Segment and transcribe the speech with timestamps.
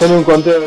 [0.00, 0.64] hacer un conteo.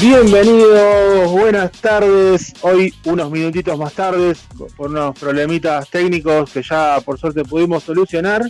[0.00, 2.52] Bienvenidos, buenas tardes.
[2.62, 4.34] Hoy unos minutitos más tarde
[4.76, 8.42] por unos problemitas técnicos que ya por suerte pudimos solucionar.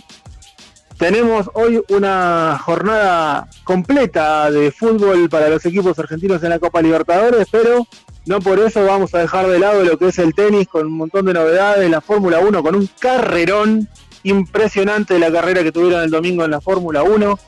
[0.97, 7.47] Tenemos hoy una jornada completa de fútbol para los equipos argentinos en la Copa Libertadores,
[7.51, 7.85] pero
[8.25, 10.97] no por eso vamos a dejar de lado lo que es el tenis con un
[10.97, 13.87] montón de novedades, la Fórmula 1 con un carrerón
[14.23, 17.39] impresionante de la carrera que tuvieron el domingo en la Fórmula 1.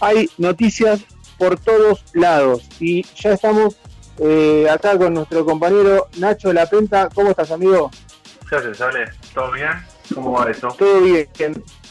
[0.00, 1.04] Hay noticias
[1.36, 3.76] por todos lados y ya estamos
[4.18, 7.10] eh, acá con nuestro compañero Nacho Lapenta.
[7.14, 7.90] ¿Cómo estás, amigo?
[8.48, 9.10] ¿Qué haces, Ale?
[9.34, 9.93] ¿Todo bien?
[10.12, 10.68] ¿Cómo va eso?
[10.78, 11.28] Todo bien.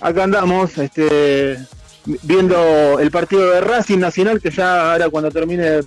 [0.01, 1.57] Acá andamos este,
[2.23, 5.81] viendo el partido de Racing Nacional que ya ahora cuando termine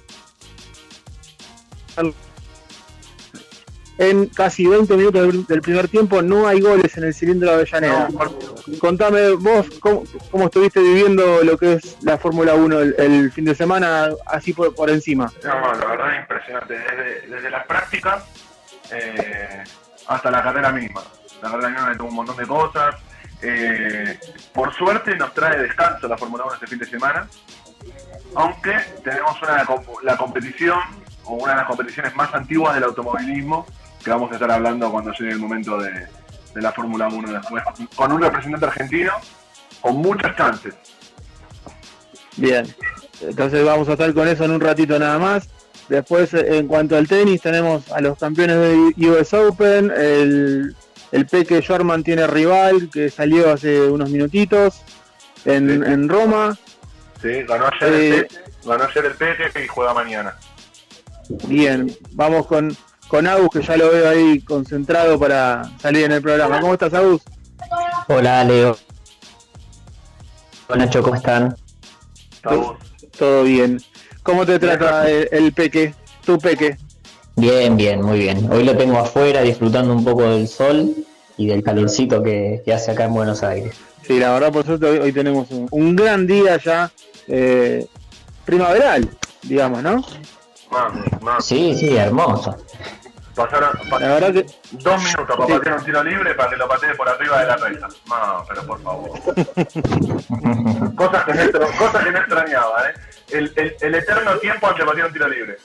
[3.99, 8.09] en casi 20 minutos del primer tiempo no hay goles en el cilindro de Avellaneda.
[8.79, 10.05] Contame vos cómo,
[10.45, 14.91] estuviste viviendo lo que es la Fórmula 1 el, fin de semana, así por, por
[14.91, 15.33] encima.
[15.43, 18.25] No, la verdad es impresionante, desde, desde las prácticas
[18.93, 19.65] eh,
[20.07, 21.03] hasta la carrera misma.
[21.47, 22.97] La carrera misma me un montón de cosas.
[23.41, 24.19] Eh,
[24.53, 27.29] por suerte nos trae descanso la Fórmula 1 este fin de semana,
[28.35, 29.65] aunque tenemos una,
[30.03, 30.79] la competición
[31.25, 33.67] o una de las competiciones más antiguas del automovilismo
[34.03, 36.09] que vamos a estar hablando cuando llegue el momento de,
[36.55, 37.63] la Fórmula 1 después,
[37.95, 39.13] con un representante argentino
[39.81, 40.75] con muchas chances.
[42.39, 42.67] Bien,
[43.21, 45.49] entonces vamos a estar con eso en un ratito nada más.
[45.89, 50.75] Después, en cuanto al tenis, tenemos a los campeones de US Open, el,
[51.13, 54.83] el Peque Jorman tiene rival que salió hace unos minutitos
[55.45, 56.57] en, Roma.
[57.23, 60.37] Sí, ganó ayer, el eh, Peque, ganó ayer el Peque y juega mañana.
[61.47, 62.77] Bien, vamos con,
[63.09, 66.61] con Agus, que ya lo veo ahí concentrado para salir en el programa.
[66.61, 67.23] ¿Cómo estás, Agus?
[68.09, 68.77] Hola, Leo.
[70.69, 71.57] Hola, Nacho, ¿cómo están?
[73.19, 73.81] Todo bien.
[74.23, 75.95] ¿Cómo te trata el, peque,
[76.25, 76.77] tu peque?
[77.37, 78.51] Bien, bien, muy bien.
[78.51, 80.95] Hoy lo tengo afuera disfrutando un poco del sol
[81.37, 83.77] y del calorcito que, hace acá en Buenos Aires.
[84.07, 86.91] Sí, la verdad, por suerte, hoy, tenemos un, gran día ya
[87.29, 87.87] eh,
[88.47, 89.11] primaveral,
[89.43, 90.03] digamos, ¿no?
[91.41, 92.57] Sí, sí, hermoso.
[93.35, 93.79] Pasaron,
[94.71, 97.57] dos minutos para patear un tiro libre para que lo patee por arriba de la
[97.57, 97.89] reja.
[98.09, 99.11] No, pero por favor.
[100.97, 102.95] cosas, que no, cosas que no extrañaba, ¿eh?
[103.29, 105.59] El, el, eterno tiempo antes de patear un tiro libre.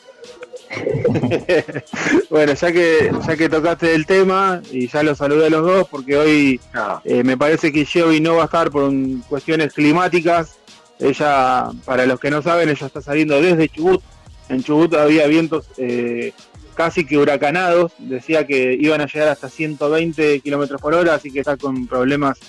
[2.30, 5.88] bueno, ya que ya que tocaste el tema y ya los saludé a los dos
[5.90, 6.60] porque hoy
[7.04, 8.92] eh, me parece que Joey no va a estar por
[9.28, 10.58] cuestiones climáticas.
[11.00, 14.02] Ella, para los que no saben, ella está saliendo desde Chubut.
[14.50, 16.34] En Chubut había vientos eh,
[16.76, 21.40] casi que huracanados, decía que iban a llegar hasta 120 kilómetros por hora, así que
[21.40, 22.40] está con problemas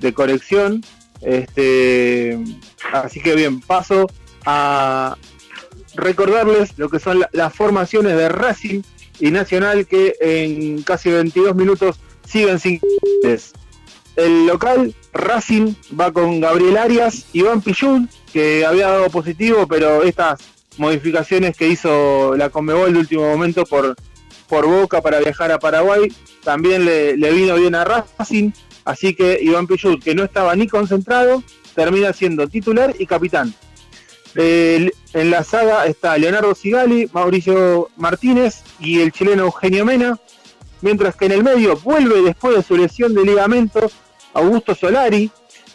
[0.00, 0.84] de corrección.
[1.20, 2.38] Este,
[2.92, 4.08] así que bien, paso
[4.44, 5.16] a
[5.94, 8.82] recordarles lo que son las formaciones de Racing
[9.20, 12.80] y Nacional que en casi 22 minutos siguen sin
[14.16, 20.40] el local Racing va con Gabriel Arias, Iván Pillún, que había dado positivo, pero estas
[20.76, 23.94] modificaciones que hizo la Conmebol de último momento por,
[24.48, 28.50] por Boca para viajar a Paraguay, también le, vino bien a Racing,
[28.84, 31.42] así que Iván Pichut, que no estaba ni concentrado,
[31.74, 33.54] termina siendo titular y capitán.
[34.34, 40.18] En la saga está Leonardo Sigali, Mauricio Martínez y el chileno Eugenio Mena,
[40.80, 43.92] mientras que en el medio vuelve después de su lesión de ligamentos
[44.34, 45.30] Augusto Solari,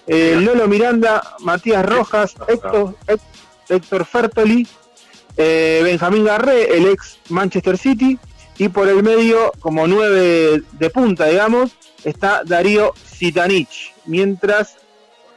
[0.07, 2.95] Lolo Miranda, Matías Rojas, Héctor,
[3.69, 4.67] Héctor Fertoli
[5.37, 8.17] eh, Benjamín Garré, el ex Manchester City,
[8.57, 11.71] y por el medio, como nueve de punta, digamos,
[12.03, 14.77] está Darío Sitanich, mientras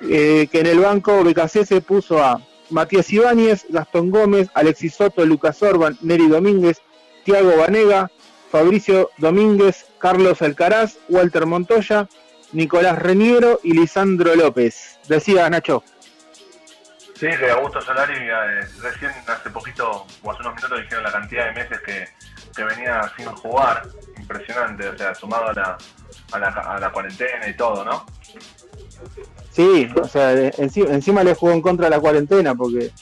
[0.08, 2.40] eh, que en el banco BKC se puso a
[2.70, 6.80] Matías Ibáñez, Gastón Gómez, Alexis Soto, Lucas Orban, Neri Domínguez,
[7.24, 8.10] Tiago Vanega,
[8.50, 12.08] Fabricio Domínguez, Carlos Alcaraz, Walter Montoya,
[12.52, 14.98] Nicolás Reniero y Lisandro López.
[15.08, 15.84] Decía Nacho.
[17.20, 21.46] Sí, que Augusto Solari eh, recién hace poquito, o hace unos minutos, dijeron la cantidad
[21.46, 22.08] de meses que,
[22.64, 23.82] venía sin jugar.
[24.18, 25.78] Impresionante, o sea, sumado a la,
[26.32, 28.06] a la, cuarentena y todo, ¿no?
[29.50, 32.92] Sí, o sea, encima, le jugó en contra de la cuarentena porque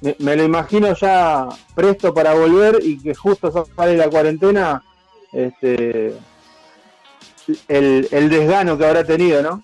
[0.00, 4.82] me, lo imagino ya presto para volver y que justo sale la cuarentena,
[5.32, 6.14] este,
[7.68, 9.62] el, desgano que habrá tenido, ¿no?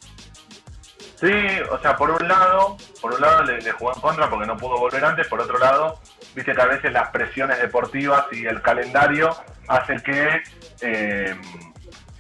[1.19, 1.33] Sí,
[1.71, 4.79] o sea, por un lado, por un lado le, jugó en contra porque no pudo
[4.79, 5.99] volver antes, por otro lado,
[6.35, 9.35] viste que a veces las presiones deportivas y el calendario
[9.69, 10.43] hacen que
[10.83, 11.35] eh,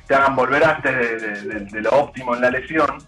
[0.06, 1.42] te hagan volver antes
[1.72, 2.98] de, lo óptimo en la lesión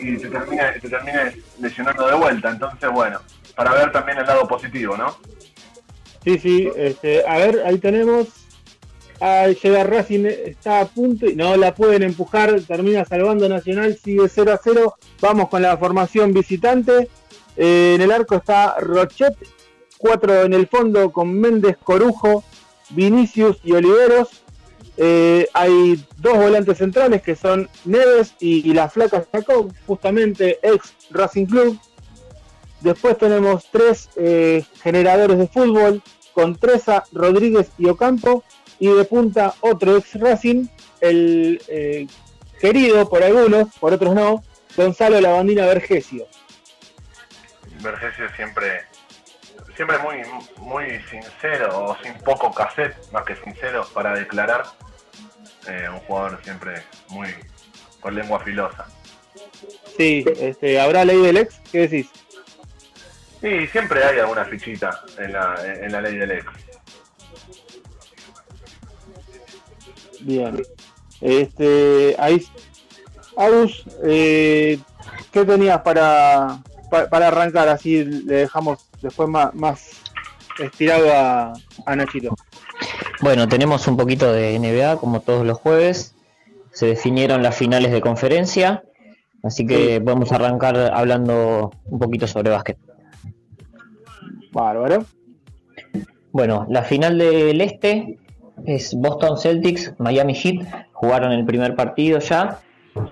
[0.00, 2.50] y te termine, te termine lesionando de vuelta.
[2.50, 3.20] Entonces, bueno,
[3.54, 5.16] para ver también el lado positivo, ¿no?
[6.24, 8.28] Sí, sí, este, a ver, ahí tenemos.
[9.20, 14.28] a llega Racing, está a punto y no la pueden empujar, termina salvando Nacional, sigue
[14.28, 14.94] 0 a 0.
[15.20, 17.10] Vamos con la formación visitante.
[17.56, 19.36] Eh, en el arco está Rochet,
[19.98, 22.42] cuatro en el fondo con Méndez, Corujo,
[22.90, 24.43] Vinicius y Oliveros.
[24.96, 31.46] Eh, hay dos volantes centrales que son Neves y, la flaca Jacob, justamente ex Racing
[31.46, 31.78] Club.
[32.80, 36.02] Después tenemos tres eh, generadores de fútbol
[36.32, 38.44] con Treza, Rodríguez y Ocampo.
[38.78, 40.66] Y de punta otro ex Racing,
[41.00, 42.06] el eh,
[42.60, 44.42] querido por algunos, por otros no,
[44.76, 46.26] Gonzalo Lavandina Vergesio.
[47.80, 48.82] Vergesio siempre
[49.76, 50.22] siempre muy
[50.58, 54.64] muy sincero o sin poco cassette más que sincero para declarar
[55.68, 57.28] eh, un jugador siempre muy
[58.00, 58.86] con lengua filosa.
[59.96, 62.10] Sí este habrá ley del ex qué decís
[63.40, 66.46] sí siempre hay alguna fichita en la, en la ley del ex.
[70.20, 70.62] Bien.
[71.20, 72.46] Este ahí
[73.36, 74.78] Agus eh,
[75.32, 76.62] qué tenías para
[77.10, 80.02] para arrancar así le dejamos después más, más
[80.58, 82.34] estirado a, Nachito.
[83.20, 86.14] Bueno, tenemos un poquito de NBA como todos los jueves.
[86.72, 88.82] Se definieron las finales de conferencia,
[89.44, 92.78] así que vamos a arrancar hablando un poquito sobre básquet.
[94.50, 95.04] Bárbaro.
[96.32, 98.18] Bueno, la final del este
[98.66, 100.88] es Boston Celtics, Miami Heat.
[100.92, 102.60] Jugaron el primer partido ya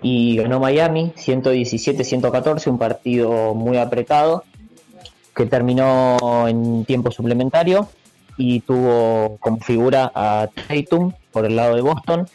[0.00, 4.44] y ganó Miami 117-114, un partido muy apretado
[5.34, 7.88] que terminó en tiempo suplementario
[8.36, 12.28] y tuvo como figura a Tatum por el lado de Boston,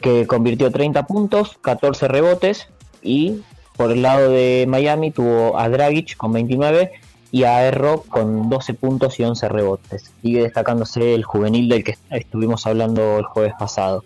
[0.00, 2.68] que convirtió 30 puntos, 14 rebotes
[3.02, 3.42] y
[3.76, 6.92] por el lado de Miami tuvo a Dragic con 29
[7.32, 10.12] y a Erro con 12 puntos y 11 rebotes.
[10.22, 14.04] Sigue destacándose el juvenil del que estuvimos hablando el jueves pasado.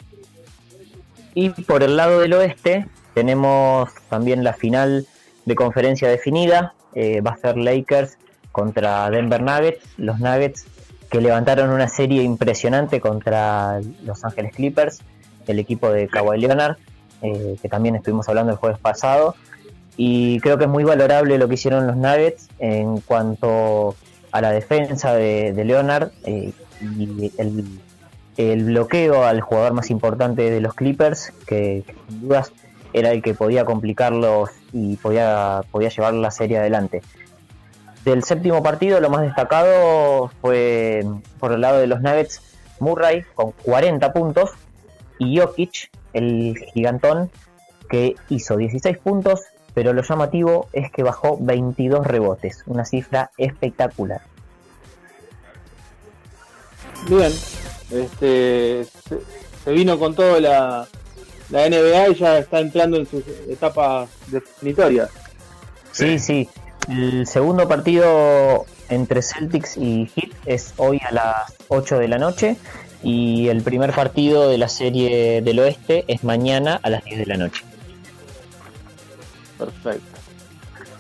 [1.35, 5.07] Y por el lado del oeste tenemos también la final
[5.45, 8.19] de conferencia definida, eh, va a ser Lakers
[8.51, 10.67] contra Denver Nuggets, los Nuggets
[11.09, 14.99] que levantaron una serie impresionante contra Los Ángeles Clippers,
[15.47, 16.77] el equipo de Kawhi Leonard,
[17.23, 19.37] eh, que también estuvimos hablando el jueves pasado,
[19.97, 23.95] y creo que es muy valorable lo que hicieron los Nuggets en cuanto
[24.33, 27.65] a la defensa de, Leonard eh, y el,
[28.37, 32.53] el, bloqueo al jugador más importante de los Clippers, que, que sin dudas
[32.93, 37.03] era el que podía complicarlos y podía, podía llevar la serie adelante.
[38.05, 41.05] Del séptimo partido, lo más destacado fue
[41.39, 42.41] por el lado de los Nuggets,
[42.81, 44.51] Murray con 40 puntos
[45.19, 47.31] y Jokic, el gigantón,
[47.89, 49.43] que hizo 16 puntos,
[49.75, 54.21] pero lo llamativo es que bajó 22 rebotes, una cifra espectacular.
[57.09, 57.33] Bien,
[57.91, 58.85] este,
[59.65, 60.87] se, vino con todo la,
[61.51, 65.09] la NBA y ya está entrando en su etapa definitoria.
[65.93, 66.49] Sí, sí.
[66.89, 72.57] El segundo partido entre Celtics y Heat es hoy a las 8 de la noche
[73.03, 77.27] y el primer partido de la serie del oeste es mañana a las 10 de
[77.27, 77.65] la noche.
[79.59, 80.19] Perfecto.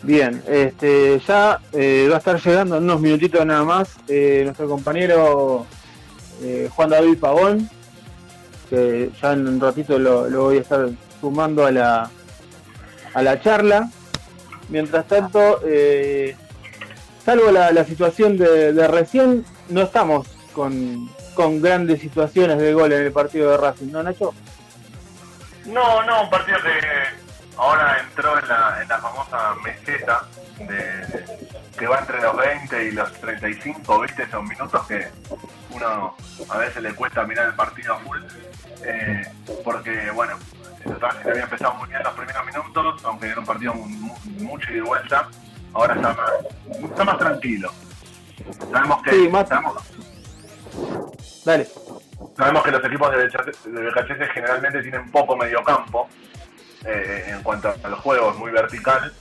[0.02, 4.68] Bien, este, ya eh, va a estar llegando en unos minutitos nada más eh, nuestro
[4.68, 5.66] compañero
[6.42, 7.68] eh, Juan David Pavón,
[8.68, 10.88] que ya en un ratito lo, voy a estar
[11.20, 12.10] sumando a la,
[13.14, 13.88] a la charla.
[14.68, 16.36] Mientras tanto, eh,
[17.24, 21.08] salvo la, situación de, recién, no estamos con,
[21.60, 24.34] grandes situaciones de gol en el partido de Racing, ¿no, Nacho?
[25.66, 30.24] No, no, un partido que ahora entró en la, en la famosa meseta
[30.58, 31.24] de,
[31.78, 34.24] que va entre los 20 y los 35, ¿viste?
[34.24, 35.08] Esos minutos que
[35.70, 36.14] uno
[36.48, 38.18] a veces le cuesta mirar el partido a full,
[38.84, 39.22] eh,
[39.64, 40.36] porque, bueno,
[40.82, 44.82] se había empezado muy bien los primeros minutos, aunque era un partido mucho y de
[44.82, 45.28] vuelta,
[45.72, 46.30] ahora está más,
[46.82, 47.70] está más tranquilo.
[48.70, 49.10] Sabemos que...
[49.10, 49.48] Sí, más...
[49.48, 49.74] Sabemos,
[51.44, 51.66] Dale.
[52.36, 56.08] Sabemos que los equipos de BKC generalmente tienen poco mediocampo
[56.84, 59.12] eh, en cuanto a los juegos, muy vertical,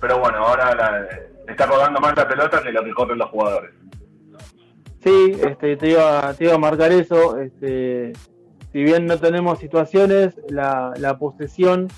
[0.00, 1.08] pero bueno, ahora
[1.48, 3.72] está rodando más la pelota que lo que corren los jugadores.
[5.02, 7.38] Sí, este, te, iba, te iba a marcar eso.
[7.38, 8.12] Este,
[8.76, 11.88] si bien no tenemos situaciones, la, posesión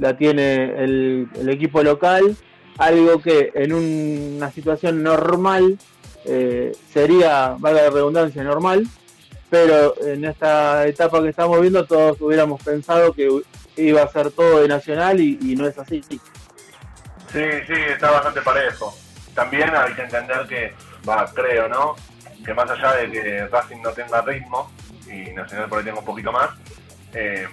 [0.00, 2.36] la tiene el, equipo local,
[2.76, 5.78] algo que en una situación normal
[6.24, 8.84] eh, sería, valga la redundancia, normal,
[9.48, 13.28] pero en esta etapa que estamos viendo todos hubiéramos pensado que
[13.76, 16.02] iba a ser todo de Nacional y, no es así.
[16.02, 16.18] Sí,
[17.32, 18.92] sí, está bastante parejo.
[19.36, 20.72] También hay que entender que,
[21.08, 21.94] va, creo, ¿no?
[22.44, 24.68] Que más allá de que Racing no tenga ritmo
[25.06, 26.50] y Nacional por ahí tenga un poquito más,
[27.12, 27.46] eh,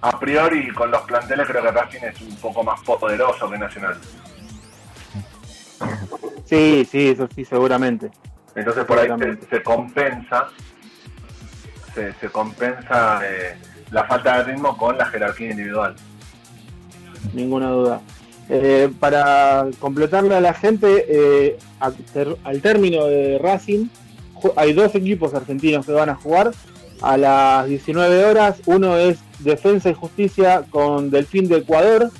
[0.00, 3.98] a priori con los planteles creo que Racing es un poco más poderoso que Nacional.
[6.44, 8.10] Sí, sí, eso sí, seguramente.
[8.54, 9.08] Entonces por ahí
[9.50, 10.48] se, compensa,
[11.94, 13.56] se, compensa eh,
[13.90, 15.94] la falta de ritmo con la jerarquía individual.
[17.34, 18.00] Ninguna duda.
[18.48, 23.86] Eh, para completarle a la gente, eh, al término de Racing,
[24.56, 26.52] hay dos equipos argentinos que van a jugar
[27.00, 28.60] a las 19 horas.
[28.66, 32.10] Uno es Defensa y Justicia con Delfín de Ecuador,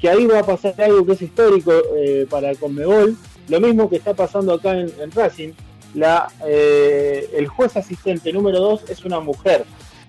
[0.00, 3.16] que ahí va a pasar algo que es histórico eh, para el Conmebol.
[3.48, 5.52] Lo mismo que está pasando acá en, Racing.
[5.94, 9.64] La, eh, el juez asistente número 2 es una mujer.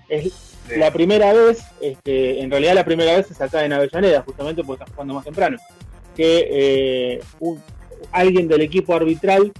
[0.07, 4.63] Es la primera vez, este, en realidad la primera vez es acá en Avellaneda, justamente
[4.63, 5.57] porque está jugando más temprano,
[6.15, 7.19] que eh,
[8.11, 9.51] alguien del equipo arbitral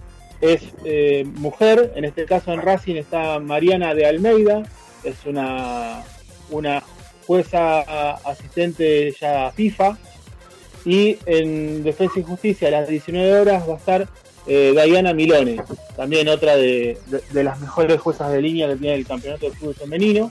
[0.44, 4.64] es eh, mujer, en este caso en Racing está Mariana de Almeida,
[5.06, 6.04] es una,
[6.50, 6.84] una
[7.26, 9.98] jueza asistente ya FIFA,
[10.84, 14.08] y en Defensa y Justicia a las 19 horas va a estar
[14.46, 15.64] eh, Diana Milone,
[15.96, 16.98] también otra de,
[17.32, 20.30] las mejores juezas de línea que tiene el campeonato de fútbol femenino.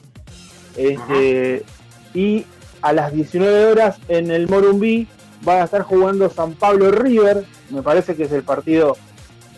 [0.77, 1.65] Este,
[2.13, 2.45] y
[2.83, 5.07] a las 19 horas en el Morumbí
[5.43, 8.99] van a estar jugando San Pablo River, me parece que es el partido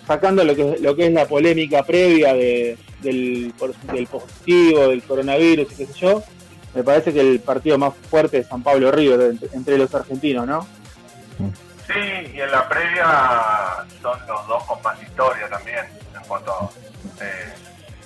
[0.07, 3.53] sacando lo que, lo que es la polémica previa de, del,
[3.93, 6.23] del positivo, del coronavirus y qué sé yo,
[6.75, 10.67] me parece que el partido más fuerte es San Pablo River entre, los argentinos, ¿no?
[11.87, 15.85] Sí, y en la previa son los dos con más historia también,
[16.15, 16.71] en cuanto
[17.21, 17.53] eh,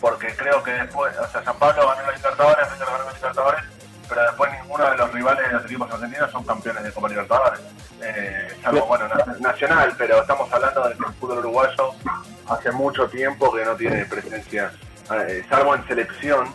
[0.00, 3.62] porque creo que después, o sea, San Pablo ganó los Libertadores, River ganó los Libertadores,
[4.08, 7.60] pero después ninguno de los rivales de los equipos argentinos son campeones de Copa Libertadores.
[8.02, 9.04] Eh, salvo, bueno,
[9.40, 11.90] nacional, pero estamos hablando del fútbol uruguayo
[12.48, 14.72] hace mucho tiempo que no tiene presencia,
[15.12, 16.48] eh, salvo en selección,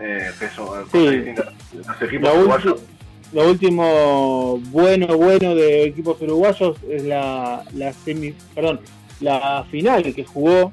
[0.00, 1.34] eh, que sí.
[1.74, 2.82] los equipos lo uruguayos.
[3.32, 8.80] Lo último bueno, bueno de equipos uruguayos es la, la semi, perdón,
[9.20, 10.70] la final que jugó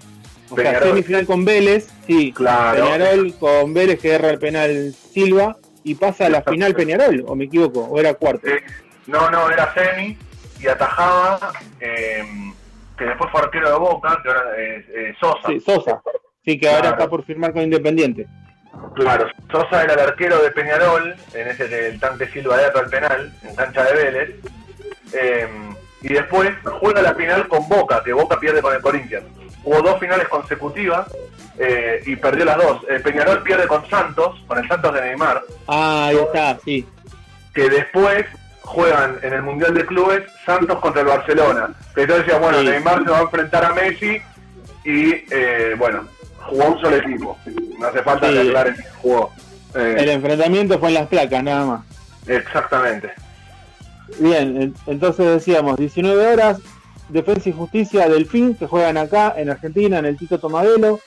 [0.51, 2.83] o sea, semifinal con Vélez, sí, claro.
[2.83, 7.35] Peñarol con Vélez que erra el penal Silva y pasa a la final Peñarol, o
[7.35, 8.47] me equivoco, o era cuarto.
[8.47, 8.63] Eh,
[9.07, 10.17] no, no, era semi
[10.59, 12.23] y atajaba, eh,
[12.97, 15.47] que después fue arquero de Boca, que ahora eh, Sosa.
[15.47, 16.01] Sí, Sosa,
[16.45, 18.27] sí, que ahora está por firmar con Independiente.
[18.95, 22.89] Claro, Sosa era el arquero de Peñarol, en ese que el Tante Silva erra el
[22.89, 24.35] penal, en cancha de Vélez.
[26.01, 29.40] y después juega la final con Boca, que Boca pierde con el Corinthians.
[29.63, 31.07] Hubo dos finales consecutivas
[31.57, 32.81] eh, y perdió las dos.
[32.89, 35.41] El Peñarol pierde con Santos, con el Santos de Neymar.
[35.67, 36.87] Ah, ahí está, sí.
[37.53, 38.25] Que después
[38.61, 41.69] juegan en el Mundial de Clubes Santos contra el Barcelona.
[41.95, 44.21] Entonces decía, bueno, Neymar se va a enfrentar a Messi
[44.83, 47.37] y, eh, bueno, jugó un solo equipo.
[47.79, 48.37] No hace falta sí.
[48.37, 49.31] aclarar el jugó.
[49.75, 51.81] Eh, el enfrentamiento fue en las placas, nada más.
[52.27, 53.11] Exactamente.
[54.19, 56.59] Bien, entonces decíamos, 19 horas,
[57.11, 60.99] Defensa y Justicia Delfín, que juegan acá en Argentina, en el Tito Tomadelo,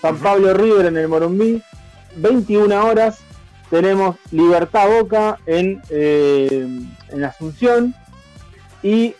[0.00, 1.62] San Pablo River en el Morumbí,
[2.16, 3.20] 21 horas
[3.70, 6.68] tenemos Libertad Boca en, eh,
[7.10, 7.94] en Asunción.
[8.82, 9.14] Y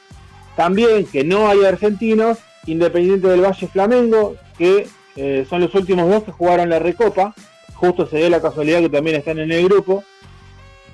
[0.57, 6.25] también que no hay argentinos, Independiente del Valle Flamengo, que eh, son los últimos dos
[6.25, 7.35] que jugaron la Recopa,
[7.75, 10.02] justo se dio la casualidad que también están en el grupo,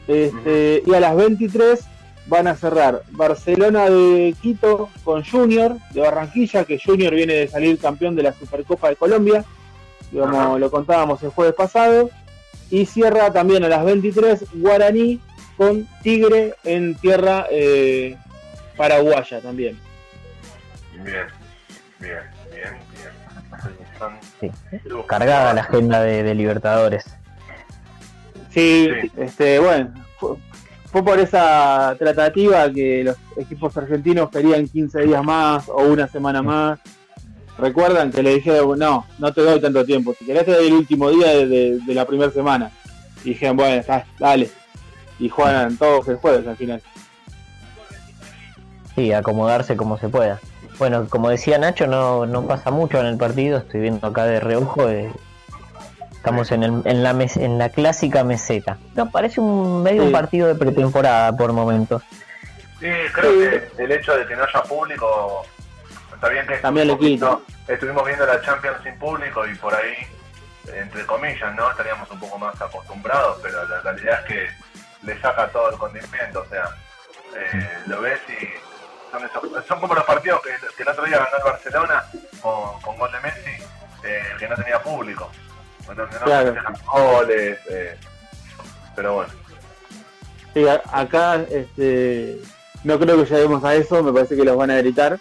[0.06, 1.80] este, y a las 23
[2.26, 7.78] van a cerrar Barcelona de Quito con Junior de Barranquilla, que Junior viene de salir
[7.78, 9.44] campeón de la Supercopa de Colombia,
[10.12, 12.10] como lo contábamos el jueves pasado,
[12.70, 15.20] y cierra también a las 23 Guaraní
[15.56, 18.16] con Tigre en tierra eh,
[18.76, 19.78] paraguaya también.
[20.92, 21.26] Bien,
[21.98, 22.18] bien,
[22.50, 22.74] bien,
[24.00, 25.06] bien.
[25.06, 27.04] Cargada la agenda de, Libertadores.
[28.50, 29.92] Sí, este, bueno,
[30.92, 36.42] fue por esa tratativa que los equipos argentinos querían 15 días más o una semana
[36.42, 36.78] más.
[37.56, 40.74] Recuerdan que le dije, no, no te doy tanto tiempo, si querés te doy el
[40.74, 42.70] último día de, la primera semana.
[43.24, 43.82] Y dijeron, bueno,
[44.18, 44.50] dale.
[45.18, 46.82] Y juegan todos el jueves al final.
[48.94, 50.40] Sí, acomodarse como se pueda.
[50.78, 54.40] Bueno, como decía Nacho, no, no pasa mucho en el partido, estoy viendo acá de
[54.40, 54.90] reojo.
[54.90, 55.10] Eh,
[56.22, 58.78] Estamos en, el, en, la en la clásica meseta.
[58.94, 62.00] No, parece un medio un partido de pretemporada por momentos.
[62.78, 65.44] Sí, creo que el hecho de que no haya público
[66.14, 66.94] está bien que también le
[67.66, 69.96] estuvimos viendo la Champions sin público y por ahí
[70.72, 71.68] entre comillas, ¿no?
[71.68, 74.48] Estaríamos un poco más acostumbrados, pero la realidad es que
[75.04, 76.68] le saca todo el condimento, o sea,
[77.36, 78.46] eh, lo ves y
[79.66, 82.04] son, como los partidos que, el otro día ganó el Barcelona
[82.40, 83.62] con, con gol de Messi,
[84.04, 85.28] eh, que no tenía público.
[85.88, 86.54] Entonces no claro.
[86.92, 87.96] goles, eh,
[88.94, 89.32] pero bueno.
[90.54, 92.40] Sí, acá este,
[92.84, 95.18] no creo que lleguemos a eso, me parece que los van a gritar,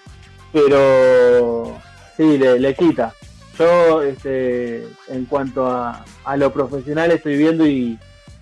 [0.52, 1.80] pero
[2.18, 3.14] sí, le, quita.
[3.58, 7.98] Yo, este, en cuanto a, a, lo profesional, estoy viendo y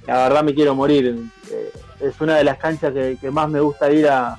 [0.08, 1.16] la verdad me quiero morir.
[1.52, 4.38] Eh, es una de las canchas que, más me gusta ir a,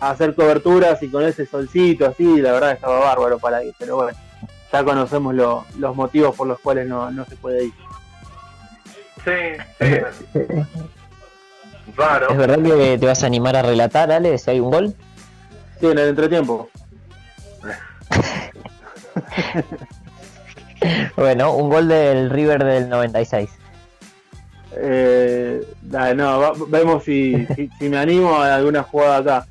[0.00, 4.16] hacer coberturas y con ese solcito así, la verdad estaba bárbaro para ir, pero bueno,
[4.72, 7.72] ya conocemos los motivos por los cuales no, no se puede ir.
[9.24, 9.32] Sí,
[9.80, 9.86] sí.
[12.30, 14.94] ¿Es verdad que te vas a animar a relatar, Ale, si hay un gol?
[15.80, 16.68] Sí, en el entretiempo.
[21.16, 23.50] bueno, un gol del River del 96.
[24.80, 25.66] Eh,
[26.14, 27.46] no, vemos si,
[27.78, 29.46] si, me animo a alguna jugada acá.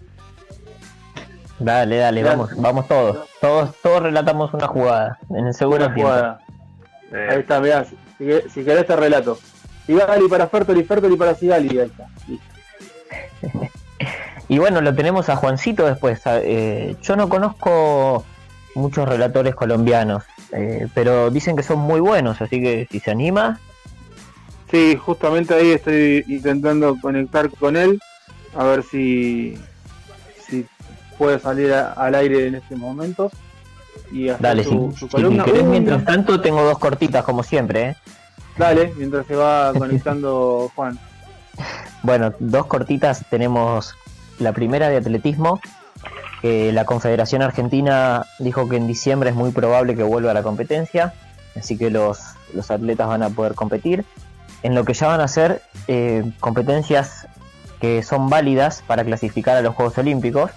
[1.60, 3.28] Dale, dale, vamos, vamos todos.
[3.42, 6.14] Todos, todos relatamos una jugada en el segundo tiempo.
[6.14, 7.96] Ahí está, mirá, si,
[8.50, 9.40] si querés te relato.
[9.88, 12.08] Sigali para Fertoli, Fertoli para Sigali, ahí está.
[14.50, 16.22] y bueno, lo tenemos a Juancito después.
[16.26, 18.26] Eh, yo no conozco
[18.76, 23.60] muchos relatores colombianos, eh, pero dicen que son muy buenos, así que si se anima.
[24.70, 28.00] Sí, justamente ahí estoy intentando conectar con él,
[28.56, 29.58] a ver si
[31.18, 33.32] puede salir al aire en este momento.
[34.12, 37.90] Y Dale, su, si, mientras tanto tengo dos cortitas como siempre.
[37.90, 37.96] ¿eh?
[38.58, 40.98] Dale, mientras se va conectando Juan.
[42.04, 43.96] Bueno, dos cortitas tenemos
[44.40, 45.60] la primera de atletismo,
[46.42, 50.44] que la Confederación Argentina dijo que en diciembre es muy probable que vuelva a la
[50.44, 51.14] competencia,
[51.56, 52.20] así que los,
[52.54, 54.06] los atletas van a poder competir.
[54.64, 57.28] En lo que ya van a ser eh, competencias
[57.80, 60.52] que son válidas para clasificar a los Juegos Olímpicos,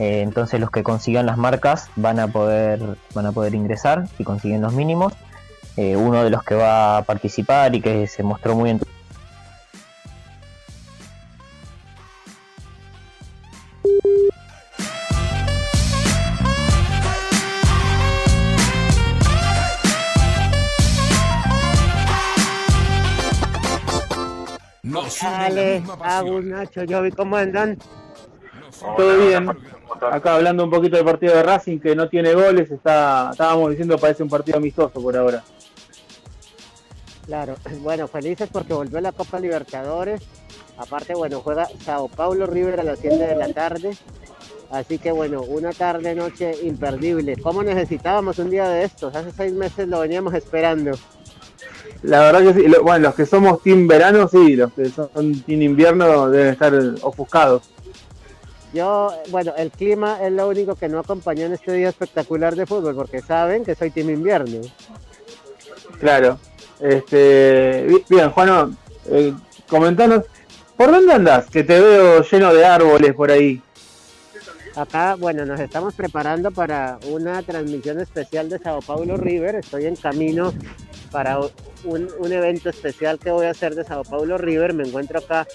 [0.00, 2.80] eh, entonces los que consigan las marcas van a poder,
[3.14, 5.12] van a poder ingresar si consiguen los mínimos
[5.76, 8.98] eh, uno de los que va a participar y que se mostró muy entusiasmado.
[25.22, 27.76] Ale, Agus, Nacho, Jovi, ¿cómo andan?
[28.96, 29.50] Todo bien.
[30.10, 33.98] Acá hablando un poquito del partido de Racing que no tiene goles, está, estábamos diciendo
[33.98, 35.42] parece un partido amistoso por ahora.
[37.26, 40.22] Claro, bueno, felices porque volvió la Copa Libertadores.
[40.78, 43.96] Aparte, bueno, juega Sao Paulo River a las 7 de la tarde.
[44.70, 47.36] Así que bueno, una tarde noche imperdible.
[47.36, 49.14] ¿Cómo necesitábamos un día de estos?
[49.16, 50.92] Hace seis meses lo veníamos esperando.
[52.02, 52.72] La verdad que sí.
[52.82, 54.54] Bueno, los que somos team verano, sí.
[54.54, 56.72] Los que son team invierno deben estar
[57.02, 57.68] ofuscados.
[58.72, 62.66] Yo, bueno, el clima es lo único que no acompañó en este día espectacular de
[62.66, 64.60] fútbol, porque saben que soy team invierno.
[65.98, 66.38] Claro.
[66.78, 69.34] Este, bien, Juan, eh,
[69.68, 70.24] comentanos,
[70.76, 71.50] ¿por dónde andas?
[71.50, 73.60] Que te veo lleno de árboles por ahí.
[74.76, 79.56] Acá, bueno, nos estamos preparando para una transmisión especial de Sao Paulo River.
[79.56, 80.54] Estoy en camino
[81.10, 81.40] para
[81.84, 84.72] un, un, evento especial que voy a hacer de Sao Paulo River.
[84.72, 85.46] Me encuentro acá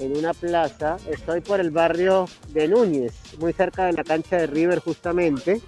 [0.00, 0.96] en una plaza.
[1.10, 5.60] Estoy por el barrio de Núñez, muy cerca de la cancha de River justamente.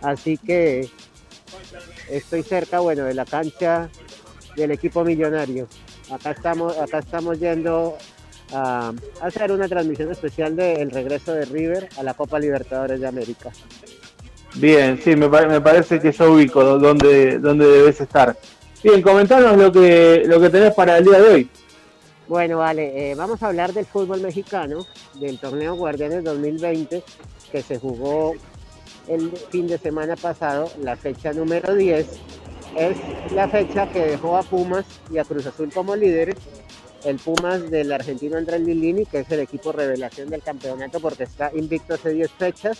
[0.00, 0.88] Así que
[2.08, 3.90] estoy cerca, bueno, de la cancha
[4.56, 5.68] del equipo millonario.
[6.10, 7.96] Acá estamos, acá estamos yendo
[8.52, 13.50] a hacer una transmisión especial del regreso de River a la Copa Libertadores de América.
[14.54, 18.36] Bien, sí, me, me parece que yo ubico donde, donde debes estar.
[18.82, 21.48] Bien, comentanos lo que, lo que tenés para el día de hoy.
[22.30, 27.02] Bueno, vale, eh, vamos a hablar del fútbol mexicano, del torneo Guardianes 2020,
[27.50, 28.34] que se jugó
[29.08, 32.06] el fin de semana pasado, la fecha número 10,
[32.76, 32.96] es
[33.34, 36.36] la fecha que dejó a Pumas y a Cruz Azul como líderes.
[37.02, 41.50] El Pumas del argentino Andrés Lilini, que es el equipo revelación del campeonato porque está
[41.52, 42.78] invicto hace 10 fechas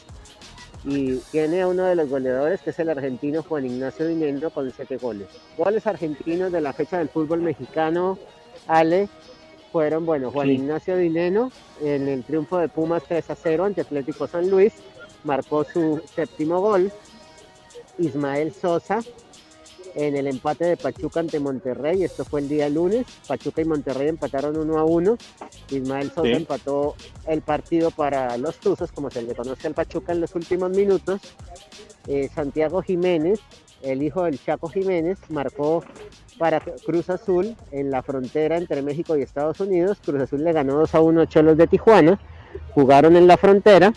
[0.84, 4.70] y tiene a uno de los goleadores que es el argentino Juan Ignacio Dinendo con
[4.70, 5.26] 7 goles.
[5.58, 8.16] Goles argentinos de la fecha del fútbol mexicano,
[8.68, 9.08] Ale,
[9.72, 14.26] fueron, bueno, Juan Ignacio Dineno en el triunfo de Pumas 3 a 0 ante Atlético
[14.26, 14.74] San Luis,
[15.24, 16.92] marcó su séptimo gol.
[17.98, 19.00] Ismael Sosa
[19.94, 22.02] en el empate de Pachuca ante Monterrey.
[22.02, 23.06] Esto fue el día lunes.
[23.26, 25.18] Pachuca y Monterrey empataron 1 a 1.
[25.70, 26.94] Ismael Sosa empató
[27.26, 31.20] el partido para los Tuzos, como se le conoce al Pachuca en los últimos minutos.
[32.06, 33.40] Eh, Santiago Jiménez
[33.82, 35.84] el hijo del Chaco Jiménez, marcó
[36.38, 39.98] para Cruz Azul en la frontera entre México y Estados Unidos.
[40.04, 42.20] Cruz Azul le ganó 2 a 1 a Cholos de Tijuana,
[42.74, 43.92] jugaron en la frontera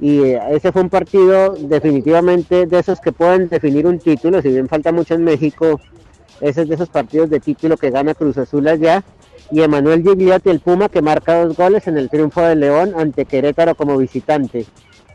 [0.00, 4.48] y eh, ese fue un partido definitivamente de esos que pueden definir un título, si
[4.48, 5.80] bien falta mucho en México,
[6.40, 9.04] ese es de esos partidos de título que gana Cruz Azul allá
[9.50, 13.26] y Emanuel Gigliotti, el Puma, que marca dos goles en el triunfo de León ante
[13.26, 14.64] Querétaro como visitante,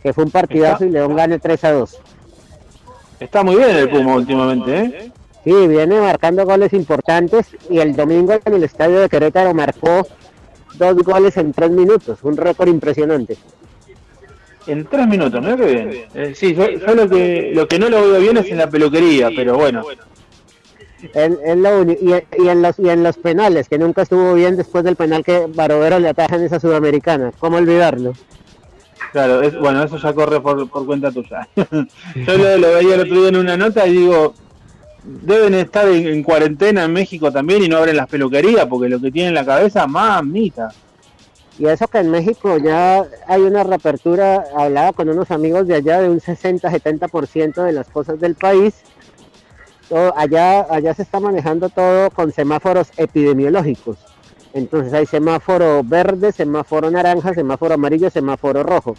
[0.04, 1.99] que fue un partidazo y León gana 3 a 2.
[3.19, 5.12] Está muy bien el Puma últimamente, ¿eh?
[5.43, 10.08] Sí, viene marcando goles importantes y el domingo en el estadio de Querétaro marcó
[10.73, 13.38] dos goles en tres minutos, un récord impresionante.
[14.67, 15.56] En tres minutos, ¿no?
[15.56, 16.06] Qué bien.
[16.15, 19.30] Eh, sí, yo, lo, que, lo que no lo veo bien es en la peluquería,
[19.36, 19.84] pero bueno.
[21.13, 21.38] En,
[22.01, 25.45] y, en los, y en los penales, que nunca estuvo bien después del penal que
[25.47, 27.32] Barovero le ataja en esa sudamericana.
[27.38, 28.13] ¿Cómo olvidarlo?
[29.15, 31.47] Claro, es, bueno, eso ya corre por, cuenta tuya.
[31.56, 34.34] Yo lo, veía el otro día en una nota y digo,
[35.06, 39.12] deben estar en, cuarentena en México también y no abren las peluquerías porque lo que
[39.12, 40.73] tienen en la cabeza, mamita.
[41.58, 46.01] Y eso que en México ya hay una reapertura, hablaba con unos amigos de allá
[46.01, 48.73] de un 60-70% de las cosas del país.
[50.17, 53.95] allá, allá se está manejando todo con semáforos epidemiológicos.
[54.55, 58.95] Entonces hay semáforo verde, semáforo naranja, semáforo amarillo, semáforo rojo.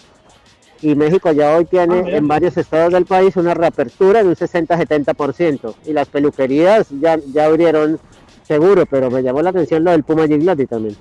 [0.83, 4.37] Y México ya hoy tiene ah, en varios estados del país una reapertura de un
[4.37, 5.75] 60-70%.
[5.87, 7.99] Y las peluquerías ya, ya abrieron
[8.47, 10.95] seguro, pero me llamó la atención lo del Puma Gigliotti también.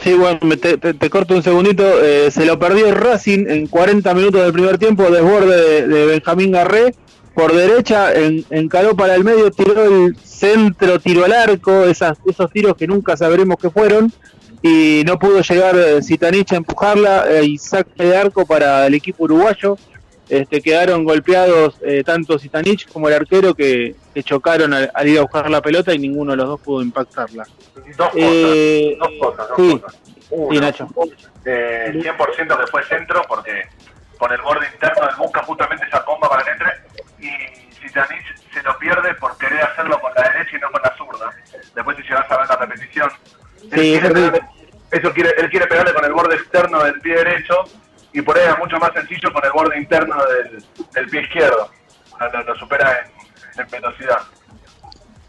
[0.00, 1.82] Sí, bueno, te, corto un segundito.
[1.82, 6.94] Eh, se lo perdió Racing en 40 minutos del primer tiempo, desborde de Benjamín Garré
[7.40, 12.50] por derecha, en, encaró para el medio, tiró el centro, tiró al arco, esas, esos
[12.50, 14.12] tiros que nunca sabremos qué fueron,
[14.60, 18.92] y no pudo llegar eh, Zitanich a empujarla, eh, y saque de arco para el
[18.92, 19.78] equipo uruguayo.
[20.28, 25.50] Este, quedaron golpeados eh, tanto Zitanich como el arquero que, chocaron al, ir a buscar
[25.50, 27.44] la pelota y ninguno de los dos pudo impactarla.
[27.96, 29.98] Dos cosas, dos cosas,
[30.28, 30.88] sí, sí, Nacho.
[31.44, 33.50] 100% que fue centro porque
[34.18, 36.89] con el borde interno del busca justamente esa comba para que entre
[37.20, 37.30] y
[37.80, 41.30] Zitanich se lo pierde por querer hacerlo con la derecha y no con la zurda.
[41.74, 43.10] Después si llegas a ver la repetición,
[43.72, 44.40] sí, él, quiere
[44.90, 47.64] eso quiere, él quiere pegarle con el borde externo del pie derecho
[48.12, 50.16] y por ahí es mucho más sencillo con el borde interno
[50.94, 51.70] del, pie izquierdo.
[52.46, 53.10] Lo, supera
[53.56, 54.18] en, velocidad.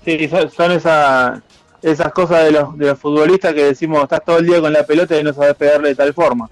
[0.04, 1.42] Sí, son, esas
[1.82, 4.84] esas cosas de los, de los futbolistas que decimos, estás todo el día con la
[4.84, 6.50] pelota y no sabes pegarle de tal forma.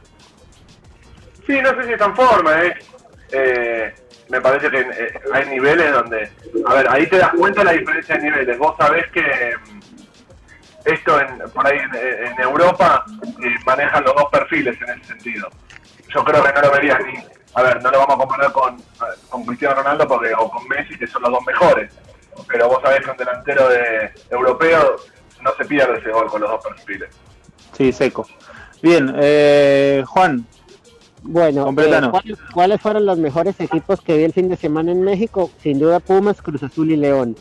[1.45, 2.73] Sí, no sé si de tal forma, ¿eh?
[3.31, 3.93] eh
[4.29, 6.31] me parece que eh, hay niveles donde,
[6.65, 8.57] a ver, ahí te das cuenta la diferencia de niveles.
[8.57, 9.79] Vos sabés que mm,
[10.85, 13.05] esto en, por ahí en, Europa
[13.43, 15.49] eh, manejan los dos perfiles en ese sentido.
[16.09, 17.17] Yo creo que no lo vería ni,
[17.55, 18.77] a ver, no lo vamos a comparar con,
[19.29, 21.91] con Cristiano Ronaldo porque, o con Messi, que son los dos mejores.
[22.47, 24.95] Pero vos sabés que un delantero de europeo
[25.41, 27.09] no se pierde ese gol con los dos perfiles.
[27.73, 28.27] Sí, seco.
[28.81, 30.45] Bien, eh, Juan,
[31.21, 35.49] bueno, eh, ¿cuáles, fueron los mejores equipos que vi el fin de semana en México?
[35.61, 37.35] Sin duda Pumas, Cruz Azul y León.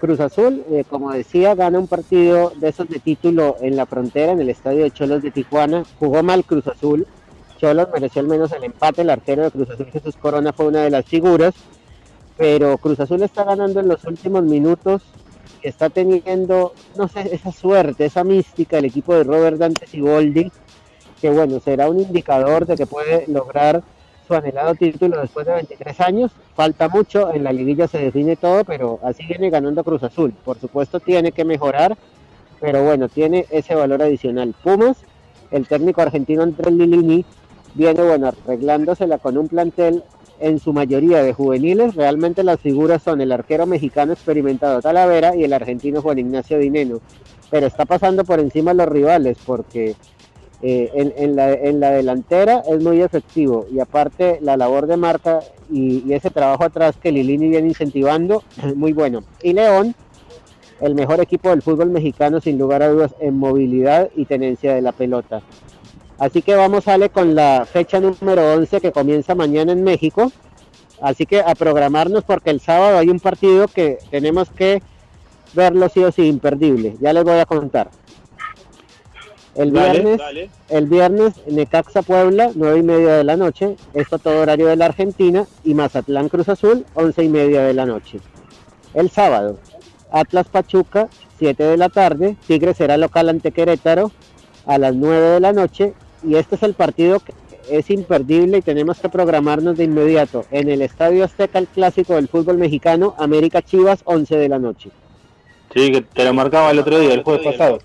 [0.00, 4.32] Cruz Azul, eh, como decía, gana un partido de esos de título en la frontera,
[4.32, 5.84] en el estadio de Cholos de Tijuana.
[5.98, 7.06] Jugó mal Cruz Azul.
[7.58, 9.02] Cholos mereció al menos el empate.
[9.02, 11.54] El arquero de Cruz Azul, Jesús Corona, fue una de las figuras.
[12.36, 15.02] Pero Cruz Azul está ganando en los últimos minutos.
[15.62, 20.52] Está teniendo, no sé, esa suerte, esa mística el equipo de Robert Dantes y Golding
[21.20, 23.82] que bueno, será un indicador de que puede lograr
[24.26, 26.32] su anhelado título después de 23 años.
[26.54, 30.32] Falta mucho, en la liguilla se define todo, pero así viene ganando Cruz Azul.
[30.44, 31.96] Por supuesto tiene que mejorar,
[32.60, 34.54] pero bueno, tiene ese valor adicional.
[34.62, 34.98] Pumas,
[35.50, 37.24] el técnico argentino Andrés Lilini,
[37.74, 40.04] viene bueno arreglándosela con un plantel
[40.40, 41.94] en su mayoría de juveniles.
[41.94, 47.00] Realmente las figuras son el arquero mexicano experimentado Talavera y el argentino Juan Ignacio Dineno.
[47.50, 49.96] Pero está pasando por encima los rivales porque
[50.60, 55.38] eh, en, la, en, la, delantera es muy efectivo y aparte la labor de marca
[55.70, 59.22] y, ese trabajo atrás que Lilini viene incentivando es muy bueno.
[59.40, 59.94] Y León,
[60.80, 64.82] el mejor equipo del fútbol mexicano sin lugar a dudas en movilidad y tenencia de
[64.82, 65.42] la pelota.
[66.18, 70.32] Así que vamos Ale con la fecha número 11 que comienza mañana en México.
[71.00, 74.82] Así que a programarnos porque el sábado hay un partido que tenemos que
[75.54, 76.96] verlo sí o sí imperdible.
[77.00, 77.90] Ya les voy a contar.
[79.58, 80.20] El viernes,
[80.68, 84.84] el viernes Necaxa Puebla, nueve y media de la noche, esto todo horario de la
[84.84, 88.20] Argentina, y Mazatlán Cruz Azul, once y media de la noche.
[88.94, 89.58] El sábado,
[90.12, 91.08] Atlas Pachuca,
[91.40, 94.12] 7 de la tarde, Tigre será local ante Querétaro
[94.64, 95.92] a las 9 de la noche,
[96.22, 97.20] y este es el partido
[97.68, 100.44] es imperdible y tenemos que programarnos de inmediato.
[100.52, 104.90] En el Estadio Azteca, el clásico del fútbol mexicano, América Chivas, 11 de la noche.
[105.74, 107.78] Sí, que te lo marcaba el otro día, el jueves pasado.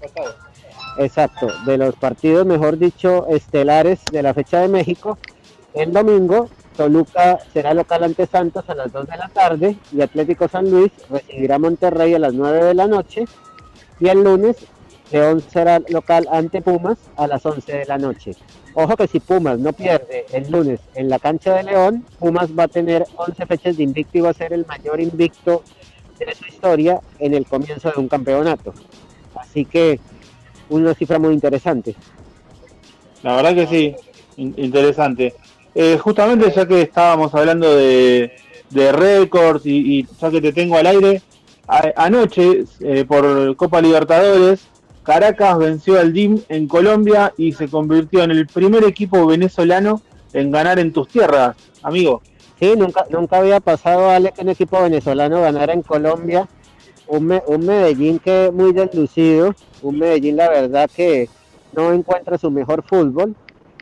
[0.97, 5.17] Exacto, de los partidos, mejor dicho, estelares de la fecha de México.
[5.73, 10.47] El domingo, Toluca será local ante Santos a las 2 de la tarde y Atlético
[10.47, 13.25] San Luis recibirá Monterrey a las 9 de la noche.
[13.99, 14.57] Y el lunes,
[15.11, 18.35] León será local ante Pumas a las 11 de la noche.
[18.75, 22.63] Ojo que si Pumas no pierde el lunes en la cancha de León, Pumas va
[22.63, 25.63] a tener 11 fechas de invicto y va a ser el mayor invicto
[26.17, 28.73] de su historia en el comienzo de un campeonato.
[29.35, 29.99] Así que
[30.81, 31.95] una cifra muy interesante.
[33.21, 33.95] La verdad que sí,
[34.37, 35.33] interesante.
[35.75, 38.31] Eh, justamente ya que estábamos hablando de,
[38.71, 41.21] récords y, ya que te tengo al aire,
[41.95, 44.67] anoche eh, por Copa Libertadores,
[45.03, 50.01] Caracas venció al DIM en Colombia y se convirtió en el primer equipo venezolano
[50.33, 52.21] en ganar en tus tierras, amigo.
[52.59, 56.47] Sí, nunca, nunca había pasado, Ale, que un equipo venezolano ganara en Colombia.
[57.07, 59.53] Un, un Medellín que muy deslucido,
[59.83, 61.29] un Medellín la verdad que
[61.73, 63.35] no encuentra su mejor fútbol.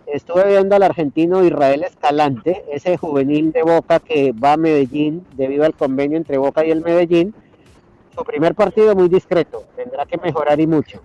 [0.07, 5.63] Estuve viendo al argentino Israel Escalante, ese juvenil de Boca que va a Medellín debido
[5.63, 7.33] al convenio entre Boca y el Medellín.
[8.13, 11.01] Su primer partido muy discreto, tendrá que mejorar y mucho.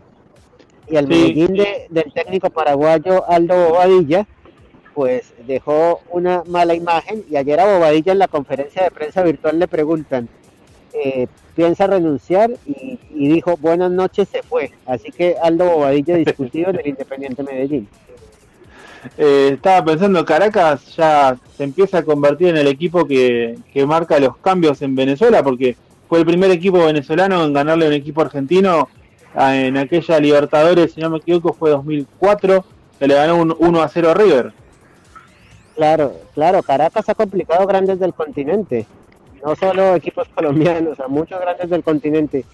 [0.88, 4.26] Y el Medellín del técnico paraguayo Aldo Bobadilla,
[4.94, 9.58] pues dejó una mala imagen y ayer a Bobadilla en la conferencia de prensa virtual
[9.58, 10.28] le preguntan,
[11.04, 14.72] eh, piensa renunciar y, dijo buenas noches, se fue.
[14.86, 17.88] Así que Aldo Bobadilla discutido en el Independiente Medellín.
[19.16, 23.56] Eh, estaba pensando, Caracas ya se empieza a convertir en el equipo que,
[23.86, 25.76] marca los cambios en Venezuela, porque
[26.08, 28.88] fue el primer equipo venezolano en ganarle a un equipo argentino
[29.38, 32.64] en aquella Libertadores, si no me equivoco, fue 2004,
[32.98, 34.52] que le ganó un 1 a 0 a River.
[35.76, 38.86] Claro, claro, Caracas ha complicado grandes del continente,
[39.44, 42.44] no solo equipos colombianos, a muchos grandes del continente.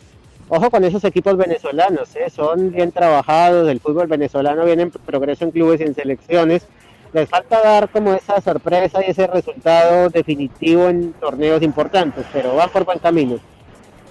[0.48, 2.28] Ojo con esos equipos venezolanos, ¿eh?
[2.28, 6.66] son bien trabajados, el fútbol venezolano viene en progreso en clubes y en selecciones.
[7.12, 12.70] Les falta dar como esa sorpresa y ese resultado definitivo en torneos importantes, pero van
[12.70, 13.38] por buen camino.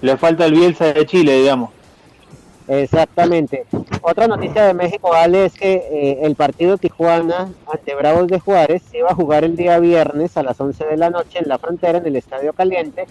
[0.01, 1.71] Le falta el Bielsa de Chile, digamos.
[2.67, 3.65] Exactamente.
[4.02, 8.82] Otra noticia de México, Ale, es que eh, el partido Tijuana ante Bravos de Juárez
[8.89, 11.58] se iba a jugar el día viernes a las 11 de la noche en la
[11.58, 13.06] frontera, en el Estadio Caliente,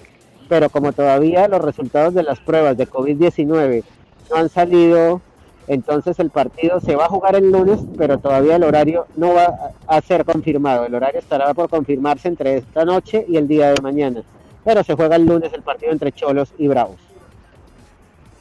[0.49, 3.85] pero como todavía los resultados de las pruebas de COVID-19
[4.31, 5.21] no han salido,
[5.67, 9.73] entonces el partido se va a jugar el lunes, pero todavía el horario no va
[9.87, 10.87] a ser confirmado.
[10.87, 14.23] El horario estará por confirmarse entre esta noche y el día de mañana,
[14.65, 17.10] pero se juega el lunes el partido entre Cholos y Bravos.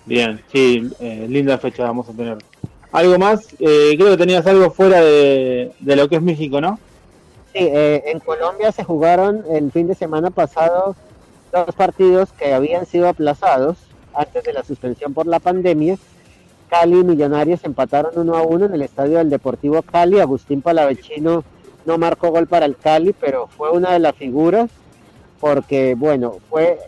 [0.06, 2.38] Bien, sí, eh, linda fecha vamos a tener.
[2.92, 3.48] ¿Algo más?
[3.60, 6.80] Eh, creo que tenías algo fuera de, lo que es México, ¿no?
[7.54, 10.96] Sí, eh, en Colombia se jugaron el fin de semana pasado
[11.52, 13.78] dos partidos que habían sido aplazados
[14.14, 15.98] antes de la suspensión por la pandemia.
[16.70, 20.20] Cali y Millonarios empataron uno a uno en el estadio del Deportivo Cali.
[20.20, 21.44] Agustín Palavecino
[21.86, 24.70] no marcó gol para el Cali, pero fue una de las figuras
[25.40, 26.80] porque, bueno, fue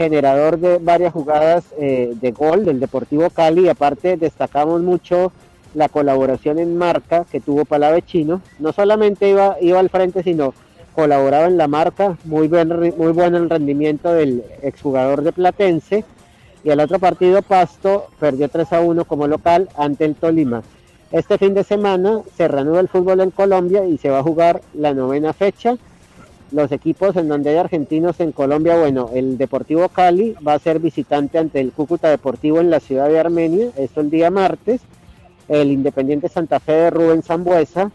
[0.00, 3.68] generador de varias jugadas eh, de gol del Deportivo Cali.
[3.68, 5.30] aparte destacamos mucho
[5.74, 8.40] la colaboración en marca que tuvo Palavecino.
[8.58, 10.54] No solamente iba, iba al frente, sino
[10.94, 12.16] colaboraba en la marca.
[12.24, 16.02] Muy, buen, muy bueno el rendimiento del exjugador de Platense.
[16.64, 20.62] Y el otro partido, Pasto, perdió 3 a 1 como local ante el Tolima.
[21.12, 24.62] Este fin de semana se reanuda el fútbol en Colombia y se va a jugar
[24.72, 25.76] la novena fecha
[26.52, 30.78] los equipos en donde hay argentinos en Colombia, bueno, el Deportivo Cali va a ser
[30.78, 34.80] visitante ante el Cúcuta Deportivo en la ciudad de Armenia, esto el día martes.
[35.48, 37.90] El Independiente Santa Fe de Rubén Zambuesa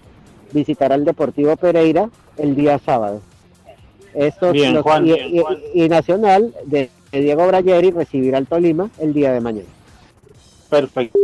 [0.51, 3.21] visitará el Deportivo Pereira el día sábado.
[4.13, 9.67] Esto y, Nacional de, Diego Brayeri recibirá el Tolima el día de mañana.
[10.69, 11.19] Perfecto.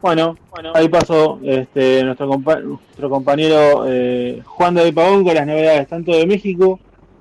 [0.00, 0.36] Bueno,
[0.74, 6.26] ahí pasó este, nuestro, nuestro compañero eh, Juan de Pagón con las novedades tanto de
[6.26, 6.78] México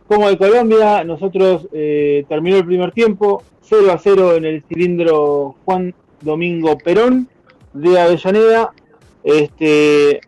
[0.07, 1.03] como de Colombia.
[1.03, 7.27] Nosotros eh, terminó el primer tiempo, 0 a 0 en el cilindro Juan Domingo Perón
[7.73, 8.71] de Avellaneda.
[9.23, 10.21] Este,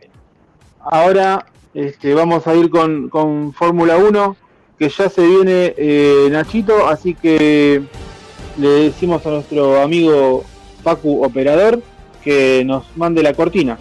[0.80, 4.36] ahora este, vamos a ir con, con Fórmula 1,
[4.80, 7.84] que ya se viene eh, Nachito, así que
[8.58, 10.44] le decimos a nuestro amigo
[10.84, 11.82] Pacu Operador
[12.30, 13.76] que nos mande la cortina.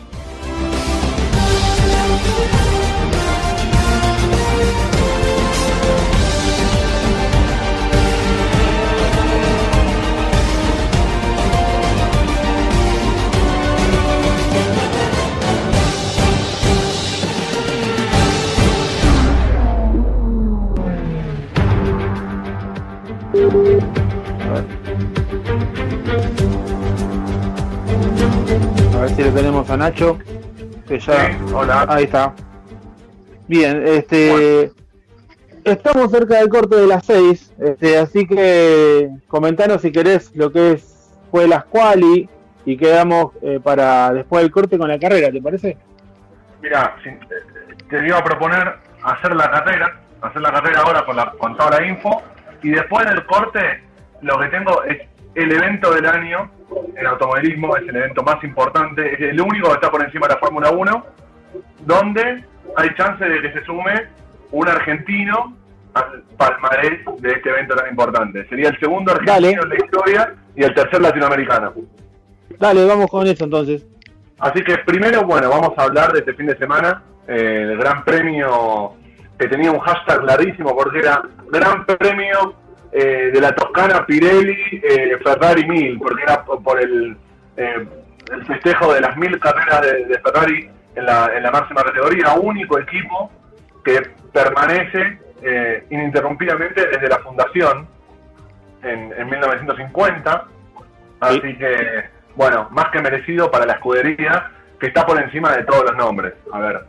[29.34, 30.18] Tenemos a Nacho.
[30.86, 31.38] Que ya...
[31.54, 31.86] hola.
[31.88, 32.34] Ahí está.
[33.46, 34.72] Bien, este.
[35.64, 40.72] Estamos cerca del corte de las 6, este, así que comentanos si querés lo que
[40.72, 42.26] es fue las quali
[42.64, 45.76] y quedamos eh, para después del corte con la carrera, ¿te parece?
[46.62, 46.96] Mira,
[47.90, 51.78] te iba a proponer hacer la carrera, hacer la carrera ahora con, la, con toda
[51.78, 52.22] la info
[52.62, 53.82] y después del corte
[54.22, 55.02] lo que tengo es
[55.38, 56.50] el evento del año
[56.96, 60.34] en automovilismo, es el evento más importante, es el único que está por encima de
[60.34, 61.06] la Fórmula 1,
[61.86, 62.44] donde
[62.76, 64.08] hay chance de que se sume
[64.50, 65.56] un argentino
[65.94, 68.48] al palmarés de este evento tan importante.
[68.48, 71.72] Sería el segundo argentino en la historia y el tercer latinoamericano.
[72.58, 73.86] Dale, vamos con eso entonces.
[74.40, 78.04] Así que primero, bueno, vamos a hablar de este fin de semana, eh, el Gran
[78.04, 78.94] Premio
[79.38, 82.54] que tenía un hashtag larguísimo porque era Gran Premio
[82.92, 87.16] eh, de la Toscana Pirelli eh, Ferrari 1000, porque era por el,
[87.56, 92.78] el festejo de las mil carreras de, Ferrari en la, en la máxima categoría, único
[92.78, 93.30] equipo
[93.84, 97.86] que permanece eh, ininterrumpidamente desde la fundación
[98.82, 100.46] en, 1950.
[101.20, 102.04] Así que,
[102.36, 106.34] bueno, más que merecido para la escudería, que está por encima de todos los nombres.
[106.52, 106.80] A ver,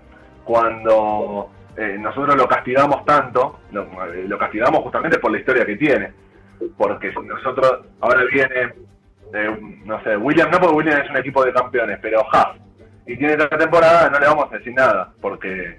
[0.44, 3.88] cuando eh, nosotros lo castigamos tanto, lo,
[4.28, 6.12] lo, castigamos justamente por la historia que tiene.
[6.78, 8.74] Porque nosotros, ahora viene,
[9.34, 12.58] eh, no sé, William, no porque William es un equipo de campeones, pero Haas,
[13.08, 15.78] y tiene esta temporada, no le vamos a decir nada, porque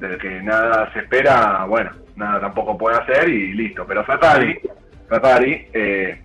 [0.00, 3.86] de que nada se espera, bueno, nada tampoco puede hacer y listo.
[3.86, 4.58] Pero Ferrari,
[5.08, 6.20] Ferrari eh,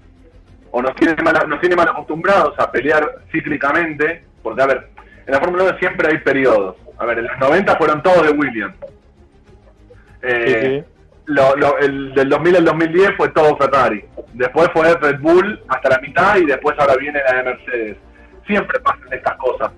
[0.71, 4.89] o nos tiene, mal, nos tiene mal acostumbrados a pelear cíclicamente, porque a ver,
[5.27, 6.77] en la Fórmula 1 siempre hay periodos.
[6.99, 8.75] A ver, en los 90 fueron todos de Williams.
[10.23, 10.83] Eh,
[11.81, 14.03] el, del 2000 al 2010 fue todo Ferrari.
[14.33, 17.97] Después fue Red Bull hasta la mitad y después ahora viene la de Mercedes.
[18.45, 19.71] Siempre pasan estas cosas.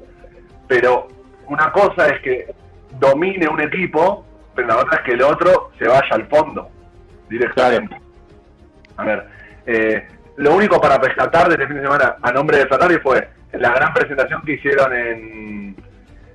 [0.68, 1.08] Pero
[1.48, 2.54] una cosa es que
[3.00, 6.70] domine un equipo, pero la otra es que el otro se vaya al fondo
[7.28, 8.00] directamente.
[8.98, 9.28] A ver,
[9.66, 13.30] eh, lo único para rescatar de este fin de semana a nombre de Ferrari fue
[13.54, 15.59] la gran presentación que hicieron en,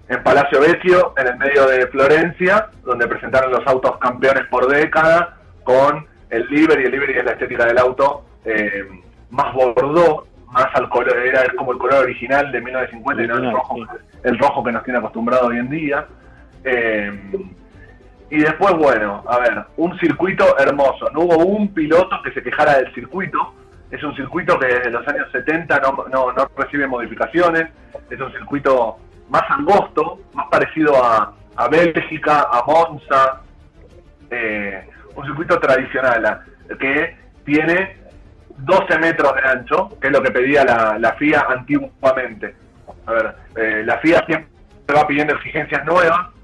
[0.09, 5.37] en Palacio Vecchio, en el medio de Florencia, donde presentaron los autos campeones por década,
[5.63, 8.85] con el Liberty, el Liberty es la estética del auto, eh,
[9.31, 13.53] más bordó, más al color, era como el color original de 1950 y no el
[13.53, 13.77] rojo,
[14.23, 16.07] el rojo que nos tiene acostumbrado hoy en día.
[16.65, 17.13] Eh,
[18.31, 21.11] y después, bueno, a ver, un circuito hermoso.
[21.13, 23.55] No hubo un piloto que se quejara del circuito.
[23.91, 27.69] Es un circuito que desde los años 70 no, no, no recibe modificaciones.
[28.11, 33.41] Es un circuito más angosto, más parecido a, a Bélgica, a Monza.
[34.31, 36.41] Eh, un circuito tradicional
[36.81, 37.97] que tiene
[38.57, 42.57] 12 metros de ancho, que es lo que pedía la, la FIA antiguamente.
[43.07, 44.49] A ver, eh, la FIA siempre
[44.97, 46.35] va pidiendo exigencias nuevas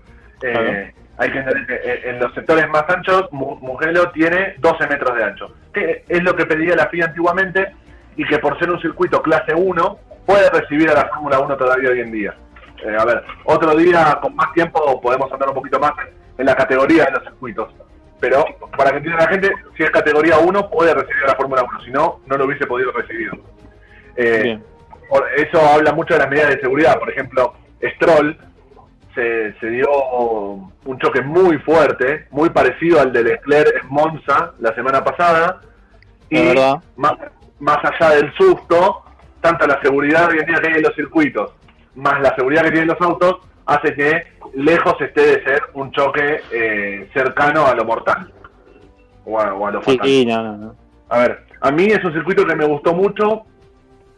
[0.42, 5.16] eh, hay que entender que eh, en los sectores más anchos, Mugello tiene 12 metros
[5.16, 7.74] de ancho, que es lo que pedía la FIA antiguamente
[8.16, 11.90] y que por ser un circuito clase 1 puede recibir a la Fórmula 1 todavía
[11.90, 12.34] hoy en día.
[12.82, 15.92] Eh, a ver, otro día con más tiempo podemos andar un poquito más
[16.38, 17.72] en la categoría de los circuitos.
[18.20, 18.44] Pero
[18.76, 21.90] para que entienda la gente, si es categoría 1 puede recibir la Fórmula 1, si
[21.90, 23.30] no, no lo hubiese podido recibir.
[24.16, 26.98] eso habla mucho de las medidas de seguridad.
[26.98, 27.54] Por ejemplo,
[27.96, 28.36] Stroll
[29.14, 29.90] se, dio
[30.84, 35.60] un choque muy fuerte, muy parecido al de Leclerc en Monza la semana pasada.
[36.28, 36.54] Y
[36.96, 37.14] más,
[37.58, 39.02] más allá del susto,
[39.40, 41.52] tanto la seguridad que tiene en los circuitos,
[41.94, 46.40] más la seguridad que tienen los autos, hace que lejos esté de ser un choque
[46.52, 48.32] eh, cercano a lo mortal.
[49.24, 50.76] O a, lo fatal.
[51.08, 53.42] A ver, a mí es un circuito que me gustó mucho,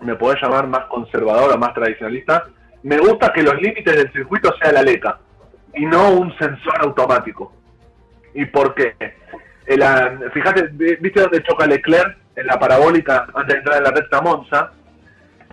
[0.00, 2.46] me podés llamar más conservador o más tradicionalista,
[2.82, 5.18] me gusta que los límites del circuito sea la leca
[5.74, 7.52] y no un sensor automático.
[8.34, 8.94] ¿Y por qué?
[10.32, 10.68] fíjate,
[11.00, 12.18] ¿viste dónde choca Leclerc?
[12.34, 14.72] En la parabólica antes de entrar en la recta Monza.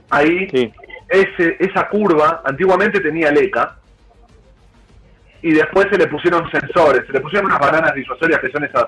[0.10, 0.48] Ahí,
[1.10, 3.78] ese, esa curva antiguamente tenía leca
[5.42, 8.88] y después se le pusieron sensores, se le pusieron unas bananas disuasorias que son esas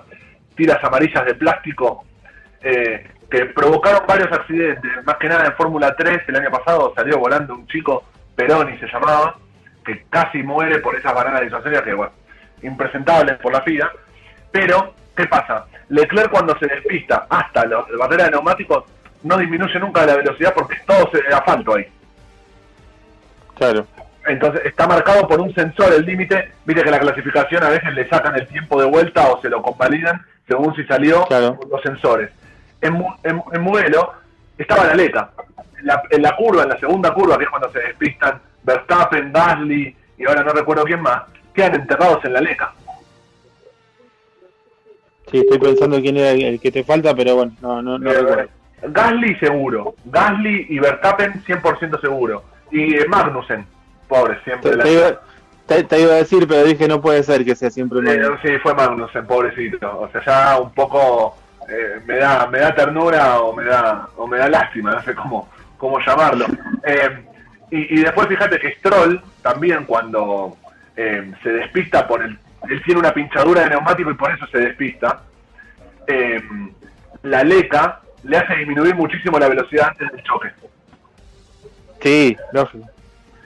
[0.55, 2.05] tiras amarillas de plástico
[2.61, 7.17] eh, que provocaron varios accidentes, más que nada en Fórmula 3 el año pasado salió
[7.17, 8.03] volando un chico
[8.35, 9.35] Peroni se llamaba,
[9.85, 12.11] que casi muere por esas bananas disuasorias que, bueno,
[12.63, 13.91] impresentables por la FIA.
[14.51, 15.65] Pero, ¿qué pasa?
[15.89, 18.85] Leclerc cuando se despista hasta la barrera de neumáticos
[19.23, 21.85] no disminuye nunca la velocidad porque todo se asfalto ahí.
[23.61, 23.85] Claro.
[24.25, 26.51] Entonces está marcado por un sensor el límite.
[26.65, 29.61] Viste que la clasificación a veces le sacan el tiempo de vuelta o se lo
[29.61, 31.27] convalidan según si salió
[31.69, 32.31] los sensores.
[32.81, 34.13] En, en, en Mugello
[34.57, 35.29] estaba la leca
[35.83, 39.95] la, en la curva, en la segunda curva, que es cuando se despistan Verstappen, Gasly
[40.17, 41.21] y ahora no recuerdo quién más,
[41.53, 42.71] quedan enterrados en la leca.
[45.29, 48.13] Sí, estoy pensando quién era el que te falta, pero bueno, no, no, no Eh,
[48.17, 48.49] recuerdo.
[48.83, 52.43] Gasly seguro, Gasly y Verstappen 100% seguro.
[52.71, 53.65] Y Magnussen,
[54.07, 54.71] pobre, siempre.
[54.71, 55.21] Te, la- te iba,
[55.67, 58.39] te- te iba a decir, pero dije no puede ser que sea siempre Eh, Magnussen.
[58.53, 59.99] sí, fue Magnussen, pobrecito.
[59.99, 61.37] O sea, ya un poco
[61.69, 65.13] eh, me da me da ternura o me da o me da lástima, no sé
[65.15, 66.45] cómo cómo llamarlo.
[66.83, 67.25] Eh,
[67.71, 70.57] y, y después fíjate que Stroll también cuando
[70.95, 72.37] se despista por el
[72.69, 75.21] él tiene una pinchadura de neumático y por eso se despista.
[77.23, 80.49] la leca le hace disminuir muchísimo la velocidad antes del choque.
[82.01, 82.87] Sí, lógico.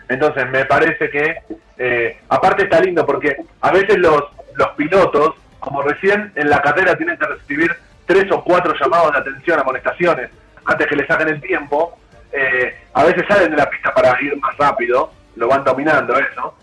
[0.08, 1.38] Entonces me parece que,
[1.78, 4.24] eh, aparte está lindo porque a veces los,
[4.56, 7.72] los pilotos, como recién en la carrera tienen que recibir
[8.06, 10.30] tres o cuatro llamados de atención, amonestaciones,
[10.66, 11.98] antes que le saquen el tiempo,
[12.32, 16.56] eh, a veces salen de la pista para ir más rápido, lo van dominando eso.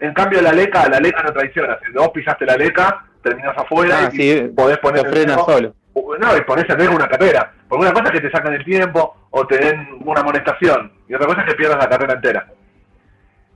[0.00, 3.98] En cambio la leca, la leca no traiciona, si vos pisaste la leca, terminás afuera
[4.00, 5.74] Ah, y sí, podés poner te frena solo.
[6.18, 7.52] No, y pones en riesgo una carrera.
[7.68, 10.92] Porque una cosa es que te sacan el tiempo o te den una amonestación.
[11.08, 12.46] Y otra cosa es que pierdas la carrera entera.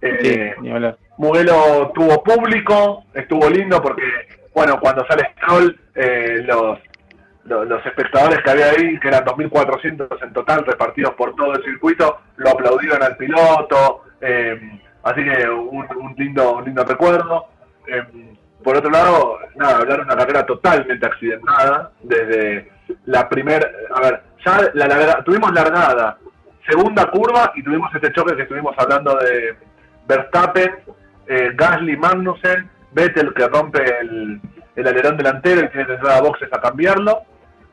[0.01, 0.97] Sí, Eh, hablar.
[1.19, 4.03] Mugello tuvo público, estuvo lindo porque,
[4.55, 6.79] bueno, cuando sale Stroll, eh, los,
[7.45, 11.63] los, los espectadores que había ahí, que eran 2.400 en total, repartidos por todo el
[11.65, 14.03] circuito, lo aplaudieron al piloto.
[14.21, 17.47] eh, así que un, un lindo, un lindo recuerdo.
[18.63, 22.71] Por otro lado, nada, hablar de una carrera totalmente accidentada, desde
[23.07, 26.19] la primera, a ver, ya la larga- tuvimos largada,
[26.69, 29.57] segunda curva y tuvimos este choque que estuvimos hablando de
[30.07, 30.71] Verstappen,
[31.27, 34.41] eh, Gasly, Magnussen, Vettel que rompe el,
[34.77, 37.23] el alerón delantero y tiene que entrar a boxes a cambiarlo,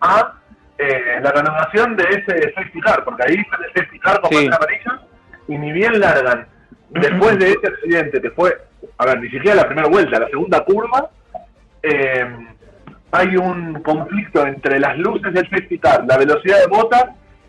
[0.02, 0.34] a
[0.78, 4.48] eh, la renovación de ese safety car, porque ahí sale el safety car con Sí.
[4.48, 5.02] amarilla
[5.48, 6.48] y ni bien largan.
[6.92, 8.58] Después de ese accidente que fue,
[9.00, 11.10] a ver, ni siquiera la primera vuelta, la segunda curva,
[11.82, 12.28] eh,
[13.12, 17.06] hay un conflicto entre las luces del safety la velocidad de botas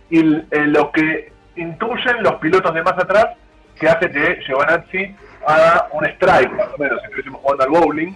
[0.09, 3.27] y eh, lo que intuyen los pilotos de más atrás,
[3.79, 8.13] que hace que Giovanazzi haga un strike, más o menos, si estuviésemos jugando al bowling,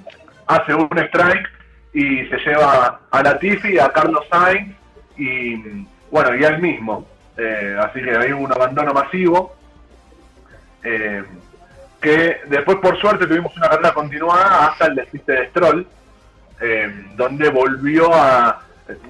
[0.47, 1.49] hace un strike
[1.93, 4.76] y se lleva a Latifi, a Carlos Sainz
[5.16, 5.57] y,
[6.09, 7.05] bueno, y a mismo.
[7.37, 9.57] Eh, así que hay un abandono masivo.
[12.05, 15.87] Que después, por suerte, tuvimos una carrera continuada hasta el despiste de Stroll,
[16.61, 18.61] eh, donde volvió a.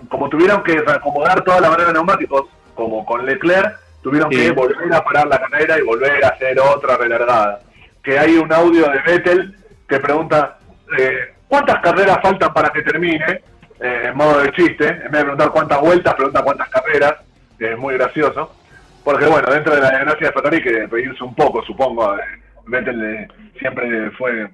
[0.08, 4.38] Como tuvieron que reacomodar toda la manera de neumáticos, como con Leclerc, tuvieron Sí.
[4.38, 7.60] que volver a parar la carrera y volver a hacer otra relargada.
[8.02, 9.56] Que hay un audio de Vettel
[9.88, 10.58] que pregunta:
[10.96, 13.42] eh, ¿Cuántas carreras faltan para que termine?
[13.80, 17.14] Eh, en modo de chiste, en vez de preguntar cuántas vueltas, pregunta cuántas carreras,
[17.58, 18.54] que es muy gracioso.
[19.02, 22.14] Porque bueno, dentro de la desgracia de Ferrari que reírse un poco, supongo.
[22.16, 22.20] eh,
[22.66, 24.48] Vettel siempre fue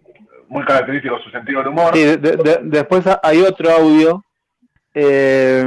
[0.49, 1.95] muy característico su sentido del humor.
[1.95, 4.25] Sí, de- de- después ha- hay otro audio,
[4.95, 5.65] eh,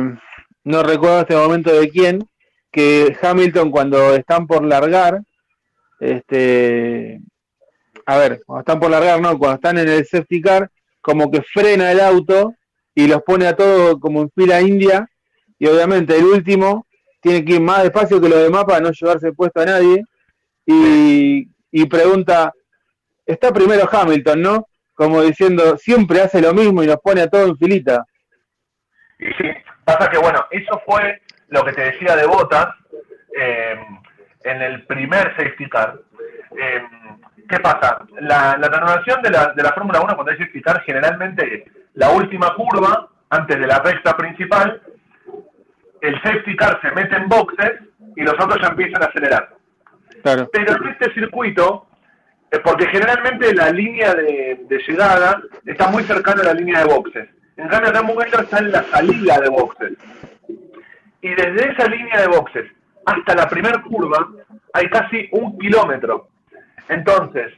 [0.65, 2.27] no recuerdo este momento de quién,
[2.71, 5.21] que Hamilton cuando están por largar,
[5.99, 7.21] este,
[8.05, 10.69] a ver, cuando están por largar, no, cuando están en el safety car,
[11.01, 12.53] como que frena el auto
[12.95, 15.07] y los pone a todos como en fila india,
[15.59, 16.85] y obviamente el último
[17.21, 20.03] tiene que ir más despacio que los demás para no llevarse puesto a nadie,
[20.65, 22.53] y, y pregunta,
[23.25, 24.67] está primero Hamilton, ¿no?
[24.93, 28.05] Como diciendo, siempre hace lo mismo y nos pone a todos en filita.
[29.17, 29.49] Y sí,
[29.83, 32.67] pasa que bueno, eso fue lo que te decía de Botas
[33.35, 33.75] eh,
[34.43, 35.99] en el primer safety car.
[36.55, 36.83] Eh,
[37.49, 38.05] ¿Qué pasa?
[38.19, 41.65] La, la renovación de la, de la Fórmula 1 cuando hay safety car, generalmente
[41.95, 44.79] la última curva, antes de la recta principal,
[46.01, 47.71] el safety car se mete en boxes
[48.15, 49.62] y los otros ya empiezan a acelerar.
[50.23, 50.49] Claro.
[50.51, 51.85] Pero en este circuito,
[52.49, 56.85] eh, porque generalmente la línea de, de llegada está muy cercana a la línea de
[56.85, 57.29] boxes.
[57.57, 59.93] En cambio, acá en está en la salida de boxes.
[61.21, 62.65] Y desde esa línea de boxes
[63.05, 64.27] hasta la primera curva
[64.73, 66.29] hay casi un kilómetro.
[66.89, 67.53] Entonces,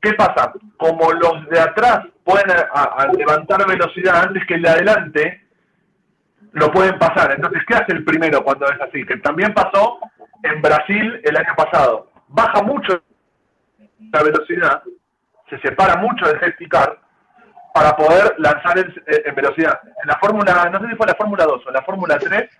[0.00, 0.52] ¿qué pasa?
[0.76, 5.44] Como los de atrás pueden a- a levantar velocidad antes que el de adelante,
[6.52, 7.32] lo pueden pasar.
[7.32, 9.04] Entonces, ¿qué hace el primero cuando es así?
[9.06, 9.98] Que también pasó
[10.42, 12.10] en Brasil el año pasado.
[12.28, 13.02] Baja mucho
[14.12, 14.82] la velocidad,
[15.48, 16.98] se separa mucho del safety car
[17.74, 19.80] para poder lanzar en, en velocidad.
[20.02, 22.50] En la Fórmula, no sé si fue la Fórmula 2 o la Fórmula 3,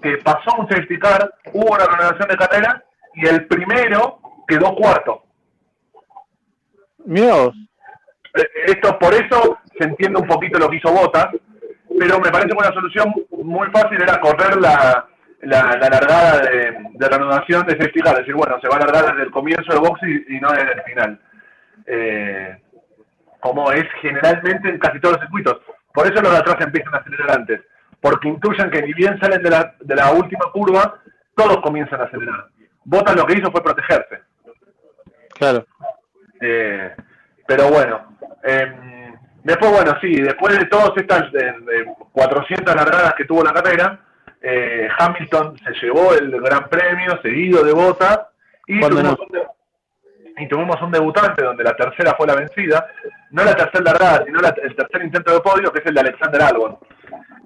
[0.00, 5.24] que pasó un safety car, hubo una renovación de carrera y el primero quedó cuarto.
[7.04, 7.46] Mira.
[8.34, 11.28] Eh, Esto por eso se entiende un poquito lo que hizo Botas,
[11.98, 15.06] pero me parece que una solución muy fácil era correr la,
[15.46, 19.24] la, largada de, de, reanudación de safety es decir, bueno, se va a alargar desde
[19.24, 21.20] el comienzo del box y, no desde el final.
[21.86, 22.58] Eh,
[23.40, 25.60] como es generalmente en casi todos los circuitos.
[25.92, 27.60] Por eso los de atrás empiezan a acelerar antes,
[28.00, 31.00] porque intuyen que ni bien salen de la, de la última curva,
[31.34, 32.48] todos comienzan a acelerar.
[32.84, 34.22] Bottas lo que hizo fue protegerse.
[35.34, 35.66] Claro.
[36.40, 36.94] Eh,
[37.46, 41.24] pero bueno, em, después, bueno, sí, después de todas estas
[42.12, 44.00] 400 largadas que tuvo la carrera,
[44.46, 48.20] eh, Hamilton se llevó el gran premio seguido de Bottas
[48.66, 49.40] y tuvimos, un
[50.36, 52.86] y tuvimos, un debutante donde la tercera fue la vencida,
[53.30, 56.42] no la tercera largada, sino el tercer intento de podio, que es el de Alexander
[56.42, 56.76] Albon.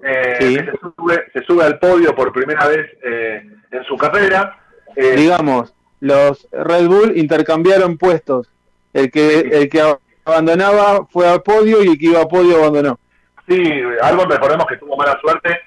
[0.03, 4.57] Eh, se, sube, se sube al podio por primera vez en su carrera.
[4.95, 8.51] Digamos, los Red Bull intercambiaron puestos.
[8.93, 9.81] El que, el que
[10.25, 12.99] abandonaba fue al podio y el que iba a podio abandonó.
[13.47, 13.61] Sí,
[14.01, 15.59] algo recordemos que tuvo mala suerte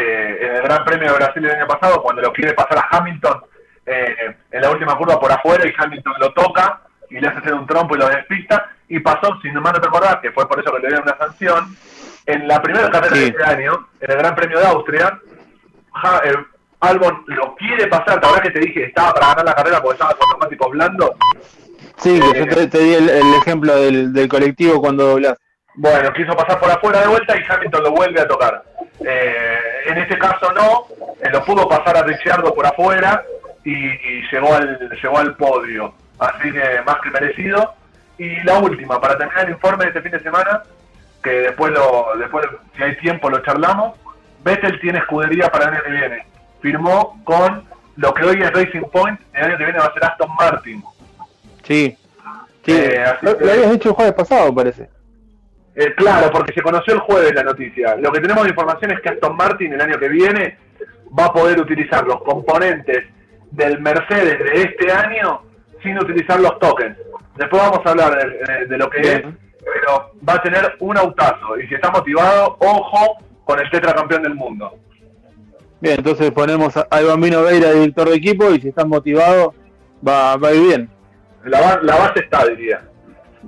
[0.00, 2.88] eh, en el Gran Premio de Brasil el año pasado, cuando lo quiere pasar a
[2.90, 3.42] Hamilton
[3.86, 7.54] eh, en la última curva por afuera y Hamilton lo toca y le hace hacer
[7.54, 8.70] un trompo y lo despista.
[8.88, 11.76] Y pasó, si no me recordar, que fue por eso que le dieron una sanción,
[12.26, 15.18] en la primera carrera de este año, en el Gran Premio de Austria,
[16.24, 16.34] eh,
[16.80, 20.14] Albon lo quiere pasar, verdad que te dije, estaba para ganar la carrera porque estaba
[20.14, 21.10] con neumáticos blandos.
[21.96, 25.36] Sí, yo te, di el, ejemplo del, del, colectivo cuando doblas.
[25.74, 28.64] Bueno, quiso pasar por afuera de vuelta y Hamilton lo vuelve a tocar.
[29.04, 30.86] Eh, en este caso no,
[31.22, 33.24] eh, lo pudo pasar a Ricciardo por afuera
[33.64, 35.94] y, llegó, al, llegó al podio.
[36.18, 37.74] Así que más que merecido.
[38.18, 40.62] Y la última, para terminar el informe de este fin de semana,
[41.22, 42.46] que después, lo, después
[42.76, 43.98] si hay tiempo lo charlamos,
[44.44, 46.30] Vettel tiene escudería para el año que viene
[46.60, 47.64] firmó con
[47.96, 50.82] lo que hoy es Racing Point, el año que viene va a ser Aston Martin.
[51.64, 51.96] Sí,
[52.64, 52.72] sí.
[52.72, 54.88] Eh, lo, habías dicho el jueves pasado, parece.
[55.80, 57.96] Eh, claro, porque se conoció el jueves la noticia.
[57.96, 60.58] Lo que tenemos de información es que Aston Martin el año que viene
[61.18, 63.06] va a poder utilizar los componentes
[63.50, 65.40] del Mercedes de este año
[65.82, 66.98] sin utilizar los tokens.
[67.34, 68.14] Después vamos a hablar
[68.68, 71.58] de, lo que es, pero va a tener un autazo.
[71.58, 73.16] Y si está motivado, ojo
[73.46, 74.74] con el tetracampeón del mundo.
[75.80, 79.54] Bien, entonces ponemos al Bambino Veira, director de equipo, y si están motivados,
[80.06, 80.90] va, va a ir bien.
[81.44, 82.82] La, la base está, diría.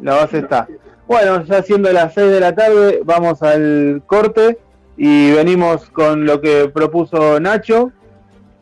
[0.00, 0.66] La base está.
[1.12, 4.56] Bueno, ya siendo las 6 de la tarde, vamos al corte
[4.96, 7.92] y venimos con lo que propuso Nacho,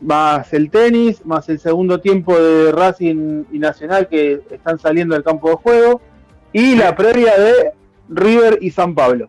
[0.01, 5.23] más el tenis, más el segundo tiempo de Racing y Nacional que están saliendo del
[5.23, 6.01] campo de juego,
[6.53, 7.71] y la previa de
[8.09, 9.29] River y San Pablo.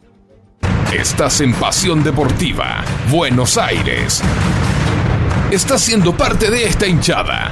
[0.92, 4.24] Estás en Pasión Deportiva, Buenos Aires.
[5.52, 7.52] Estás siendo parte de esta hinchada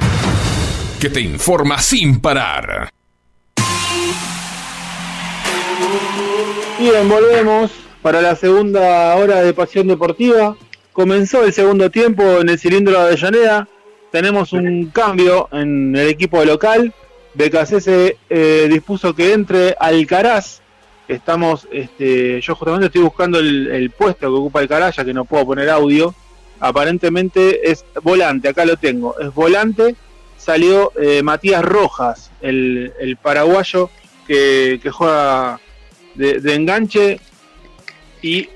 [0.98, 2.90] que te informa sin parar.
[6.80, 7.70] Bien, volvemos
[8.00, 10.56] para la segunda hora de Pasión Deportiva.
[10.94, 13.68] Comenzó el segundo tiempo en el cilindro de Avellaneda.
[14.10, 16.94] Tenemos un cambio en el equipo local.
[17.34, 20.62] BKC se eh, dispuso que entre Alcaraz
[21.06, 25.44] estamos, este, yo justamente estoy buscando el, puesto que ocupa el Caraya, que no puedo
[25.44, 26.14] poner audio.
[26.60, 29.96] Aparentemente es volante, acá lo tengo, es volante.
[30.38, 33.90] Salió eh, Matías Rojas, el, paraguayo
[34.26, 35.60] que, juega
[36.14, 37.20] de, enganche
[38.22, 38.48] y,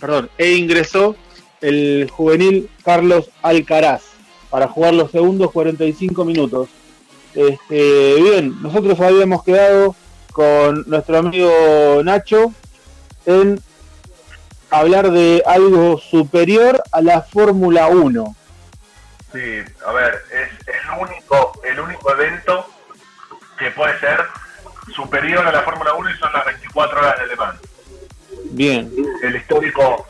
[0.00, 1.16] perdón, e ingresó
[1.60, 4.02] el juvenil Carlos Alcaraz
[4.50, 6.68] para jugar los segundos 45 minutos.
[7.34, 9.94] Este, bien, nosotros habíamos quedado
[10.32, 12.52] con nuestro amigo Nacho
[13.26, 13.60] en
[14.70, 18.36] hablar de algo superior a la Fórmula 1.
[19.32, 19.38] Sí,
[19.86, 22.66] a ver, es el único, el único evento
[23.58, 24.20] que puede ser
[24.98, 27.60] superior a la Fórmula 1 y son las 24 horas de Le Mans.
[28.50, 28.92] Bien.
[29.22, 30.06] El histórico,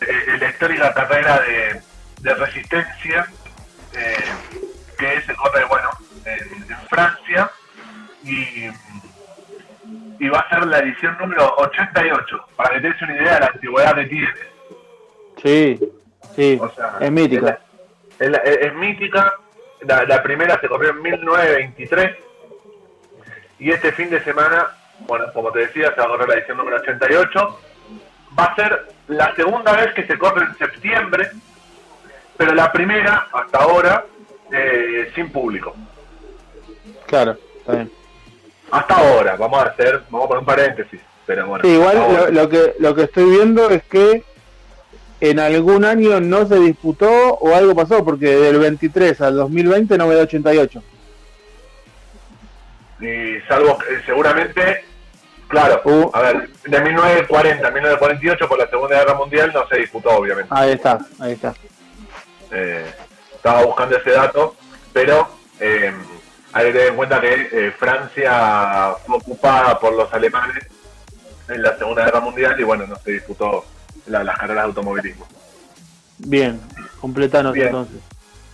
[0.00, 1.80] eh, la histórica carrera de,
[2.20, 3.26] de resistencia
[3.94, 4.16] eh,
[4.98, 5.88] que se corre, bueno,
[6.24, 7.50] en, en Francia
[8.22, 8.68] y
[10.18, 13.40] y va a ser la edición número 88, para que te des una idea de
[13.40, 14.28] la antigüedad que tiene.
[15.42, 15.78] Sí,
[16.34, 16.60] sí,
[17.00, 17.60] es mítica.
[18.18, 19.34] Es, mítica,
[19.82, 22.16] la, primera se corrió en 1923
[23.58, 24.68] y este fin de semana,
[25.00, 27.60] bueno, como te decía, se va a correr la edición número 88.
[28.38, 31.30] Va a ser la segunda vez que se corre en septiembre,
[32.36, 34.04] pero la primera, hasta ahora,
[34.52, 35.74] eh, sin público.
[37.06, 37.90] Claro, está bien.
[38.70, 41.00] Hasta ahora, vamos a hacer, vamos a poner un paréntesis.
[41.24, 44.22] Pero bueno, igual lo, que, lo que estoy viendo es que
[45.20, 50.06] en algún año no se disputó o algo pasó, porque del 23 al 2020 no
[50.06, 50.82] me da 88.
[53.00, 54.84] Y salvo, eh, seguramente,
[55.48, 56.10] claro, uh.
[56.14, 60.48] a ver, de 1940 a 1948 por la Segunda Guerra Mundial no se disputó, obviamente.
[60.54, 61.54] Ahí está, ahí está.
[62.50, 62.86] Eh,
[63.34, 64.56] estaba buscando ese dato,
[64.92, 65.28] pero
[65.60, 65.92] eh,
[66.52, 70.64] hay que tener en cuenta que eh, Francia fue ocupada por los alemanes
[71.48, 73.64] en la Segunda Guerra Mundial y bueno, no se disputó
[74.06, 75.26] la- las carreras de automovilismo.
[76.18, 76.60] Bien,
[77.00, 77.66] completanos Bien.
[77.66, 78.00] entonces.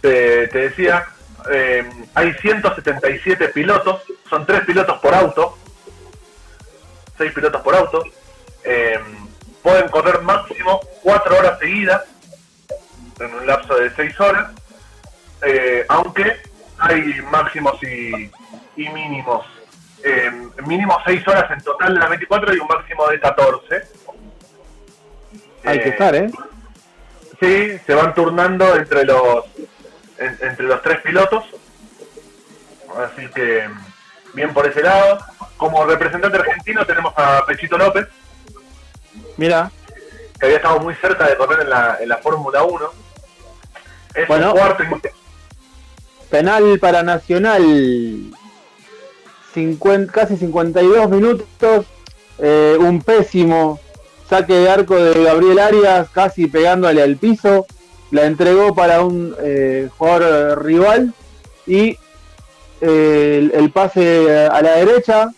[0.01, 1.07] Te, te decía,
[1.51, 5.59] eh, hay 177 pilotos, son 3 pilotos por auto,
[7.18, 8.05] 6 pilotos por auto,
[8.64, 8.99] eh,
[9.62, 12.03] pueden correr máximo 4 horas seguidas,
[13.20, 14.51] en un lapso de 6 horas,
[15.43, 16.36] eh, aunque
[16.78, 18.30] hay máximos y,
[18.76, 19.47] y mínimos.
[20.05, 20.30] Eh,
[20.66, 23.82] mínimo 6 horas en total de las 24 y un máximo de 14.
[25.64, 26.30] Hay que estar, ¿eh?
[27.40, 29.45] Sí, se van turnando entre los
[30.24, 31.44] en- entre los tres pilotos.
[32.96, 33.68] Así que
[34.34, 35.18] bien por ese lado.
[35.56, 38.08] Como representante argentino tenemos a Pechito López,
[39.36, 39.70] Mira,
[40.38, 42.90] que había estado muy cerca de correr en la, en la Fórmula 1.
[44.14, 44.52] Es Bueno.
[44.52, 47.62] cuarto y- penal para Nacional.
[49.54, 51.86] 50, casi 52 minutos.
[52.38, 53.78] eh, un pésimo
[54.28, 57.66] saque de arco de Gabriel Arias, casi pegándole al piso.
[58.12, 61.14] La entregó para un eh, jugador eh, rival.
[61.66, 61.98] Y
[62.80, 65.30] eh, el, pase a la derecha.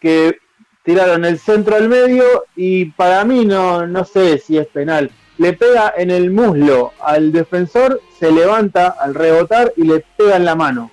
[0.00, 0.38] Que
[0.84, 2.44] tiraron el centro al medio.
[2.54, 5.10] Y para mí no, no sé si es penal.
[5.38, 10.44] Le pega en el muslo al defensor, se levanta al rebotar y le pega en
[10.44, 10.90] la mano.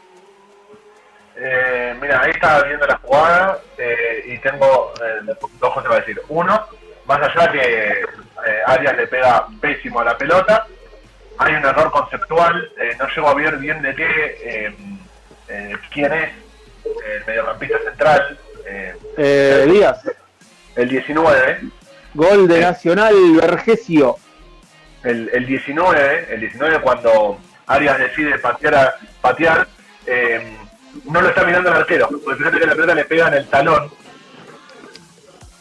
[1.38, 3.60] Eh, mira, ahí estaba viendo la jugada
[4.26, 6.22] y tengo eh, dos cosas para decir.
[6.30, 6.66] Uno,
[7.06, 8.06] más allá que
[8.48, 10.66] eh, Arias le pega pésimo a la pelota,
[11.38, 12.72] hay un error conceptual.
[12.80, 14.76] eh, no llego a ver bien de qué,
[15.50, 16.32] eh, quién es
[16.86, 18.40] el mediocampista central,
[19.18, 20.02] Eh, Díaz,
[20.76, 21.60] el 19.
[22.16, 24.18] gol de Nacional Vergesio.
[25.04, 29.68] El, el 19, el 19 cuando Arias decide patear, a- patear
[30.08, 30.58] eh,
[31.06, 33.48] no lo está mirando el arquero, porque fíjate que la pelota le pega en el
[33.48, 33.92] talón.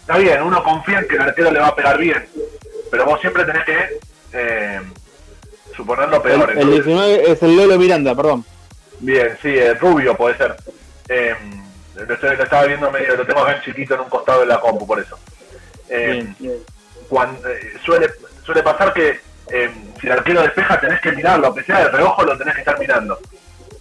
[0.01, 2.27] Está bien, uno confía en que el arquero le va a pegar bien,
[2.95, 3.99] pero vos siempre tenés que
[4.34, 4.80] eh,
[5.76, 6.51] suponer lo El, peor.
[6.53, 8.45] el entonces- 19 es el Lolo Miranda, perdón.
[9.01, 10.55] Bien, sí, rubio puede ser.
[11.09, 11.34] Eh,
[11.97, 14.47] lo, estoy- lo estaba viendo medio, lo tengo acá en chiquito en un costado de
[14.47, 15.18] la compu, por eso.
[15.88, 16.36] Bien.
[17.09, 18.09] cuando, eh, suele,
[18.45, 19.18] suele pasar que
[19.53, 19.70] eh,
[20.01, 22.78] si el arquero despeja tenés que mirarlo, aunque sea de reojo lo tenés que estar
[22.78, 23.18] mirando.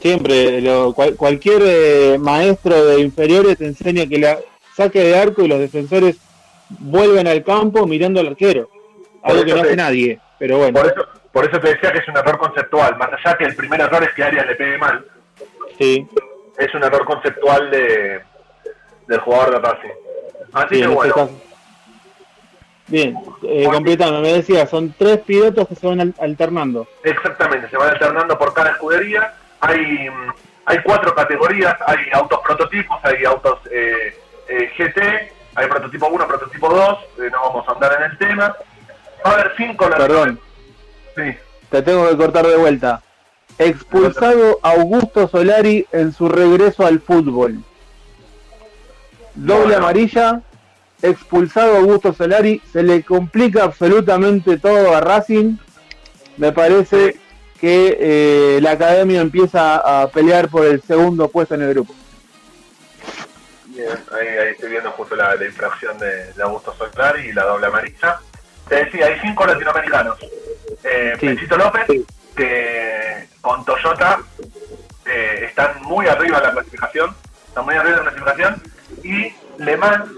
[0.02, 4.40] Siempre, lo- cual- cualquier eh, maestro de inferiores te enseña que la
[4.76, 6.16] saque de arco y los defensores
[6.80, 8.70] vuelven al campo mirando al arquero.
[9.24, 12.00] Algo que no te- hace nadie, pero bueno, Por eso, por eso te decía que
[12.00, 14.78] es un error conceptual, más allá que el primer error es que Arias le pegue
[14.78, 15.06] mal,
[15.80, 16.08] sí.
[16.58, 18.22] es un error conceptual de
[19.08, 19.90] del jugador de Racing.
[20.54, 21.30] Así sí, que este bueno.
[22.88, 26.88] Bien, eh, completando, me decía, son tres pilotos que se van al- alternando.
[27.04, 29.34] Exactamente, se van alternando por cada escudería.
[29.62, 30.34] Hay, mm,
[30.66, 34.16] hay cuatro categorías, hay autos prototipos, hay autos eh,
[34.50, 35.02] eh, GT,
[35.56, 38.56] hay prototipo 1, prototipo 2, eh, no vamos a andar en el tema.
[39.26, 40.40] Va a haber cinco Perdón,
[41.16, 41.22] Sí,
[41.70, 43.02] te tengo que cortar de vuelta.
[43.58, 47.64] Expulsado Augusto Solari en su regreso al fútbol.
[49.36, 49.86] Doble No, no.
[49.86, 50.42] amarilla,
[51.02, 55.58] expulsado Augusto Solari, se le complica absolutamente todo a Racing.
[56.38, 57.18] Me parece
[57.60, 61.94] que eh, la academia empieza a pelear por el segundo puesto en el grupo.
[63.66, 67.44] bien, ahí, ahí estoy viendo justo la, la infracción de, de Augusto Solari y la
[67.46, 68.20] doble amarilla.
[68.74, 70.18] Te decía, hay cinco latinoamericanos.
[70.84, 71.28] Eh, Sí.
[71.28, 71.86] Pechito López,
[72.36, 74.18] que con Toyota
[75.06, 77.16] eh, están muy arriba en la clasificación,
[77.48, 78.64] están muy arriba en la clasificación,
[79.04, 79.32] y
[79.64, 80.10] Le Mans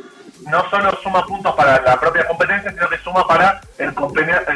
[0.49, 3.93] no solo suma puntos para la propia competencia, sino que suma para el,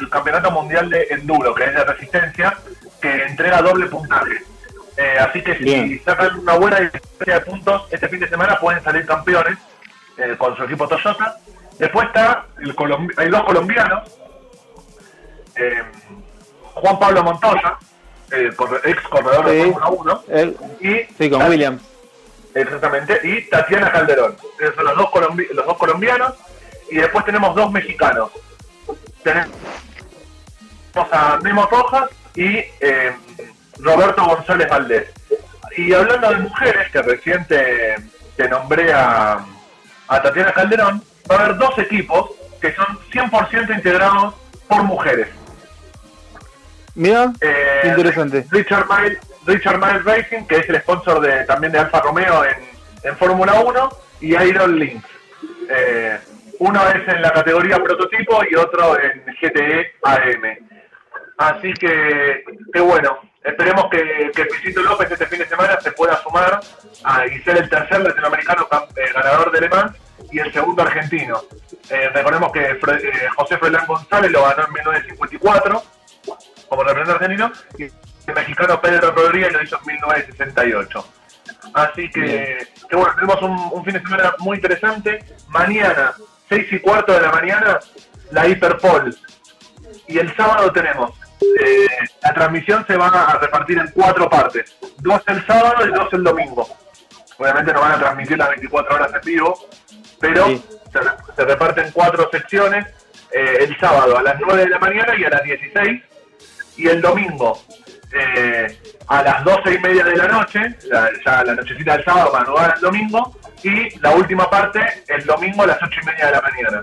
[0.09, 2.57] campeonato mundial de enduro, que es de resistencia,
[3.01, 4.45] que entrega doble puntaje.
[4.95, 6.01] Eh, así que si Bien.
[6.05, 9.57] sacan una buena diferencia de puntos este fin de semana pueden salir campeones
[10.17, 11.37] eh, con su equipo Toyota.
[11.79, 14.03] Después está el colombi- hay dos colombianos,
[15.55, 15.81] eh,
[16.75, 17.77] Juan Pablo Montoya,
[18.31, 18.51] eh,
[18.83, 19.71] ex corredor de.
[19.71, 21.81] Fórmula 1, Eh, y sí, con Williams.
[22.53, 24.35] Exactamente, y Tatiana Calderón.
[24.59, 26.33] Esos son los dos, colombi- los dos colombianos.
[26.91, 28.31] Y después tenemos dos mexicanos.
[29.23, 29.49] Tenemos
[31.11, 33.15] a Memo Rojas y eh,
[33.79, 35.07] Roberto González Valdés.
[35.77, 37.95] Y hablando de mujeres, que recién te,
[38.35, 39.45] te nombré a,
[40.07, 44.35] a Tatiana Calderón, va a haber dos equipos que son 100% integrados
[44.67, 45.27] por mujeres.
[46.95, 48.45] Mira, Eh, interesante.
[48.51, 52.57] Richard Miles, Richard Miles Racing, que es el sponsor de, también de Alfa Romeo en,
[53.03, 53.89] en Fórmula 1,
[54.21, 55.07] y Iron Links.
[55.69, 56.19] Eh,
[56.59, 60.57] uno es en la categoría prototipo y otro en GTE AM.
[61.37, 63.17] Así que, qué bueno.
[63.41, 66.59] Esperemos que, que Pisito López este fin de semana se pueda sumar
[67.05, 68.67] a, y ser el tercer latinoamericano
[68.97, 69.93] eh, ganador de Le Mans
[70.31, 71.41] y el segundo argentino.
[71.89, 72.79] Eh, recordemos que eh,
[73.35, 75.83] José Froilán González lo ganó en 1954
[76.67, 77.83] como representante argentino y
[78.29, 81.07] el mexicano Pedro Rodríguez lo hizo en 1968.
[81.73, 85.23] Así que, que bueno, tenemos un, un, fin de semana muy interesante.
[85.49, 86.13] Mañana,
[86.47, 87.79] 6 y cuarto de la mañana,
[88.31, 89.15] la Hiperpol.
[90.07, 91.11] Y el sábado tenemos
[91.41, 91.87] eh,
[92.21, 96.23] la transmisión se va a repartir en cuatro partes, dos el sábado y dos el
[96.23, 96.67] domingo.
[97.37, 99.57] Obviamente no van a transmitir las 24 horas en vivo,
[100.19, 100.99] pero se,
[101.35, 102.85] se, reparten cuatro secciones,
[103.31, 106.01] eh, el sábado a las 9 de la mañana y a las 16,
[106.77, 107.61] y el domingo
[108.11, 110.59] eh, a las 12 y media de la noche,
[110.91, 115.63] ya, ya la nochecita del sábado, madrugada el domingo, y la última parte el domingo
[115.63, 116.81] a las 8 y media de la mañana.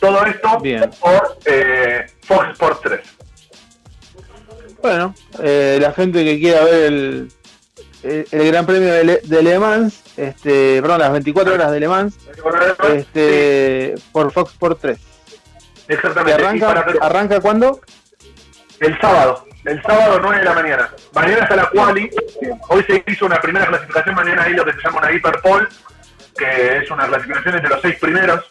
[0.00, 0.90] Todo esto Bien.
[1.00, 3.00] por eh, Fox Sports 3.
[4.82, 7.32] Bueno, eh, la gente que quiera ver el,
[8.02, 11.80] el, el Gran Premio de Le, de Le, Mans, este, perdón, las 24 horas de
[11.80, 12.14] Le Mans,
[12.94, 14.98] este, por Fox Sport 3.
[15.88, 16.42] Exactamente.
[16.42, 17.06] ¿Arranca, para...
[17.06, 17.80] ¿Arranca cuándo?
[18.80, 19.46] El sábado.
[19.64, 20.90] El sábado 9 de la mañana.
[21.14, 22.10] Mañana está la quali.
[22.68, 24.14] Hoy se hizo una primera clasificación.
[24.14, 25.68] Mañana hay lo que se llama una hiperpol,
[26.36, 28.44] que es una clasificación entre los seis primeros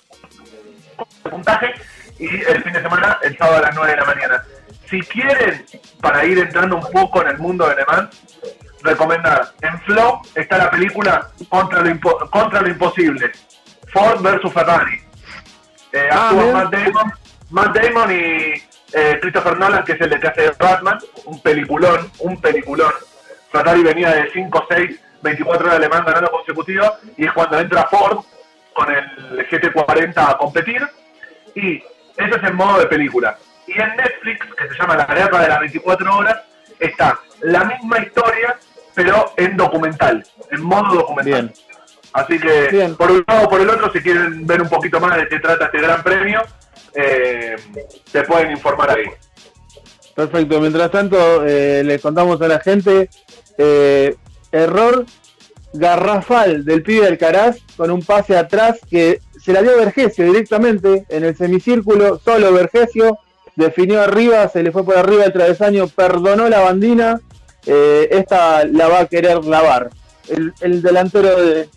[1.23, 1.73] de puntaje.
[2.17, 4.43] Y el fin de semana, el sábado a las 9 de la mañana.
[4.89, 5.65] Si quieren,
[5.99, 8.21] para ir entrando un poco en el mundo de Le Mans,
[8.83, 9.53] recomendar.
[9.61, 13.31] En Flow está la película Contra lo, Contra lo Imposible.
[13.91, 15.01] Ford versus Ferrari.
[15.91, 17.13] Eh, ah, actúa Matt Damon,
[17.49, 18.53] Matt Damon y
[18.93, 22.93] eh, Christopher Nolan, que es el de que hace Batman, un peliculón, un peliculón.
[23.51, 27.59] Ferrari venía de 5, 6, 24 horas de Le Mans ganando consecutivos y es cuando
[27.59, 28.23] entra Ford
[28.73, 30.87] con el GT40 a competir
[31.55, 31.77] y
[32.17, 33.37] eso es en modo de película.
[33.67, 36.41] Y en Netflix, que se llama La Guerra de las 24 Horas,
[36.79, 38.57] está la misma historia,
[38.93, 41.47] pero en documental, en modo documental.
[41.47, 41.53] Bien.
[42.13, 42.95] Así que, Bien.
[42.95, 45.39] por un lado o por el otro, si quieren ver un poquito más de qué
[45.39, 46.41] trata este gran premio,
[46.93, 47.55] eh,
[48.11, 49.05] se pueden informar ahí.
[50.13, 50.59] Perfecto.
[50.59, 53.09] Mientras tanto, eh, les contamos a la gente,
[53.57, 54.15] eh,
[54.51, 55.05] error
[55.73, 61.05] garrafal del pibe del Caraz con un pase atrás que se la dio Vergesio directamente
[61.09, 63.19] en el semicírculo, solo Vergesio,
[63.55, 67.21] definió arriba, se le fue por arriba el travesaño, perdonó la bandina,
[67.65, 69.89] eh, esta la va a querer lavar.
[70.27, 71.69] El, el delantero de,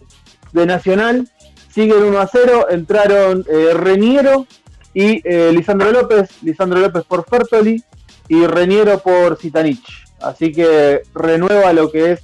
[0.52, 1.28] Nacional
[1.72, 4.46] sigue el 1 a 0, entraron eh,
[4.94, 7.82] y eh, Lisandro López, Lisandro López por Fertoli
[8.28, 10.04] y Reniero por Zitanich.
[10.20, 12.20] Así que renueva lo que es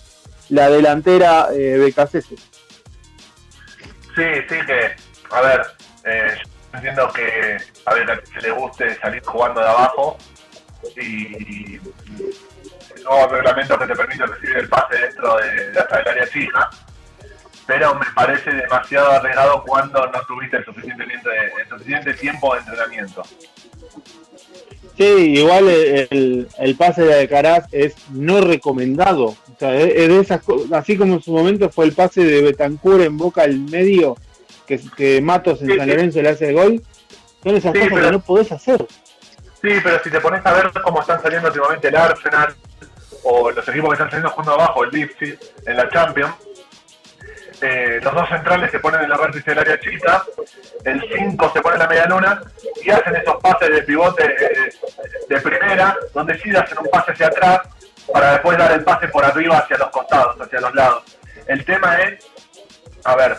[0.49, 1.93] la delantera eh.
[4.15, 4.91] Sí, sí que,
[5.31, 5.63] a ver,
[6.05, 6.39] eh,
[6.73, 7.57] entiendo que
[7.87, 10.17] a ver que le guste salir jugando de abajo
[10.97, 11.79] y
[13.05, 16.71] no reglamento que te permite recibir el pase dentro de, de hasta el área chica
[17.71, 23.23] pero me parece demasiado arriesgado cuando no tuviste el suficiente, el suficiente tiempo de entrenamiento.
[24.99, 29.27] Sí, igual el, el pase de Alcaraz es no recomendado.
[29.27, 30.41] O sea, es de esas
[30.73, 34.17] así como en su momento fue el pase de Betancur en boca al medio,
[34.67, 36.23] que, que Matos en sí, San Lorenzo sí.
[36.23, 36.83] le hace el gol.
[37.45, 38.85] Son esas sí, cosas pero, que no podés hacer.
[39.63, 42.53] Sí, pero si te pones a ver cómo están saliendo últimamente el Arsenal
[43.25, 46.35] o los equipos que están saliendo jugando abajo, el Leipzig, en la Champions,
[47.63, 50.25] eh, los dos centrales se ponen en la vértice del área chica,
[50.85, 52.43] el 5 se pone en la media luna
[52.83, 54.73] y hacen esos pases de pivote de,
[55.29, 57.61] de, primera, donde sí hacen un pase hacia atrás
[58.11, 61.03] para después dar el pase por arriba hacia los costados, hacia los lados.
[61.47, 62.25] El tema es,
[63.05, 63.37] a ver,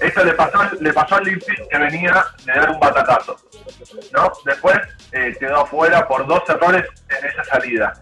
[0.00, 3.36] esto le pasó, le pasó al Leipzig que venía de dar un batatazo,
[4.12, 4.32] ¿no?
[4.44, 4.78] Después
[5.12, 7.92] eh, quedó afuera por dos errores en esa salida.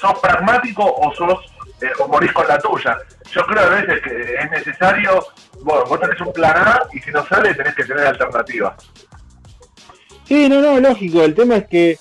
[0.00, 1.40] ¿Sos pragmático o sos
[1.80, 2.98] eh, o morís con la tuya?
[3.32, 5.26] yo creo a veces que es necesario,
[5.62, 8.76] bueno, vos tenés un plan A y si no sale tenés que tener alternativa.
[10.24, 11.98] Sí, no, no, lógico, el tema es que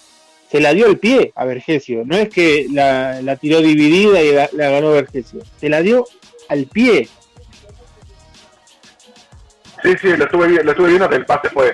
[0.50, 4.34] se la dio el pie a Vergesio, no es que la, la tiró dividida y
[4.34, 6.06] la, la, ganó Vergesio, se la dio
[6.50, 7.08] al pie.
[9.82, 11.74] Sí, sí, lo estuve, lo estuve viendo que el pase fue,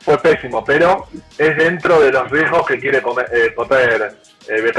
[0.00, 1.06] fue pésimo, pero
[1.38, 4.16] es dentro de los riesgos que quiere comer, eh, comer
[4.48, 4.72] eh.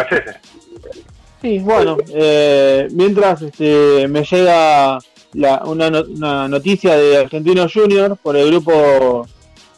[1.41, 4.99] Sí, bueno, eh, mientras este, me llega
[5.34, 9.28] la, una, una, noticia de Argentino Junior por el grupo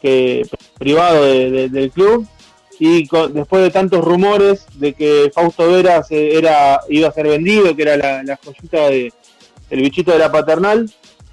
[0.01, 2.25] que privado de, de, del club
[2.79, 7.75] y con, después de tantos rumores de que Fausto Vera era iba a ser vendido,
[7.75, 9.11] que era la, la joyita de
[9.69, 10.89] el bichito de la paternal,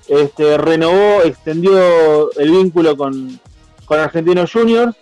[0.09, 3.41] este, renovó, extendió el vínculo con,
[3.87, 4.95] con Argentino Junior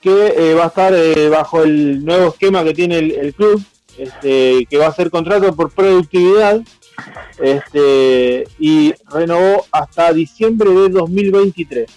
[0.00, 3.62] que eh, va a estar eh, bajo el nuevo esquema que tiene el, club,
[3.98, 6.60] este, que va a ser contrato por productividad,
[7.38, 11.90] este, y renovó hasta diciembre de 2023.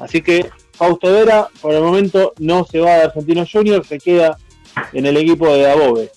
[0.00, 4.36] Así que Fausto Vera, por el momento, no se va de Argentino Junior, se queda
[4.92, 6.10] en el equipo de Above.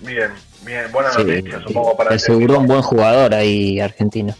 [0.00, 0.30] Bien,
[0.64, 4.34] bien, buena noticia, supongo, para Aseguró un buen jugador ahí, argentino.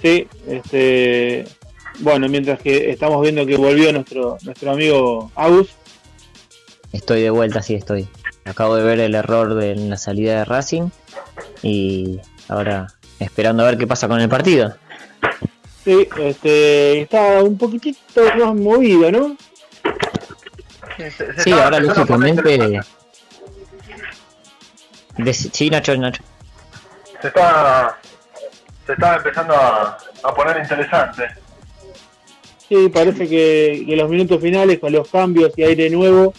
[0.00, 1.44] Sí, este,
[2.00, 5.70] bueno, mientras que estamos viendo que volvió nuestro, nuestro amigo Agus.
[6.92, 8.08] Estoy de vuelta, sí estoy.
[8.44, 10.88] Acabo de ver el error de la salida de Racing
[11.62, 12.88] y ahora
[13.18, 14.74] esperando a ver qué pasa con el partido.
[15.84, 19.36] Sí, este, está un poquitito más movido, ¿no?
[21.38, 22.80] sí, ahora lógicamente...
[25.32, 26.22] Sí, Nacho, Nacho.
[27.20, 27.98] Se está,
[28.86, 31.28] se está empezando a, a poner interesante.
[32.70, 36.32] Sí, parece que, que, los minutos finales con los cambios y aire nuevo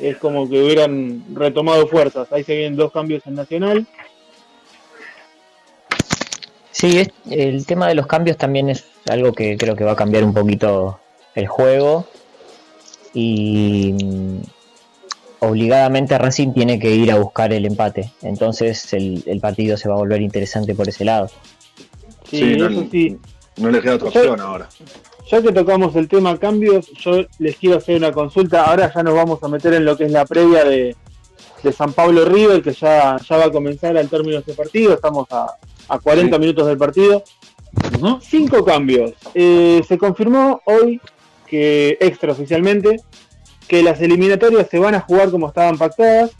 [0.00, 2.26] es como que hubieran retomado fuerzas.
[2.32, 3.86] Ahí se vienen dos cambios en Nacional.
[6.72, 10.24] Sí, el tema de los cambios también es algo que creo que va a cambiar
[10.24, 10.98] un poquito
[11.36, 12.08] el juego
[13.14, 14.40] y mm,
[15.38, 18.12] obligadamente Racing tiene que ir a buscar el empate.
[18.22, 21.30] Entonces el, el partido se va a volver interesante por ese lado.
[22.28, 23.16] Sí, no, sí.
[23.58, 24.68] no le queda otra opción ahora.
[25.32, 28.64] Ya que tocamos el tema cambios, yo les quiero hacer una consulta.
[28.64, 30.94] Ahora ya nos vamos a meter en lo que es la previa de,
[31.74, 34.92] San Pablo River, que ya, ya va a comenzar al término de este partido.
[34.92, 35.46] Estamos a,
[35.88, 37.24] a 40 minutos del partido.
[38.20, 39.14] Cinco cambios.
[39.32, 41.00] Eh, se confirmó hoy
[41.46, 43.00] que extraoficialmente
[43.66, 46.32] que las eliminatorias se van a jugar como estaban pactadas,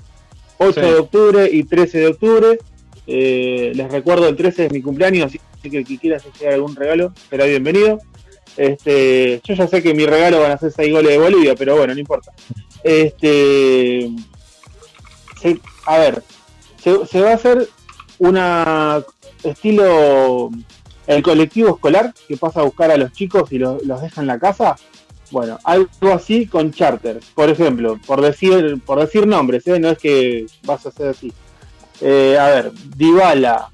[0.59, 2.59] 8 de octubre y 13 de octubre.
[3.07, 6.77] Eh, les recuerdo, el 13 es mi cumpleaños, así que el que quiera hacer algún
[6.77, 7.99] regalo será bienvenido.
[8.57, 11.77] Este, yo ya sé que mi regalo van a ser 6 goles de Bolivia, pero
[11.77, 12.33] bueno, no importa.
[12.83, 14.11] Este,
[15.87, 16.23] a ver,
[16.83, 17.69] se, va a hacer
[18.19, 19.03] una
[19.43, 20.51] estilo
[21.07, 24.39] el colectivo escolar que pasa a buscar a los chicos y los deja en la
[24.39, 24.77] casa.
[25.31, 27.21] Bueno, algo así con charter.
[27.35, 29.81] Por ejemplo, por decir, por decir nombres, ¿eh?
[29.81, 31.33] no es que vas a hacer así.
[32.01, 33.71] Eh, a ver, Dybala,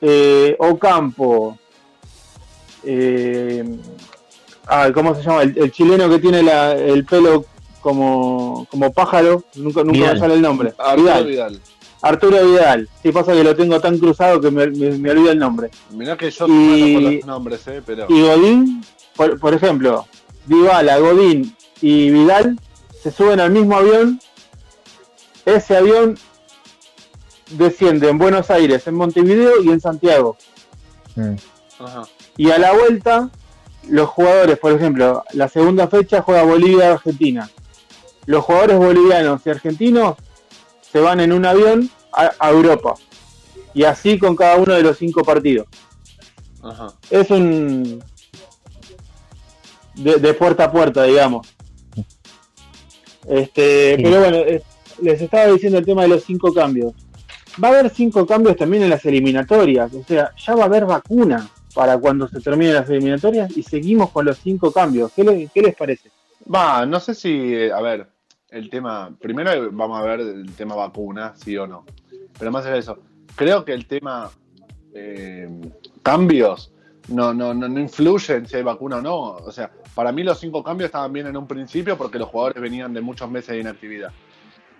[0.00, 1.58] eh, Ocampo,
[2.86, 3.64] eh,
[4.66, 5.42] ah, ¿cómo se llama?
[5.42, 7.44] El, chileno que tiene el pelo
[7.80, 10.72] como, como pájaro, nunca, nunca me sale el nombre.
[10.78, 11.60] Arturo Vidal.
[12.02, 12.88] Arturo Vidal.
[13.02, 15.70] Sí, pasa que lo tengo tan cruzado que me, me, olvido el nombre.
[15.90, 18.06] Mirá que yo y, con los nombres, eh, pero...
[18.08, 18.84] Y Godín,
[19.16, 20.06] por, por ejemplo,
[20.46, 22.58] Dybala, Godín y Vidal
[23.02, 24.20] se suben al mismo avión.
[25.44, 26.16] Ese avión
[27.50, 30.36] desciende en Buenos Aires, en Montevideo y en Santiago.
[31.16, 31.34] Mm.
[32.36, 33.30] Y a la vuelta,
[33.88, 37.48] los jugadores, por ejemplo, la segunda fecha juega Bolivia-Argentina.
[38.26, 40.16] Los jugadores bolivianos y argentinos
[40.80, 42.94] se van en un avión a, Europa.
[43.74, 45.66] Y así con cada uno de los cinco partidos.
[47.10, 48.02] Es un,
[49.96, 51.46] de, puerta a puerta, digamos.
[53.28, 54.38] Este, Pero bueno,
[55.02, 56.94] les estaba diciendo el tema de los cinco cambios.
[57.62, 60.86] Va a haber cinco cambios también en las eliminatorias, o sea, ya va a haber
[60.86, 65.12] vacuna para cuando se terminen las eliminatorias y seguimos con los cinco cambios.
[65.12, 66.10] ¿Qué, les parece?
[66.52, 68.06] Va, no sé si, a ver,
[68.50, 71.84] el tema, primero vamos a ver el tema vacuna, sí o no.
[72.38, 72.98] Pero más allá de eso,
[73.34, 74.30] creo que el tema
[74.94, 75.48] eh,
[76.02, 76.72] cambios
[77.08, 79.20] no, no, no, no influyen si hay vacuna o no.
[79.34, 82.62] O sea, para mí los cinco cambios estaban bien en un principio porque los jugadores
[82.62, 84.12] venían de muchos meses de inactividad.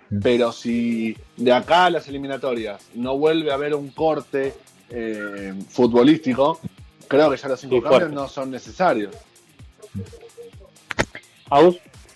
[0.09, 0.19] Mm.
[0.21, 4.53] Pero si de acá a las eliminatorias no vuelve a haber un corte
[4.89, 6.59] eh, futbolístico,
[7.07, 9.15] creo que ya los cinco cambios no son necesarios.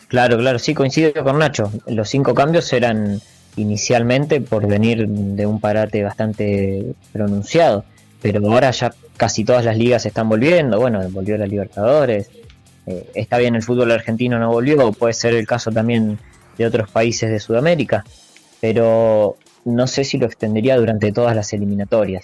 [0.07, 1.71] Claro, claro, sí coincido con Nacho.
[1.85, 3.21] Los cinco cambios eran
[3.55, 7.85] inicialmente por venir de un parate bastante pronunciado,
[8.21, 10.79] pero ahora ya casi todas las ligas están volviendo.
[10.79, 12.31] Bueno, volvió la Libertadores,
[12.87, 16.17] eh, está bien el fútbol argentino no volvió, puede ser el caso también
[16.57, 18.03] de otros países de Sudamérica,
[18.59, 22.23] pero no sé si lo extendería durante todas las eliminatorias.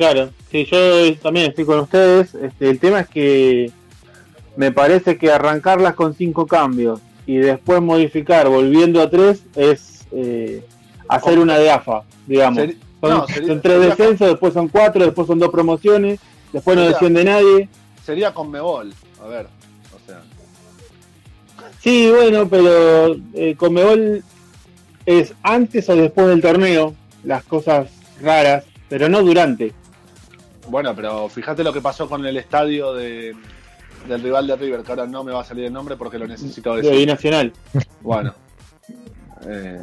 [0.00, 2.34] Claro, sí, yo también estoy con ustedes.
[2.34, 3.70] Este, el tema es que
[4.56, 10.64] me parece que arrancarlas con cinco cambios y después modificar volviendo a tres es eh,
[11.06, 12.62] hacer una de AFA, digamos.
[13.02, 16.18] Son, tres descensos, después son cuatro, después son dos promociones,
[16.50, 17.68] después no desciende nadie
[18.02, 19.48] sería con Mebol, a ver,
[19.94, 20.22] o sea.
[21.78, 24.24] Sí, bueno, pero eh, con Mebol
[25.04, 27.90] es antes o después del torneo, las cosas
[28.22, 29.74] raras, pero no durante.
[30.70, 33.34] Bueno, pero fíjate lo que pasó con el estadio de,
[34.08, 36.26] del rival de River, que ahora no me va a salir el nombre porque lo
[36.26, 36.90] necesito decir.
[36.92, 37.52] De Binacional.
[38.00, 38.34] Bueno,
[39.46, 39.80] eh,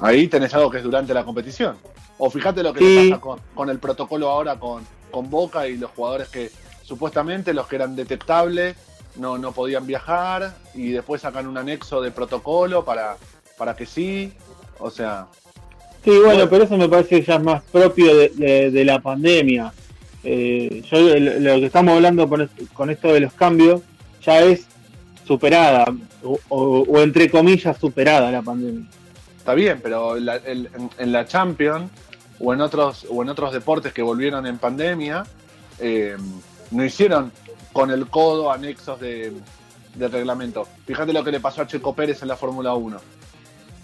[0.00, 1.76] ahí tenés algo que es durante la competición.
[2.18, 2.94] O fíjate lo que Sí.
[3.04, 6.50] le pasa con, con el protocolo ahora con, con Boca y los jugadores que
[6.82, 8.76] supuestamente los que eran detectables
[9.16, 13.16] no, no podían viajar y después sacan un anexo de protocolo para,
[13.58, 14.32] para que sí.
[14.78, 15.26] O sea,
[16.04, 16.50] Sí, bueno, Bueno.
[16.50, 19.72] pero eso me parece que ya es más propio de, de- de la pandemia.
[20.24, 23.80] Eh, yo lo que estamos hablando con, est- con esto de los cambios
[24.24, 24.66] ya es
[25.26, 25.84] superada,
[26.48, 28.86] o, entre comillas superada la pandemia.
[29.38, 30.68] está bien, pero la- el-
[30.98, 31.90] en, la Champions
[32.38, 35.24] o en otros o en otros deportes que volvieron en pandemia
[35.78, 36.16] eh,
[36.70, 37.32] no hicieron
[37.72, 39.32] con el codo anexos de,
[39.94, 40.66] de reglamento.
[40.86, 42.98] Fíjate lo que le pasó a Checo Pérez en la Fórmula 1.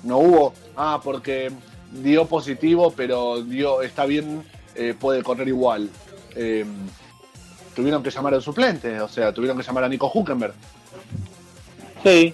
[0.04, 1.50] No hubo, ah, porque
[1.92, 4.42] dio positivo, pero dio está bien,
[4.76, 5.88] eh, puede correr igual.
[6.40, 6.64] Eh,
[7.74, 10.54] tuvieron que llamar al suplente, o sea, tuvieron que llamar a Nico Huckenberg.
[12.04, 12.32] Sí.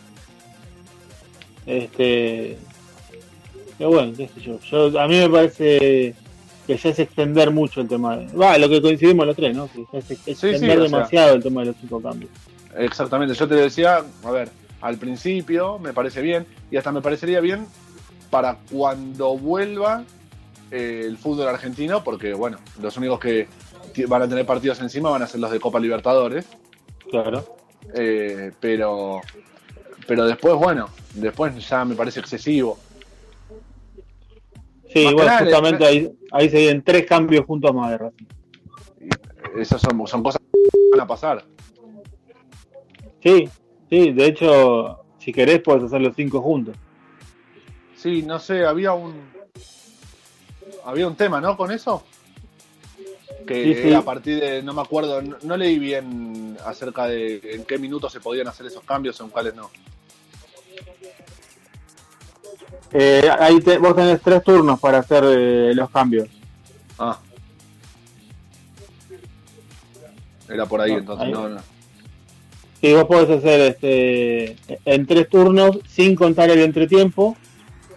[1.67, 2.59] Este.
[3.79, 4.61] Pero bueno, qué sé yo.
[4.61, 5.01] yo.
[5.01, 6.15] A mí me parece
[6.67, 8.17] que ya es extender mucho el tema.
[8.17, 9.69] de- Va, lo que coincidimos los tres, ¿no?
[9.69, 10.77] Que ya es extender sí, o sea.
[10.77, 12.31] demasiado el tema de los cinco cambios.
[12.77, 14.51] Exactamente, yo te decía, a ver,
[14.81, 17.67] al principio me parece bien y hasta me parecería bien
[18.31, 20.03] para cuando vuelva
[20.71, 23.47] eh, el fútbol argentino, porque bueno, los únicos que
[24.09, 26.47] van a tener partidos encima van a ser los de Copa Libertadores,
[27.11, 27.45] Claro.
[27.95, 29.21] eh, pero
[30.07, 32.79] pero después, bueno, después ya me parece excesivo.
[34.93, 38.27] Sí, Más bueno, justamente ahí, ahí se vienen tres cambios juntos más de Racing.
[39.59, 41.45] Esas son, son cosas que van a pasar.
[43.23, 43.49] Sí,
[43.89, 46.77] sí, de hecho, si querés puedes hacer los cinco juntos.
[47.97, 49.15] Sí, no sé, había un
[50.85, 51.57] había un tema, ¿no?
[51.57, 52.05] Con eso.
[53.47, 53.93] Que Sí, sí.
[53.95, 58.11] a partir de, no me acuerdo, no, no leí bien acerca de en qué minutos
[58.13, 59.71] se podían hacer esos cambios o en cuáles no.
[62.93, 66.29] Eh, ahí te- vos tenés tres turnos para hacer eh, los cambios.
[66.99, 67.19] Ah.
[70.49, 71.61] Era por ahí No, entonces, ahí- no, no.
[72.81, 77.37] Sí, vos podés hacer este, en tres turnos sin contar el entretiempo.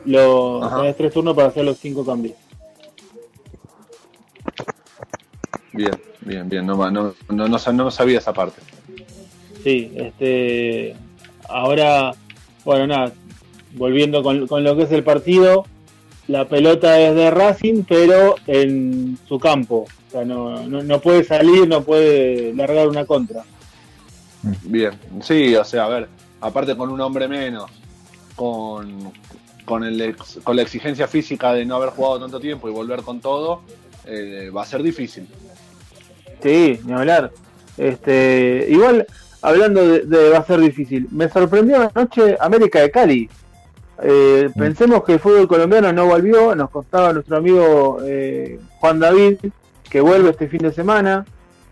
[0.05, 0.77] Lo, Ajá.
[0.77, 2.35] tenés tres turnos para hacer los cinco cambios.
[5.77, 8.59] Bien, bien, bien, no, no, no, no, sab- no sabía esa parte.
[9.63, 10.95] Sí, este,
[11.47, 12.13] ahora,
[12.65, 13.11] bueno, nada,
[13.75, 15.65] volviendo con, con lo que es el partido,
[16.27, 19.85] la pelota es de Racing, pero en su campo.
[20.07, 23.43] O sea, no, no, no puede salir, no puede largar una contra.
[24.63, 26.07] Bien, sí, o sea, a ver,
[26.41, 27.69] aparte con un hombre menos,
[28.35, 29.11] con,
[29.65, 33.01] con, el ex- con la exigencia física de no haber jugado tanto tiempo y volver
[33.03, 33.61] con todo,
[34.05, 35.27] eh, va a ser difícil.
[36.41, 37.31] Sí, ni hablar.
[37.77, 39.05] Este, igual,
[39.41, 43.29] hablando de, de va a ser difícil, me sorprendió anoche América de Cali.
[44.03, 49.37] Eh, Pensemos que el fútbol colombiano no volvió, nos contaba nuestro amigo eh, Juan David,
[49.89, 51.25] que vuelve este fin de semana,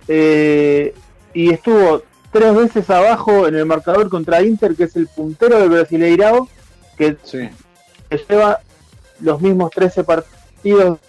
[0.07, 0.93] eh,
[1.33, 5.69] y estuvo tres veces abajo en el marcador contra Inter, que es el puntero del
[5.69, 6.47] Brasileirao,
[6.97, 7.49] que Sí,
[8.29, 8.59] lleva
[9.19, 10.99] los mismos 13 partidos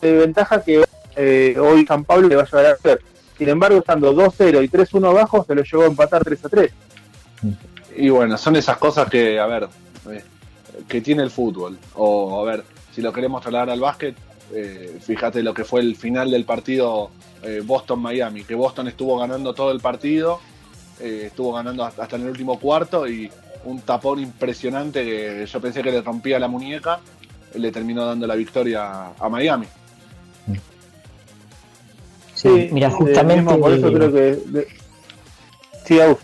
[0.00, 0.84] de ventaja que
[1.16, 3.00] eh, hoy San Pablo le va a llevar a hacer.
[3.36, 6.70] Sin embargo, estando 2-0 y 3-1 abajo, se lo llevó a empatar 3-3.
[7.96, 9.68] y bueno, son esas cosas que, a ver,
[10.10, 10.22] eh,
[10.88, 11.78] que tiene el fútbol.
[11.94, 14.14] O, a ver, si lo queremos trasladar al básquet,
[14.54, 17.10] eh, fíjate lo que fue el final del partido
[17.42, 20.40] eh, Boston-Miami, que Boston estuvo ganando todo el partido,
[21.00, 23.30] eh, estuvo ganando hasta hasta en el último cuarto y
[23.64, 27.00] un tapón impresionante que yo pensé que le rompía la muñeca,
[27.54, 29.66] le terminó dando la victoria a Miami.
[32.42, 34.20] Sí, mira, eh, justamente, mismo por eso creo que.
[34.46, 34.66] de-
[35.84, 36.18] Sí, Agus.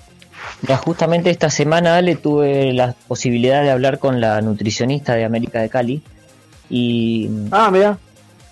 [0.62, 5.60] mira, justamente esta semana, Ale, tuve la posibilidad de hablar con la nutricionista de América
[5.60, 6.02] de Cali
[6.70, 7.98] y Ah, mira.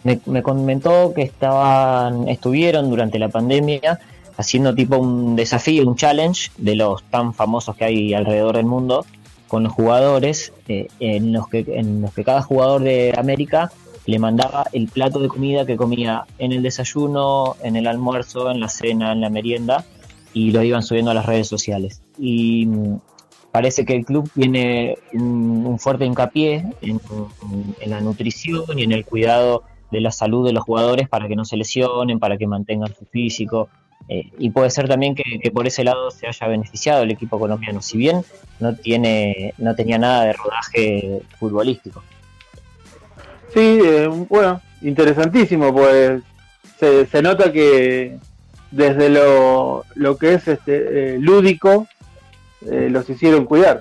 [0.04, 3.98] me, me comentó que estaban, estuvieron durante la pandemia
[4.36, 9.04] haciendo tipo un desafío, un challenge de los tan famosos que hay alrededor del mundo
[9.48, 13.70] con los jugadores, eh, en, los que, en los que cada jugador de América
[14.06, 18.60] le mandaba el plato de comida que comía en el desayuno, en el almuerzo, en
[18.60, 19.84] la cena, en la merienda,
[20.32, 22.02] y lo iban subiendo a las redes sociales.
[22.18, 22.98] Y mm,
[23.52, 27.00] parece que el club tiene un, fuerte hincapié en,
[27.80, 31.36] en la nutrición y en el cuidado de la salud de los jugadores para que
[31.36, 33.68] no se lesionen, para que mantengan su físico.
[34.08, 37.38] eh, y puede ser también que, que por ese lado se haya beneficiado el equipo
[37.38, 38.22] colombiano, si bien
[38.60, 42.02] no tiene no tenía nada de rodaje futbolístico.
[43.56, 46.22] Sí, eh, bueno, interesantísimo, pues
[46.78, 48.18] se, se nota que
[48.70, 51.86] desde lo, lo que es este eh, lúdico,
[52.70, 53.80] eh, los hicieron cuidar.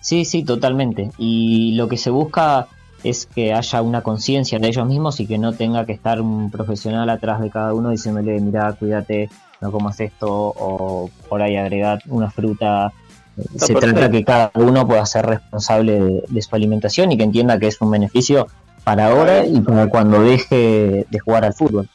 [0.00, 1.10] Sí, sí, totalmente.
[1.18, 2.68] Y lo que se busca
[3.02, 6.52] es que haya una conciencia de ellos mismos y que no tenga que estar un
[6.52, 9.30] profesional atrás de cada uno diciéndole, mira, cuídate,
[9.62, 12.92] no comas esto, o por ahí agregar una fruta.
[13.36, 13.80] Se perfecto.
[13.80, 17.66] trata que cada uno pueda ser responsable de, de su alimentación y que entienda que
[17.68, 18.46] es un beneficio
[18.84, 21.88] para ahora y para cuando deje de jugar al fútbol.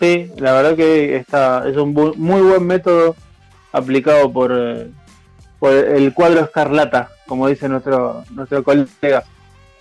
[0.00, 3.16] Sí, la verdad que está, es un bu- muy buen método
[3.72, 4.88] aplicado por, eh,
[5.58, 9.24] por el cuadro escarlata, como dice nuestro, nuestro colega.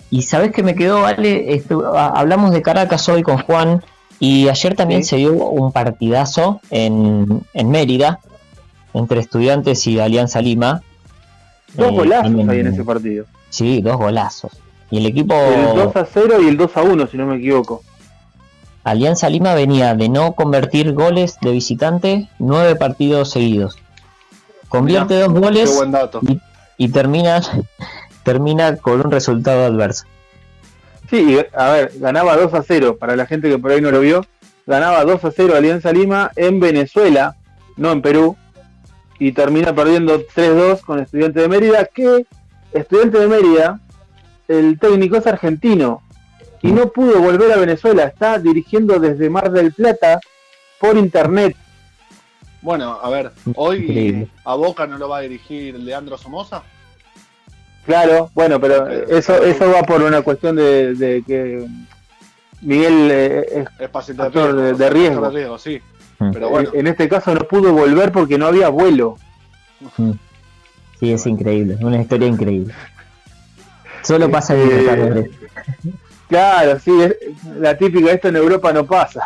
[0.09, 3.83] Y sabes que me quedó, Vale, Estu- a- hablamos de Caracas hoy con Juan
[4.19, 5.09] y ayer también Sí.
[5.11, 8.19] se dio un partidazo en, en Mérida
[8.96, 10.82] entre estudiantes y Alianza Lima.
[11.76, 13.26] Dos Eh, golazos también- hay en ese partido.
[13.50, 14.52] Sí, dos golazos.
[14.89, 17.36] Y el equipo El 2 a 0 y el 2 a 1, si no me
[17.38, 17.84] equivoco.
[18.84, 23.78] Alianza Lima venía de no convertir goles de visitante nueve partidos seguidos.
[24.70, 25.82] Convierte dos goles
[26.28, 26.39] y,
[26.78, 27.41] y termina,
[28.24, 30.06] termina con un resultado adverso.
[31.10, 33.91] Sí, y, a ver, ganaba 2 a 0, para la gente que por ahí no
[33.91, 34.26] lo vio,
[34.66, 37.36] ganaba 2 a 0 Alianza Lima en Venezuela,
[37.78, 38.36] no en Perú,
[39.20, 42.26] y termina perdiendo 3-2 con Estudiante de Mérida, que
[42.74, 43.80] Estudiante de Mérida,
[44.47, 46.01] el técnico es argentino,
[46.61, 50.20] y no pudo volver a Venezuela, está dirigiendo desde Mar del Plata
[50.80, 51.55] por internet.
[52.61, 56.63] Bueno, a ver, hoy a Boca no lo va a dirigir Leandro Somoza.
[57.86, 61.68] Claro, bueno, pero Eh, eso eso va por una cuestión de, de que
[62.61, 65.22] Miguel eh, es Es paciente Actor de- riesgo.
[65.30, 65.80] de riesgo, sí.
[66.20, 66.32] Mm.
[66.32, 69.18] Pero bueno, en este caso no pudo volver porque no había vuelo.
[69.97, 70.11] Mm.
[70.99, 72.74] Sí, es increíble, una historia increíble.
[74.01, 75.32] Solo pasa en Eh.
[76.30, 77.16] Claro, sí, es
[77.59, 79.22] la típica, esto en Europa no pasa.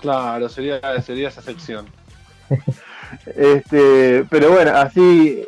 [0.00, 1.86] claro, sería, sería esa sección.
[3.36, 5.46] Este, pero bueno, así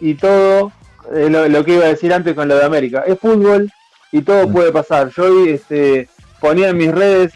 [0.00, 0.72] y todo,
[1.14, 3.70] eh, lo, lo que iba a decir antes con lo de América, es fútbol
[4.10, 5.10] y todo puede pasar.
[5.10, 6.08] Yo hoy este,
[6.40, 7.32] ponía en mis redes,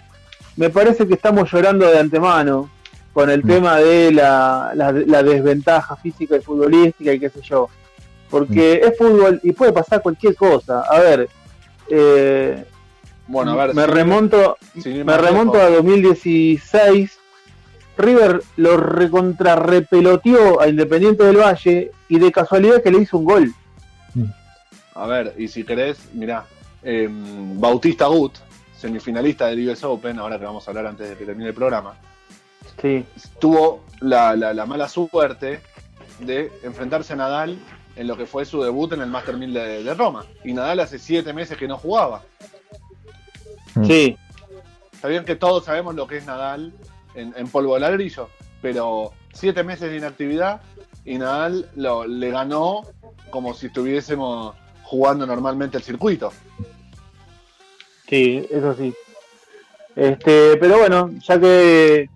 [0.56, 2.68] me parece que estamos llorando de antemano
[3.12, 3.46] con el Mm.
[3.48, 7.68] tema de la, la, la desventaja física y futbolística y qué sé yo.
[8.30, 10.82] Porque es fútbol y puede pasar cualquier cosa.
[10.82, 11.28] A ver,
[11.88, 12.64] eh,
[13.26, 13.74] Bueno, a ver.
[13.74, 14.56] me sin- remonto
[15.04, 17.18] me remonto a 2016.
[17.96, 23.52] River lo recontrarrepeloteó a Independiente del Valle y de casualidad que le hizo un gol.
[24.94, 26.44] A ver, y si querés, mirá,
[26.82, 28.34] em, Bautista Gut,
[28.76, 31.94] semifinalista del US Open, ahora que vamos a hablar antes de que termine el programa,
[32.80, 33.04] Sí,
[33.40, 35.60] tuvo la, la- la mala suerte
[36.20, 37.58] de enfrentarse a Nadal
[37.96, 40.24] en lo que fue su debut en el Master 1000 de, de Roma.
[40.44, 42.22] Y Nadal hace siete meses que no jugaba.
[43.74, 43.84] Mm.
[43.84, 44.16] sí,
[44.92, 46.72] Está bien que todos sabemos lo que es Nadal
[47.14, 48.28] en, en polvo de ladrillo,
[48.60, 50.60] pero siete meses de inactividad
[51.04, 52.82] y Nadal lo, le ganó
[53.30, 56.32] como si estuviésemos jugando normalmente el circuito.
[58.08, 58.92] sí, eso sí.
[59.94, 62.08] Este, pero bueno, ya que,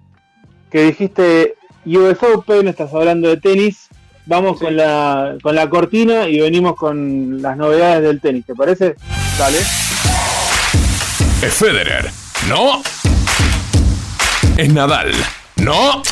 [0.72, 1.54] que dijiste
[1.84, 3.88] US Open, estás hablando de tenis,
[4.26, 4.64] vamos Sí.
[4.64, 8.94] con la con la cortina y venimos con las novedades del tenis, ¿te parece?
[9.38, 9.58] Dale.
[11.42, 12.10] Es Federer.
[12.48, 12.82] No.
[14.56, 15.12] Es Nadal.
[15.56, 16.02] No.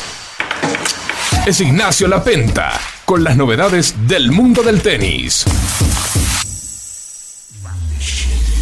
[1.45, 5.45] Es Ignacio Lapenta con las novedades del mundo del tenis.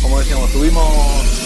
[0.02, 1.39] Como decíamos, tuvimos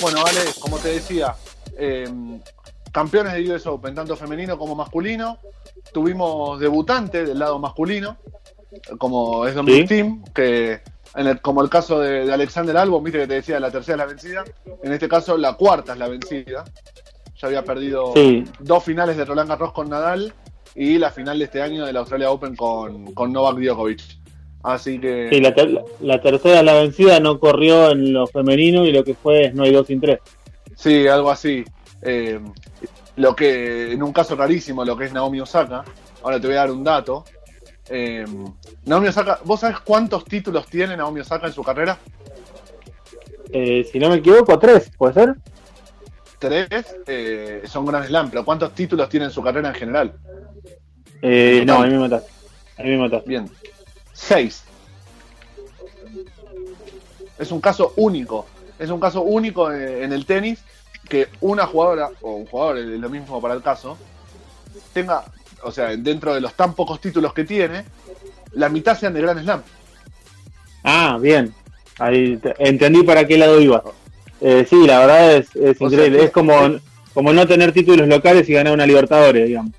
[0.00, 1.34] Bueno, vale, como te decía,
[1.76, 2.08] eh,
[2.92, 5.38] campeones de US Open, tanto femenino como masculino.
[5.92, 8.16] Tuvimos debutantes del lado masculino,
[8.98, 9.88] como es Dominic Sí.
[9.88, 10.80] Thiem, que
[11.14, 13.94] en el- como el caso de, de Alexander Albon, viste que te decía la tercera
[13.94, 14.44] es la vencida.
[14.82, 16.64] En este caso, la cuarta es la vencida.
[17.40, 18.44] Ya había perdido Sí.
[18.60, 20.32] dos finales de Roland Garros con Nadal
[20.74, 24.00] y la final de este año de la Australia Open con, con Novak Djokovic.
[24.62, 25.28] Así que.
[25.30, 29.14] Sí, la, ter- la tercera, la vencida, no corrió en lo femenino y lo que
[29.14, 30.18] fue es no hay dos sin tres.
[30.76, 31.64] Sí, algo así.
[32.02, 32.40] Eh,
[33.16, 35.84] lo que, en un caso rarísimo, lo que es Naomi Osaka.
[36.22, 37.24] Ahora te voy a dar un dato.
[37.88, 38.24] Eh,
[38.84, 41.98] Naomi Osaka, ¿vos sabés cuántos títulos tiene Naomi Osaka en su carrera?
[43.50, 45.34] Eh, si no me equivoco, tres, ¿puede ser?
[46.38, 46.68] Tres
[47.06, 50.12] eh, son Grand Slam, pero ¿cuántos títulos tiene en su carrera en general?
[51.22, 51.82] Eh, no, Total.
[51.82, 52.30] a mí me mataste.
[52.76, 53.28] A mí me mataste.
[53.28, 53.50] Bien,
[54.18, 54.62] seis.
[57.38, 58.46] Es un caso único.
[58.78, 60.60] Es un caso único eh, en el tenis
[61.08, 63.96] que una jugadora, o un jugador, es lo mismo para el caso,
[64.92, 65.24] tenga,
[65.62, 67.84] o sea, dentro de los tan pocos títulos que tiene,
[68.52, 69.62] la mitad sean de Grand Slam.
[70.84, 71.54] Ah, bien.
[71.98, 73.82] Ahí te- entendí para qué lado iba.
[74.40, 76.18] Eh, sí, la verdad es, es increíble.
[76.18, 76.54] sea, es como,
[77.14, 79.72] como no tener títulos locales y ganar una Libertadores, digamos.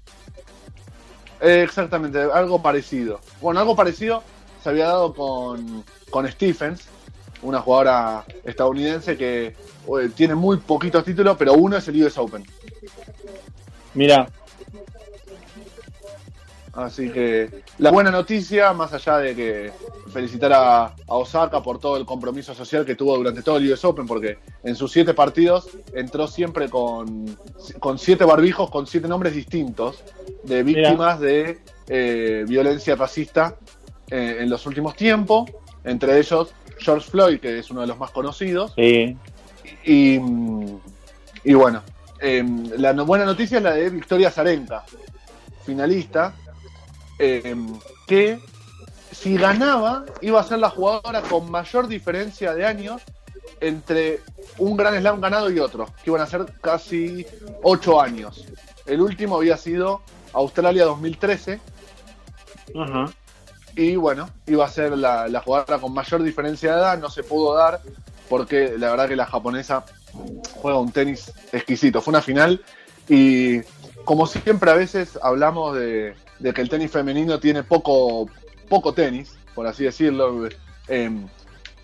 [1.42, 3.20] Eh, exactamente, algo parecido.
[3.42, 4.24] Bueno, algo parecido
[4.62, 6.88] se había dado con, con Stephens,
[7.42, 12.46] una jugadora estadounidense que eh, tiene muy poquitos títulos, pero uno es el US Open.
[13.94, 14.28] Mira,
[16.74, 19.72] Así que la buena noticia, más allá de que
[20.10, 23.86] felicitar a, a Osaka por todo el compromiso social que tuvo durante todo el US
[23.86, 27.38] Open, porque en sus siete partidos entró siempre con,
[27.80, 30.04] con siete barbijos, con siete nombres distintos
[30.44, 33.56] de víctimas de eh, violencia racista
[34.10, 35.50] eh, en los últimos tiempos,
[35.84, 39.18] entre ellos George Floyd, que es uno de los más conocidos, sí.
[39.86, 40.20] y,
[41.44, 41.84] y bueno,
[42.22, 42.44] eh,
[42.78, 44.84] la no- buena noticia es la de Victoria Zarenka,
[45.66, 46.34] finalista,
[47.20, 47.56] eh,
[48.08, 48.40] que
[49.20, 53.02] si ganaba iba a ser la jugadora con mayor diferencia de años
[53.60, 54.22] entre
[54.58, 57.26] un Gran Slam ganado y otro, que iban a ser casi
[57.64, 58.46] 8 años.
[58.86, 60.02] El último había sido
[60.32, 61.60] Australia 2013
[62.76, 63.12] Ajá.
[63.76, 67.24] y bueno, iba a ser la, la jugadora con mayor diferencia de edad, no se
[67.24, 67.82] pudo dar
[68.30, 69.84] porque la verdad que la japonesa
[70.62, 72.02] juega un tenis exquisito.
[72.02, 72.64] Fue una final
[73.10, 73.60] y
[74.06, 78.30] como siempre a veces hablamos de, de que el tenis femenino tiene poco,
[78.70, 80.48] poco tenis, por así decirlo.
[80.88, 81.28] em,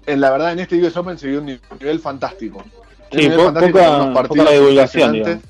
[0.07, 2.59] en la verdad en este US Open se vio un nivel fantástico.
[2.59, 2.65] Un
[3.11, 3.79] Sí, nivel po- fantástico
[4.27, 5.41] poca- divulgación.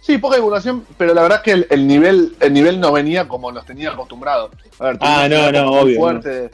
[0.00, 3.26] Sí, poca divulgación, pero la verdad es que el, el nivel el nivel no venía
[3.26, 4.50] como nos tenía acostumbrados.
[4.78, 6.50] A ver, Ah, no, no, obvio, fuerte de-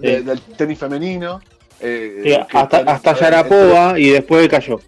[0.00, 0.22] de- Sí.
[0.24, 1.40] del tenis femenino.
[1.84, 4.80] eh, Sí, que- hasta, hasta a ver, Yarapova y después cayó.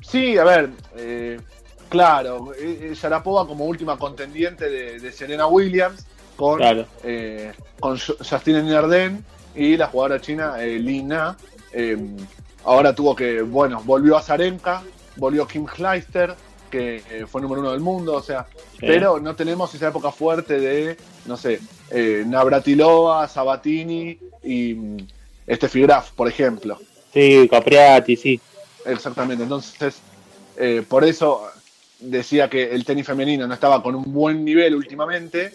[0.00, 1.40] Sí, a ver, eh,
[1.90, 6.06] claro, eh, eh, Sharapova como última contendiente de, de Serena Williams
[6.36, 6.86] con, Claro.
[7.04, 9.22] eh, con Ju- Justine Nardin
[9.54, 11.36] y la jugadora china eh, Li Na.
[11.72, 11.98] Eh,
[12.64, 14.82] ahora tuvo que, bueno, volvió a Zarenka,
[15.16, 16.34] volvió Kim Kleister,
[16.70, 18.46] que eh, fue número uno del mundo, o sea,
[18.78, 18.86] Sí.
[18.86, 20.96] pero no tenemos esa época fuerte de,
[21.26, 21.60] no sé,
[21.90, 24.96] eh, Navratilova, Sabatini y mm,
[25.52, 26.78] Steffi Graf, por ejemplo.
[27.12, 28.40] Sí, Capriati, sí.
[28.86, 29.96] Exactamente, entonces
[30.56, 31.42] eh, por eso
[32.00, 35.52] decía que el tenis femenino no estaba con un buen nivel últimamente,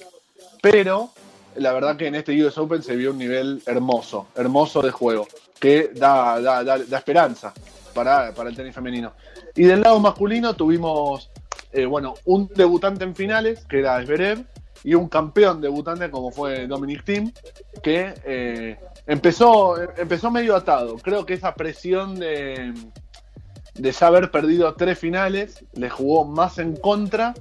[0.62, 1.12] pero
[1.56, 5.28] la verdad que en este US Open se vio un nivel hermoso, hermoso de juego,
[5.60, 7.54] que da, da, da- esperanza
[7.94, 9.14] para, para el tenis femenino.
[9.56, 11.30] Y del lado masculino tuvimos,
[11.72, 14.46] eh, bueno, un debutante en finales, que era Zverev,
[14.84, 17.32] y un campeón debutante como fue Dominic Thiem,
[17.82, 18.78] que eh,
[19.08, 20.98] empezó, empezó medio atado.
[20.98, 22.74] Creo que esa presión de,
[23.76, 27.34] de ya haber perdido tres finales le jugó más en contra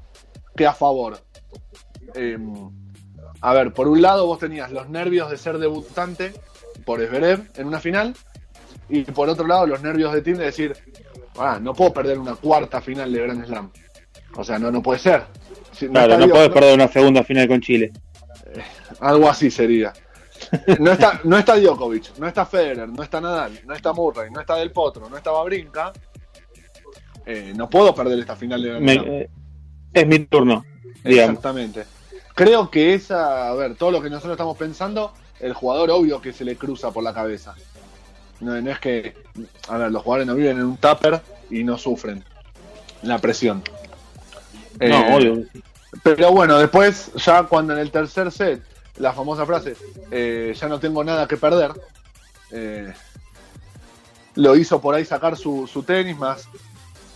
[0.57, 1.19] que a favor.
[2.15, 2.39] Eh,
[3.41, 6.33] a ver, por un lado vos tenías los nervios de ser debutante
[6.85, 8.15] por Zverev en una final
[8.89, 10.77] y por otro lado los nervios de Tim de decir,
[11.39, 13.71] ah, no puedo perder una cuarta final de Grand Slam.
[14.37, 15.25] O sea, no, no puede ser.
[15.73, 17.93] Si- Claro, no puedes perder una segunda final con Chile.
[19.01, 19.93] algo así sería.
[20.79, 24.41] No está, no está Djokovic, no está Federer, no está Nadal, no está Murray, no
[24.41, 25.93] está Del Potro, no está Babrinka.
[27.27, 29.31] Eh, no puedo perder esta final de Me- eh,
[29.93, 30.65] es mi turno,
[31.03, 31.31] digamos.
[31.37, 31.85] Exactamente.
[32.35, 36.33] Creo que esa, a ver, todo lo que nosotros estamos pensando, el jugador obvio que
[36.33, 37.55] se le cruza por la cabeza.
[38.41, 39.15] No, no es que,
[39.69, 41.21] a ver, los jugadores no viven en un tupper
[41.51, 42.25] y no sufren
[43.03, 43.63] la presión.
[44.81, 45.45] No, Eh, obvio.
[46.03, 48.61] pero bueno, después, ya cuando en el tercer set,
[48.97, 49.77] la famosa frase,
[50.11, 51.71] eh, ya no tengo nada que perder,
[52.51, 52.93] eh,
[54.35, 56.49] lo hizo por ahí sacar su, su tenis más,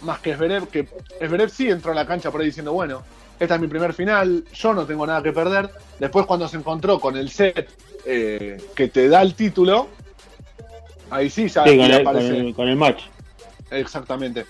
[0.02, 0.86] más que Zverev, que
[1.18, 3.02] Zverev sí entró a la cancha por ahí diciendo, bueno,
[3.38, 5.70] esta es mi primer final, yo no tengo nada que perder.
[5.98, 7.68] Después cuando se encontró con el set
[8.04, 9.88] eh, que te da el título,
[11.10, 13.02] ahí sí ya Sí, con el, con, aparece- el, con el match.
[13.70, 14.46] Exactamente.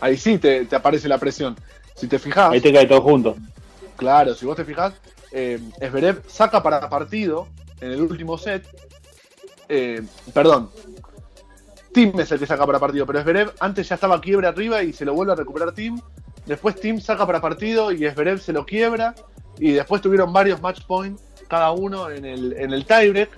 [0.00, 1.56] Ahí sí te, te aparece la presión.
[1.94, 3.36] Si te fijas, Ahí te cae todo junto.
[3.96, 4.92] Claro, si vos te fijas,
[5.32, 5.58] eh,
[6.26, 7.48] saca para partido
[7.80, 8.66] en el último set.
[9.68, 10.02] eh,
[10.34, 10.70] perdón.
[11.96, 14.92] Tim es el que saca para partido, pero Zverev antes ya estaba quiebre arriba y
[14.92, 15.98] se lo vuelve a recuperar Tim.
[16.44, 19.14] Después Tim saca para partido y Zverev se lo quiebra.
[19.58, 23.30] Y después tuvieron varios match points cada uno en el, en el tiebreak.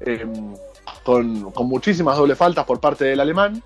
[0.00, 0.26] eh,
[1.02, 3.62] con, con muchísimas doble faltas por parte del alemán.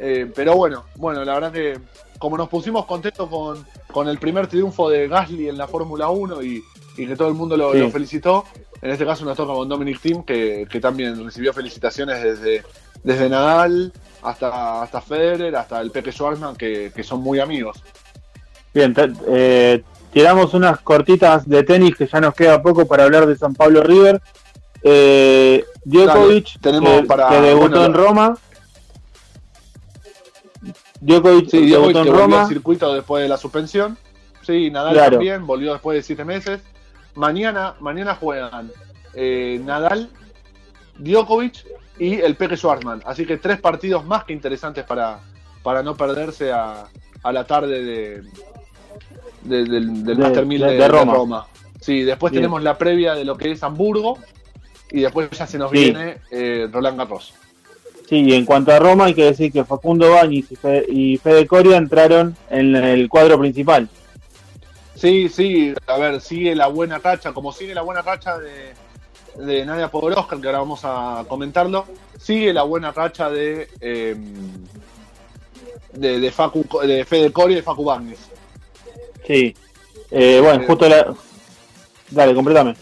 [0.00, 1.78] Eh, pero bueno, bueno, la verdad que
[2.18, 6.42] como nos pusimos contentos con, con el primer triunfo de Gasly en la Fórmula 1
[6.42, 6.62] y,
[6.96, 7.78] y que todo el mundo lo, Sí.
[7.78, 8.44] lo felicitó,
[8.82, 12.62] en este caso nos toca con Dominic Thiem, que, que también recibió felicitaciones desde,
[13.04, 17.82] desde Nadal hasta, hasta Federer, hasta el Pepe Schwarzman, que, que son muy amigos.
[18.72, 18.92] Bien,
[19.28, 23.54] eh, tiramos unas cortitas de tenis que ya nos queda poco para hablar de San
[23.54, 24.20] Pablo River.
[24.82, 28.38] Eh, Djokovic, Dale, tenemos que, para- que debutó bueno, en Roma.
[31.00, 32.42] Djokovic Sí, Djokovic debutó en Roma.
[32.42, 33.98] al circuito después de la suspensión.
[34.42, 35.10] Sí, Nadal Claro.
[35.12, 36.60] también, volvió después de siete meses.
[37.14, 38.70] Mañana, mañana juegan
[39.14, 40.10] eh, Nadal,
[40.98, 41.64] Djokovic
[41.98, 43.02] y el Peque Schwarzman.
[43.04, 45.20] Así que tres partidos más que interesantes para,
[45.62, 46.86] para no perderse a,
[47.22, 48.22] a la tarde de,
[49.42, 51.14] de- del, del De- Master 1000 de- Roma.
[51.14, 51.46] Roma.
[51.80, 52.42] Sí, después Bien.
[52.42, 54.18] tenemos la previa de lo que es Hamburgo
[54.90, 55.78] y después ya se nos Sí.
[55.78, 57.34] viene eh, Roland Garros.
[58.08, 61.16] Sí, y en cuanto a Roma, hay que decir que Facundo Baños y Fede, y
[61.18, 63.88] Fede Coria entraron en el cuadro principal.
[64.94, 68.72] Sí, sí, a ver, sigue la buena racha, como sigue la buena racha de,
[69.36, 71.86] de Nadia Podoroska, que ahora vamos a comentarlo,
[72.18, 74.16] sigue la buena racha de eh,
[75.92, 78.18] de, de, Facu, de Fede Coria y Facu Bagnes.
[79.26, 79.54] Sí.
[80.10, 81.14] Eh, bueno, Eh, justo la.
[82.10, 82.76] Dale, completame.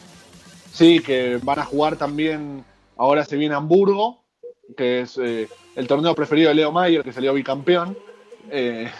[0.72, 2.64] Sí, que van a jugar también,
[2.96, 4.22] ahora se viene Hamburgo,
[4.76, 7.96] que es eh, el torneo preferido de Leo Mayer, que salió bicampeón,
[8.50, 8.90] eh,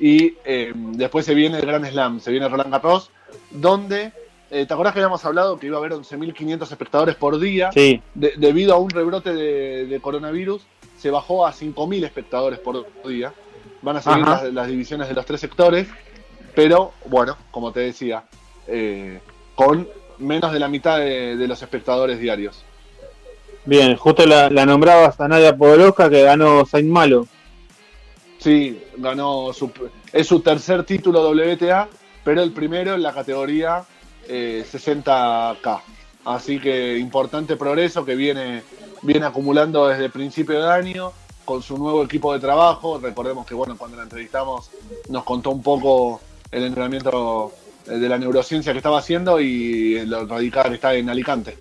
[0.00, 3.10] y eh, después se viene el Grand Slam, se viene Roland Garros,
[3.50, 4.12] donde,
[4.50, 7.70] eh, ¿te acordás que habíamos hablado que iba a haber 11.500 espectadores por día?
[7.72, 10.62] Sí, De- debido a un rebrote de, de coronavirus,
[10.98, 13.32] se bajó a 5.000 espectadores por día.
[13.82, 15.86] Van a seguir las, las divisiones de los tres sectores,
[16.54, 18.24] pero bueno, como te decía,
[18.66, 19.20] eh,
[19.54, 19.88] con
[20.18, 22.64] menos de la mitad de, de los espectadores diarios.
[23.64, 27.28] bien, justo la, la nombrabas a Nadia Podoroska que ganó Saint Malo.
[28.38, 29.70] Sí, ganó su,
[30.12, 31.88] es su tercer título WTA,
[32.24, 33.84] pero el primero en la categoría
[34.28, 35.80] eh, 60K.
[36.24, 38.62] Así que importante progreso que viene,
[39.02, 41.12] viene acumulando desde principio de año
[41.44, 42.98] con su nuevo equipo de trabajo.
[42.98, 44.70] Recordemos que bueno, cuando la entrevistamos
[45.08, 47.52] nos contó un poco el entrenamiento
[47.86, 51.56] eh, de la neurociencia que estaba haciendo y lo radical que está en Alicante.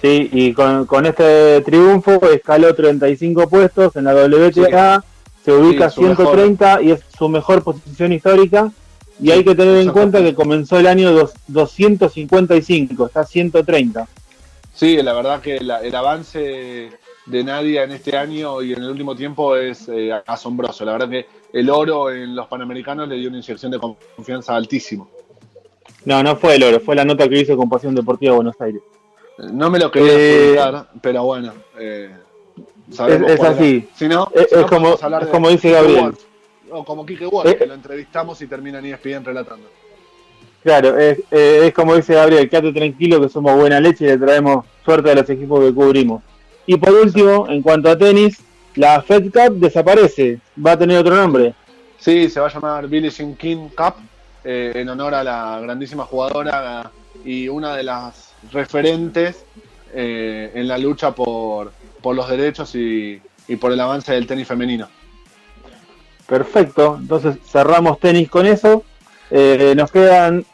[0.00, 5.04] Sí, y con, con este triunfo escaló 35 puestos en la WTA,
[5.44, 8.70] se ubica Sí, su 130 y es su mejor posición histórica.
[9.24, 14.06] Y hay que tener en cuenta que comenzó el año dos- 255, está 130.
[14.74, 16.90] Sí, la verdad que la- el avance
[17.24, 20.84] de Nadia en este año y en el último tiempo es eh, asombroso.
[20.84, 25.08] La verdad que el oro en los Panamericanos le dio una inyección de confianza altísimo.
[26.04, 28.82] No, no fue el oro, fue la nota que hizo con Pasión Deportiva Buenos Aires.
[29.38, 31.54] No me lo quería Eh, publicar, pero bueno.
[31.78, 32.10] eh,
[32.90, 33.88] Es- así.
[33.96, 36.14] Si no, Es- si no es como- hablar es de como dice Gabriel.
[36.76, 39.68] O como Kike Wolf, Eh, que lo entrevistamos y termina en ESPN relatando.
[40.64, 44.18] Claro, es, eh, es como dice Gabriel, quédate tranquilo que somos buena leche y le
[44.18, 46.22] traemos suerte a los equipos que cubrimos.
[46.66, 48.42] Y por último, en cuanto a tenis,
[48.74, 51.54] la Fed Cup desaparece, va a tener otro nombre.
[51.98, 53.94] Sí, se va a llamar Billie Jean King Cup
[54.42, 56.90] eh, en honor a la grandísima jugadora
[57.24, 59.44] y una de las referentes
[59.94, 61.72] eh, en la lucha por,
[62.02, 64.88] por los derechos y, y por el avance del tenis femenino.
[66.26, 68.82] Perfecto, entonces cerramos tenis con eso.
[69.30, 70.44] Eh, nos quedan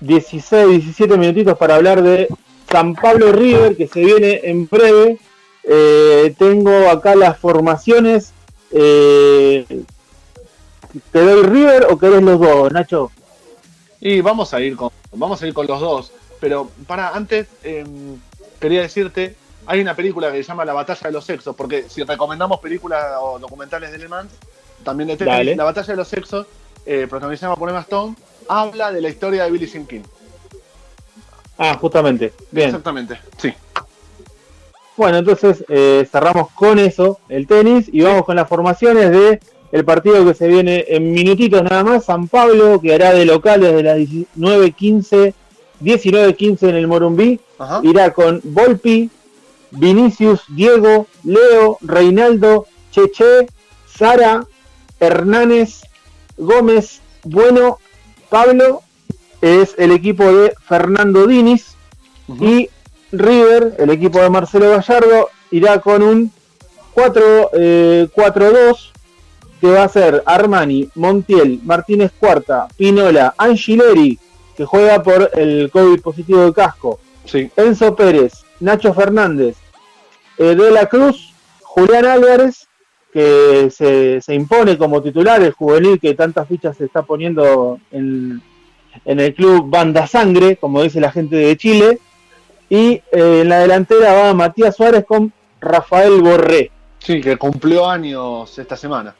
[0.00, 2.28] 16, 17 minutitos para hablar de
[2.70, 5.18] San Pablo River, que se viene en breve.
[5.64, 8.32] Eh, tengo acá las formaciones.
[8.70, 9.64] Eh,
[11.12, 13.10] ¿Te doy River o querés los dos, Nacho?
[14.00, 16.12] Y vamos a ir con, vamos a ir con los dos.
[16.40, 18.18] Pero para antes em,
[18.60, 19.34] quería decirte,
[19.66, 23.04] hay una película que se llama La batalla de los sexos, porque si recomendamos películas
[23.20, 24.32] o documentales de Le Mans,
[24.84, 25.56] también de tenis.
[25.56, 26.46] La batalla de los sexos,
[26.84, 28.14] eh, protagonizada por Emma Stone,
[28.48, 30.02] habla de la historia de Billie Jean King.
[31.58, 32.32] Ah, justamente.
[32.50, 32.68] Bien.
[32.68, 33.52] Exactamente, sí.
[34.96, 39.40] Bueno, entonces eh, cerramos con eso el tenis y vamos con las formaciones de
[39.72, 42.04] el partido que se viene en minutitos nada más.
[42.04, 45.34] San Pablo que hará de local desde las 19.15,
[45.82, 47.40] 19.15 en el Morumbí.
[47.58, 47.80] Ajá.
[47.82, 49.10] Irá con Volpi,
[49.70, 53.46] Vinicius, Diego, Leo, Reinaldo, Cheche,
[53.86, 54.46] Sara,
[55.00, 55.82] Hernández,
[56.36, 57.78] Gómez, Bueno,
[58.28, 58.82] Pablo.
[59.42, 61.74] Es el equipo de Fernando Diniz.
[62.40, 62.70] Y
[63.12, 66.32] River, el equipo de Marcelo Gallardo, irá con un
[66.94, 68.92] 4, eh, 4-2
[69.60, 74.18] que va a ser Armani, Montiel, Martínez Cuarta, Pinola, Angileri,
[74.56, 79.56] que juega por el COVID positivo de casco, Sí, Enzo Pérez, Nacho Fernández,
[80.38, 82.68] eh, De la Cruz, Julián Álvarez,
[83.12, 88.42] que se, se impone como titular, el juvenil que tantas fichas se está poniendo en,
[89.04, 91.98] en el club Banda Sangre, como dice la gente de Chile.
[92.68, 96.70] Y eh, en la delantera va Matías Suárez con Rafael Borré.
[96.98, 99.14] Sí, que cumplió años esta semana.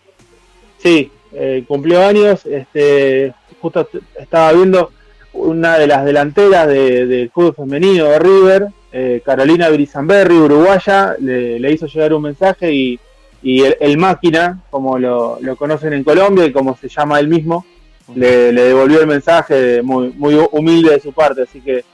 [0.78, 2.44] Sí, eh, cumplió años.
[2.44, 3.88] Este, justo
[4.18, 4.90] estaba viendo
[5.32, 8.66] una de las delanteras del de fútbol femenino de River,
[8.98, 12.98] eh, Carolina Brisanberry, uruguaya, le, hizo llegar un mensaje y,
[13.42, 17.66] el, máquina, como lo, conocen en Colombia y como se llama él mismo,
[18.14, 21.42] le, devolvió el mensaje muy, muy humilde de su parte.
[21.42, 21.84] Así que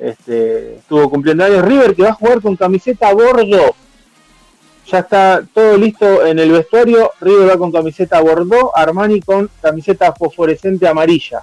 [0.00, 3.74] este, estuvo cumpliendo años River que va a jugar con camiseta bordo
[4.90, 7.12] ya está todo listo en el vestuario.
[7.20, 11.42] River va con camiseta Bordeaux, Armani con camiseta fosforescente amarilla.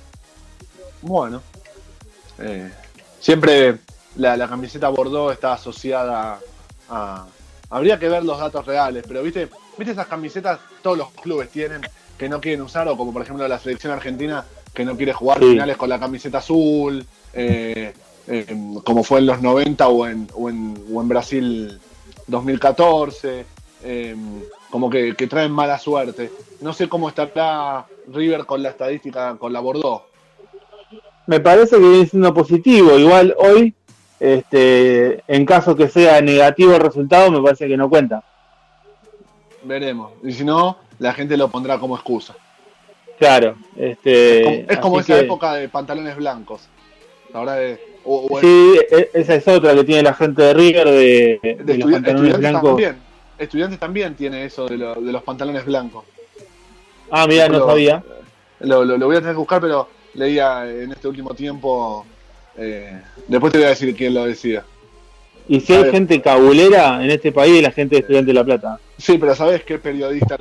[1.02, 1.42] Bueno,
[2.40, 2.72] eh,
[3.20, 3.78] siempre
[4.16, 6.40] la, camiseta Bordeaux está asociada
[6.90, 7.26] a.
[7.70, 11.82] Habría que ver los datos reales, pero viste, viste esas camisetas, todos los clubes tienen
[12.18, 15.40] que no quieren usar, o como por ejemplo la selección argentina que no quiere jugar
[15.40, 17.94] finales con la camiseta azul, eh,
[18.28, 21.80] eh, como fue en los 90 o en, o en, o en Brasil
[22.28, 23.46] 2014,
[23.84, 26.32] em, como que, traen mala suerte.
[26.62, 30.04] No sé cómo está River con la estadística, con la Bordeaux.
[31.28, 32.98] Me parece que viene siendo positivo.
[32.98, 33.74] Igual hoy,
[34.20, 38.24] este, en caso que sea negativo el resultado, me parece que no cuenta.
[39.64, 40.14] Veremos.
[40.24, 42.36] Y si no, la gente lo pondrá como excusa.
[43.18, 43.56] Claro.
[43.76, 46.68] Este, es como, esa época de pantalones blancos.
[47.34, 47.80] Ahora de
[48.42, 52.70] sí, e, esa es otra que tiene la gente de River de, los pantalones blancos.
[52.70, 52.98] También.
[53.38, 56.06] Estudiantes también tiene eso de, los pantalones blancos.
[57.12, 58.04] Ah, mira, no sabía.
[58.60, 62.06] Lo, voy a tener que buscar, pero leía en este último tiempo.
[62.58, 64.64] Eh, después te voy a decir quién lo decía.
[65.48, 68.80] Y si hay gente cabulera en este país, la gente de Estudiantes de La Plata.
[68.98, 70.38] Sí, pero ¿sabes qué periodista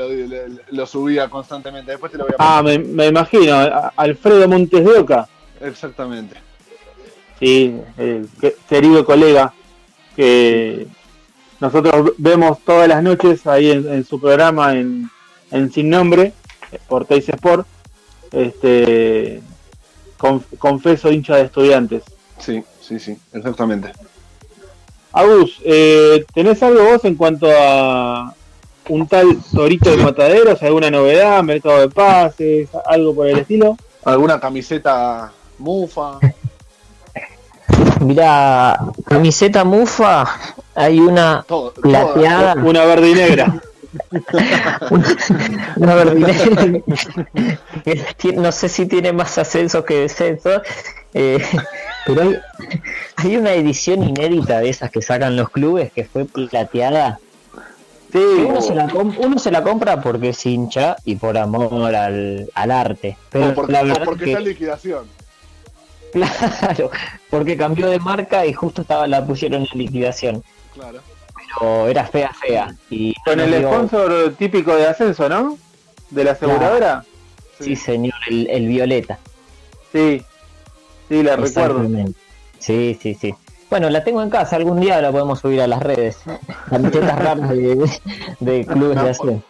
[0.70, 1.91] lo, subía constantemente?
[1.91, 3.55] Después te lo voy a Ah, me, me, imagino.
[3.97, 5.28] Alfredo Montes de Oca.
[5.61, 6.36] Exactamente
[7.39, 7.81] sí,
[8.69, 9.53] querido colega,
[10.16, 10.86] que
[11.61, 15.11] nosotros vemos todas las noches ahí en, su programa en,
[15.73, 16.32] Sin Nombre,
[16.89, 17.66] por Teis Sport,
[18.32, 19.41] este,
[20.59, 22.03] confeso hincha de estudiantes.
[22.39, 23.93] Sí, sí, sí, exactamente.
[25.13, 28.35] Agus, eh, ¿tenés algo vos en cuanto a
[28.89, 30.63] un tal Torito de Mataderos?
[30.63, 31.43] ¿Alguna novedad?
[31.43, 32.69] ¿Mercado de pases?
[32.87, 33.77] ¿Algo por el estilo?
[34.05, 36.19] ¿Alguna camiseta mufa?
[38.01, 40.27] Mira, camiseta mufa,
[40.75, 41.45] hay una
[41.81, 42.55] plateada.
[42.55, 43.63] Una verde y negra.
[45.77, 46.25] Una, verde y
[47.85, 48.43] negra.
[48.43, 50.62] no sé si tiene más ascensos que descensos.
[51.12, 51.45] Eh,
[52.07, 52.33] pero
[53.16, 57.21] hay, una edición inédita de esas que sacan los clubes que fue plateada.
[58.12, 62.49] Sí, uno, se la uno, se la compra porque es hincha y por amor al,
[62.55, 63.16] arte.
[63.31, 65.07] Pero porque, la porque está en liquidación.
[66.15, 66.93] Claro,
[67.29, 70.45] porque cambió de marca y justo estaba la pusieron en liquidación.
[70.73, 71.01] Claro.
[71.59, 72.75] Pero era fea, fea.
[72.91, 75.59] Y Con el sponsor típico de ascenso, ¿no?
[76.11, 77.05] De la aseguradora.
[77.61, 79.19] Sí, señor, el, Violeta.
[79.93, 80.23] Sí,
[81.09, 81.89] sí, la recuerdo.
[82.59, 83.35] Sí, sí, sí.
[83.71, 86.19] Bueno, la tengo en casa, algún día la podemos subir a las redes.
[86.69, 88.01] Camisetas raras de,
[88.41, 89.43] de clubes de ascenso.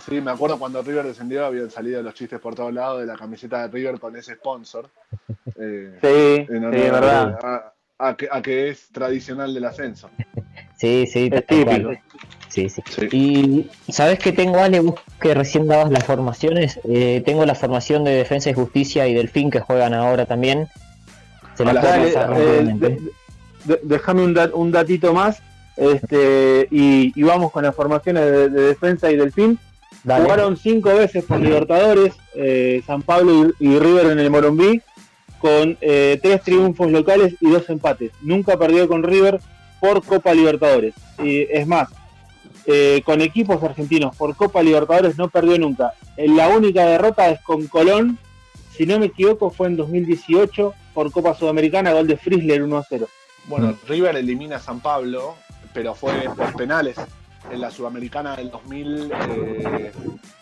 [0.00, 3.16] Sí, me acuerdo cuando River descendió, habían salido los chistes por todos lados de la
[3.16, 4.88] camiseta de River con ese sponsor.
[5.56, 7.72] Eh, sí, sí, verdad.
[7.98, 10.08] A, que, es tradicional del ascenso.
[10.80, 11.90] Sí, sí, es típico.
[12.48, 12.82] Sí, sí,
[13.12, 14.82] Y sabes que tengo, Ale,
[15.20, 16.80] que recién dabas las formaciones.
[16.88, 20.68] Eh, tengo la formación de Defensa y Justicia y Delfín que juegan ahora también.
[21.56, 22.98] Se las eh,
[23.82, 25.42] Déjame un, un, datito más
[25.76, 29.58] este, y, vamos con las formaciones de, de Defensa y Delfín.
[30.02, 34.80] Jugaron cinco veces por Libertadores, eh, San Pablo y, River en el Morumbí,
[35.38, 38.10] con eh, tres triunfos locales y dos empates.
[38.22, 39.40] Nunca perdió con River
[39.80, 40.94] por Copa Libertadores.
[41.18, 41.88] Y es más,
[42.66, 45.94] eh, con equipos argentinos por Copa Libertadores no perdió nunca.
[46.16, 48.18] La única derrota es con Colón,
[48.80, 53.06] si no me equivoco, fue en 2018 por Copa Sudamericana, gol de Frisler 1-0.
[53.46, 55.34] Bueno, River elimina a San Pablo,
[55.74, 56.96] pero fue por penales
[57.50, 59.12] en la Sudamericana del 2000,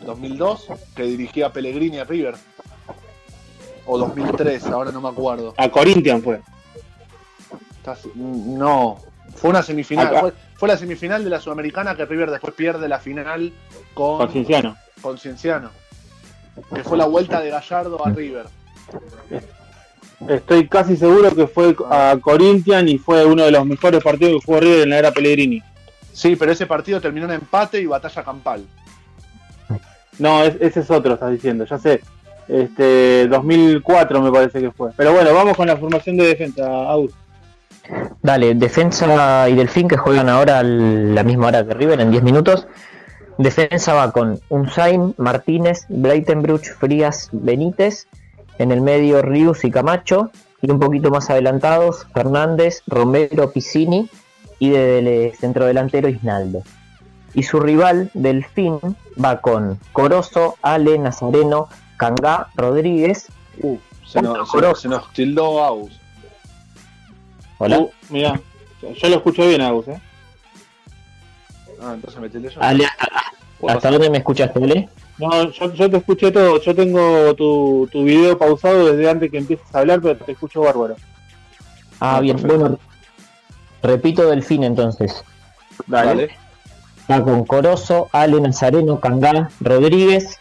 [0.01, 2.37] 2002, eh, que dirigía Pellegrini a River.
[3.87, 5.55] O 2003, ahora no me acuerdo.
[5.57, 6.41] A Corinthians fue.
[8.15, 8.99] No,
[9.39, 10.33] fue una semifinal.
[10.55, 13.53] Fue, la semifinal de la Sudamericana que River después pierde la final
[13.95, 14.77] con, con Cienciano.
[15.01, 15.71] Con Cienciano.
[16.75, 18.47] Que fue la vuelta de Gallardo a River.
[20.29, 24.47] Estoy casi seguro que fue a Corinthians y fue uno de los mejores partidos que
[24.47, 25.63] jugó River en la era Pellegrini.
[26.13, 28.67] Sí, pero ese partido terminó en empate y batalla campal.
[30.19, 32.01] No, ese es otro, estás diciendo, ya sé.
[32.49, 34.91] Este, 2004 me parece que fue.
[34.97, 37.13] Pero bueno, vamos con la formación de defensa, Aus.
[38.23, 42.23] Dale, Defensa y Delfín que juegan ahora a la misma hora que River en 10
[42.23, 42.67] minutos.
[43.39, 48.07] Defensa va con Unzain, Martínez, Breitenbruch, Frías, Benítez.
[48.59, 50.31] En el medio Rius y Camacho.
[50.61, 54.11] Y un poquito más adelantados Fernández, Romero, Piscini.
[54.59, 56.63] Y de centro delantero Isnaldo.
[57.35, 58.81] Y su rival Delfín
[59.23, 63.29] va con Corozo, Ale, Nazareno, Cangá, Rodríguez.
[63.63, 64.51] Uh, se, nos,
[64.81, 65.98] se, nos tildó Aus.
[67.59, 67.79] Hola.
[67.79, 68.41] Uh, mira,
[68.81, 70.01] yo lo escucho bien, Agus, ¿eh?
[71.81, 72.61] Ah, entonces me yo.
[72.61, 72.87] Ale,
[73.69, 74.89] ¿Hasta dónde me escuchaste, Ale?
[75.19, 76.61] No, yo, te escuché todo.
[76.61, 80.61] Yo tengo tu, tu video pausado desde antes que empieces a hablar, pero te escucho
[80.61, 80.97] bárbaro.
[81.99, 82.41] Ah, bien.
[82.41, 82.79] Bueno,
[83.83, 85.25] repito Delfín entonces.
[85.87, 86.31] Dale.
[87.01, 90.39] Está con Corozo, Ale Nazareno, Cangá, Rodríguez,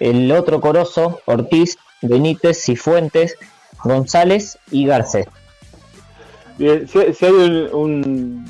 [0.00, 3.36] el otro Corozo, Ortiz, Benítez, Cifuentes,
[3.82, 5.26] González y Garcés.
[6.58, 7.32] Si, hay
[7.72, 8.46] un,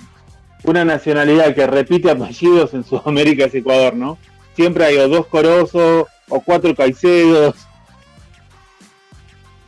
[0.64, 4.18] una nacionalidad que repite apellidos en Sudamérica es Ecuador, ¿no?
[4.55, 7.56] Siempre hay o dos Corozo o cuatro Caicedos.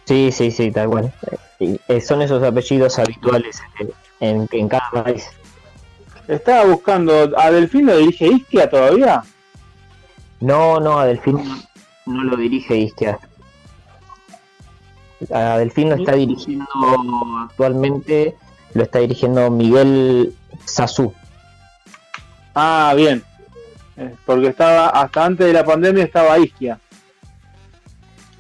[0.05, 1.13] Sí, sí, sí, tal cual.
[1.59, 3.61] Eh, son esos apellidos habituales
[4.21, 5.27] en, en, cada país.
[6.29, 9.23] Estaba buscando, ¿a Delfín lo dirige Isquia todavía?
[10.41, 11.41] No, no, a Delfín
[12.07, 13.19] no lo dirige Isquia.
[15.33, 16.67] A Delfín lo está dirigiendo
[17.49, 18.37] actualmente,
[18.75, 20.35] lo está dirigiendo Miguel
[20.65, 21.13] Sazú.
[22.55, 23.23] Ah, bien.
[23.97, 26.79] Eh, porque estaba, hasta antes de la pandemia estaba Isquia.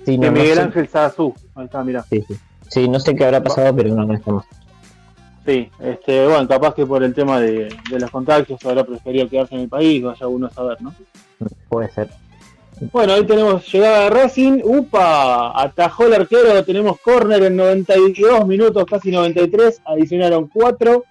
[0.04, 1.34] Sí, Miguel Ángel Sazú.
[1.54, 2.02] Ahí está, mira.
[2.10, 2.36] Sí, sí.
[2.68, 4.44] sí, no sé qué habrá pasado, pero no, no estamos.
[5.46, 9.54] Sí, este, bueno, capaz que por el tema de, de los contagios habrá preferido quedarse
[9.54, 10.92] en el país, vaya uno a saber, ¿no?
[11.68, 12.10] Puede ser.
[12.80, 14.60] Bueno, ahí tenemos llegada de Racing.
[14.62, 15.60] ¡Upa!
[15.60, 16.62] Atajó el arquero.
[16.64, 19.80] Tenemos córner en 92 minutos, casi 93.
[19.84, 21.04] Adicionaron 4.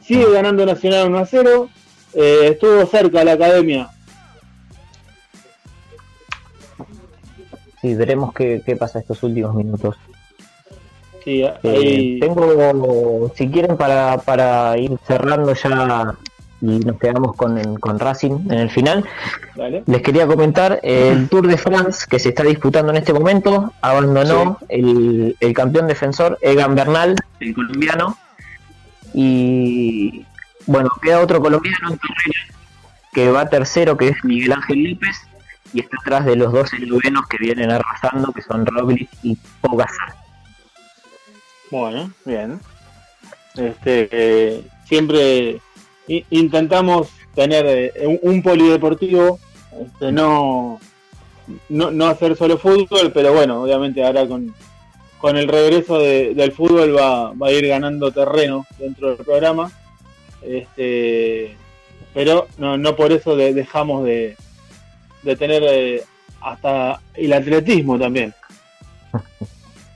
[0.00, 1.68] Sigue ganando Nacional 1 a 0.
[2.14, 3.90] Eh, estuvo cerca la academia.
[7.80, 9.96] Sí, veremos qué, qué pasa estos últimos minutos.
[11.24, 12.20] Sí, eh, ahí...
[12.20, 16.16] tengo, si quieren, para, para ir cerrando ya
[16.60, 19.04] y nos quedamos con, con Racing en el final.
[19.86, 23.72] Les quería comentar el Tour de France que se está disputando en este momento.
[23.80, 28.16] Abandonó el, el, campeón defensor Egan Bernal, el colombiano.
[29.14, 30.24] Y
[30.66, 31.96] bueno, queda otro colombiano
[33.12, 35.16] que va tercero, que es Miguel Ángel López.
[35.72, 40.14] Y está atrás de los dos eslovenos que vienen arrasando, que son Roglic y Pogacar.
[41.70, 42.58] Bueno, bien.
[43.54, 45.60] Este, eh, siempre
[46.30, 49.38] intentamos tener eh, un, polideportivo,
[49.80, 50.80] este, no,
[51.68, 54.54] no, hacer solo fútbol, pero bueno, obviamente ahora con,
[55.18, 59.70] con el regreso del fútbol va, va, a ir ganando terreno dentro del programa.
[60.42, 61.56] Este,
[62.14, 64.36] pero no, no por eso dejamos de,
[65.22, 66.02] de tener eh,
[66.40, 68.34] hasta el atletismo también.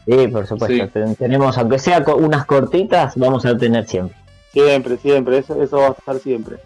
[0.04, 1.14] Sí, por supuesto.
[1.16, 4.16] Tenemos, aunque sea unas cortitas, vamos a tener siempre.
[4.52, 6.58] Siempre, siempre, eso, eso va a estar siempre.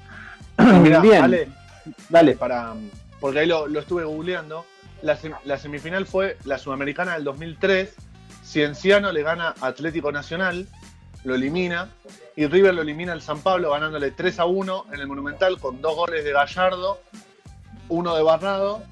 [0.83, 1.03] Bien.
[1.03, 1.49] Dale,
[2.09, 2.35] dale.
[2.35, 2.75] Para,
[3.21, 4.65] porque ahí lo, estuve googleando.
[5.03, 7.95] La, la, semifinal fue la Sudamericana del 2003.
[8.45, 10.67] Cienciano le gana Atlético Nacional,
[11.25, 11.91] lo elimina.
[12.35, 15.81] Y River lo elimina al San Pablo ganándole 3 a 1 en el Monumental con
[15.81, 17.01] dos goles de Gallardo,
[17.89, 18.83] uno de Barrado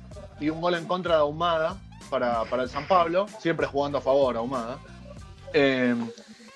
[0.41, 1.77] y un gol en contra de Ahumada
[2.09, 4.79] para, para el San Pablo, siempre jugando a favor Ahumada.
[5.53, 5.95] Eh,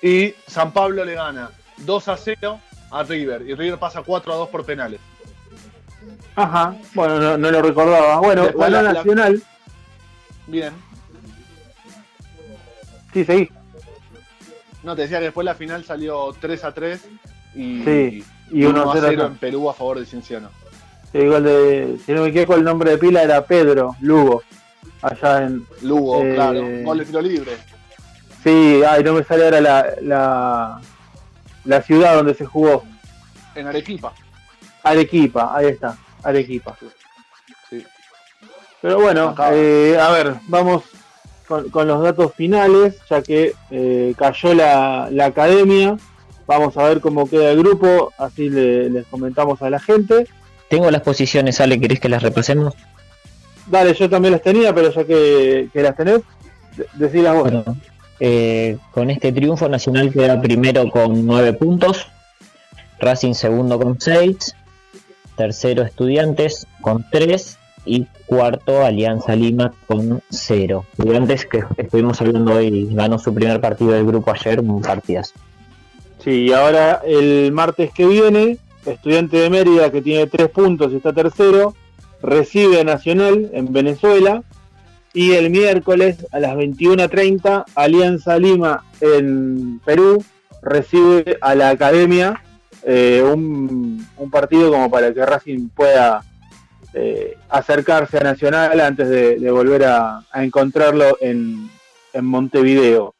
[0.01, 1.51] y San Pablo le gana
[1.85, 2.59] 2 a 0
[2.91, 4.99] a River y River pasa 4 a 2 por penales.
[6.35, 8.19] Ajá, bueno, no, lo recordaba.
[8.19, 9.41] Bueno, la, Nacional.
[10.47, 10.73] Bien.
[13.13, 13.49] Sí, seguí.
[14.83, 17.07] No, te decía que después la final salió 3 a 3
[17.55, 20.49] y, sí, y 1 a 0 en Perú a favor de Cienciano.
[21.11, 24.43] Sí, igual de, si no me equivoco, el nombre de pila era Pedro Lugo,
[25.01, 25.65] allá en.
[25.81, 27.57] Lugo, eh, claro, gol de tiro libre.
[28.43, 30.81] Sí, ay, no me sale ahora la, la
[31.81, 32.83] ciudad donde se jugó.
[33.55, 34.13] En Arequipa.
[34.83, 36.77] Arequipa, ahí está, Arequipa.
[37.69, 37.83] Sí.
[38.81, 40.83] Pero bueno, eh, a ver, vamos
[41.47, 45.97] con, los datos finales, ya que eh, cayó la, academia.
[46.45, 50.27] Vamos a ver cómo queda el grupo, así les comentamos a la gente.
[50.69, 52.75] Tengo las posiciones, Ale, ¿querés que las repasemos?
[53.67, 56.21] Dale, yo también las tenía, pero ya que, las tenés,
[56.95, 57.51] decílas vos.
[58.19, 62.07] Eh, con este triunfo Nacional queda primero con 9 puntos,
[62.99, 64.55] Racing segundo con 6,
[65.37, 70.85] tercero Estudiantes con 3 y cuarto Alianza Lima con 0.
[70.97, 75.33] Estudiantes que estuvimos hablando hoy ganó su primer partido del grupo ayer, un partidazo.
[76.23, 80.97] Sí, y ahora el martes que viene, Estudiante de Mérida, que tiene tres puntos y
[80.97, 81.73] está tercero,
[82.21, 84.43] recibe a Nacional en Venezuela.
[85.19, 90.23] Y el miércoles a las 21.30, Alianza Lima en Perú
[90.61, 92.41] recibe a la Academia
[92.83, 96.23] eh, un, partido como para que Racing pueda
[96.93, 101.69] eh, acercarse a Nacional antes de, volver a, a encontrarlo en,
[102.13, 103.13] en Montevideo.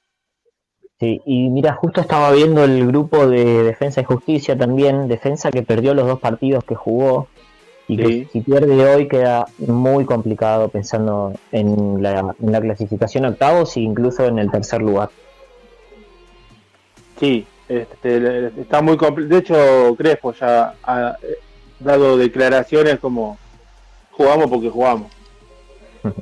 [1.01, 5.63] Sí, y mira, justo estaba viendo el grupo de Defensa y Justicia también, Defensa que
[5.63, 7.27] perdió los dos partidos que jugó
[7.89, 13.75] y que si pierde hoy queda muy complicado pensando en la, en la clasificación octavos
[13.75, 15.09] e incluso en el tercer lugar.
[17.19, 21.35] Sí, este, está muy compl- De hecho, Crespo ya ha eh,
[21.79, 23.37] dado declaraciones como
[24.11, 25.11] jugamos porque jugamos.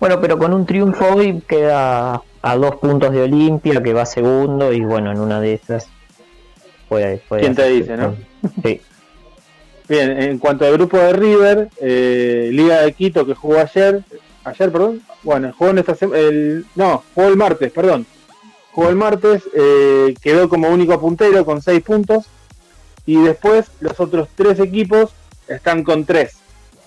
[0.00, 4.72] Bueno, pero con un triunfo hoy queda a dos puntos de Olimpia, que va segundo,
[4.72, 5.88] y bueno, en una de esas
[6.88, 7.16] puede...
[7.28, 8.14] puede ¿Quién te hacer- dice, no?
[8.62, 8.80] Sí,
[9.88, 14.04] Bien, en cuanto al grupo de River, eh, Liga de Quito que jugó ayer,
[14.44, 18.06] ayer, perdón, bueno, jugó en esta el no, jugó el martes, perdón.
[18.72, 22.26] Jugó el martes, eh, quedó como único puntero con seis puntos
[23.06, 25.10] y después los otros tres equipos
[25.48, 26.36] están con tres.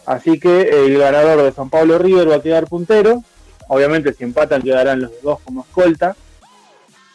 [0.06, 3.24] Así que el ganador de San Pablo River va a quedar puntero.
[3.68, 6.16] Obviamente si empatan quedarán los dos como escolta.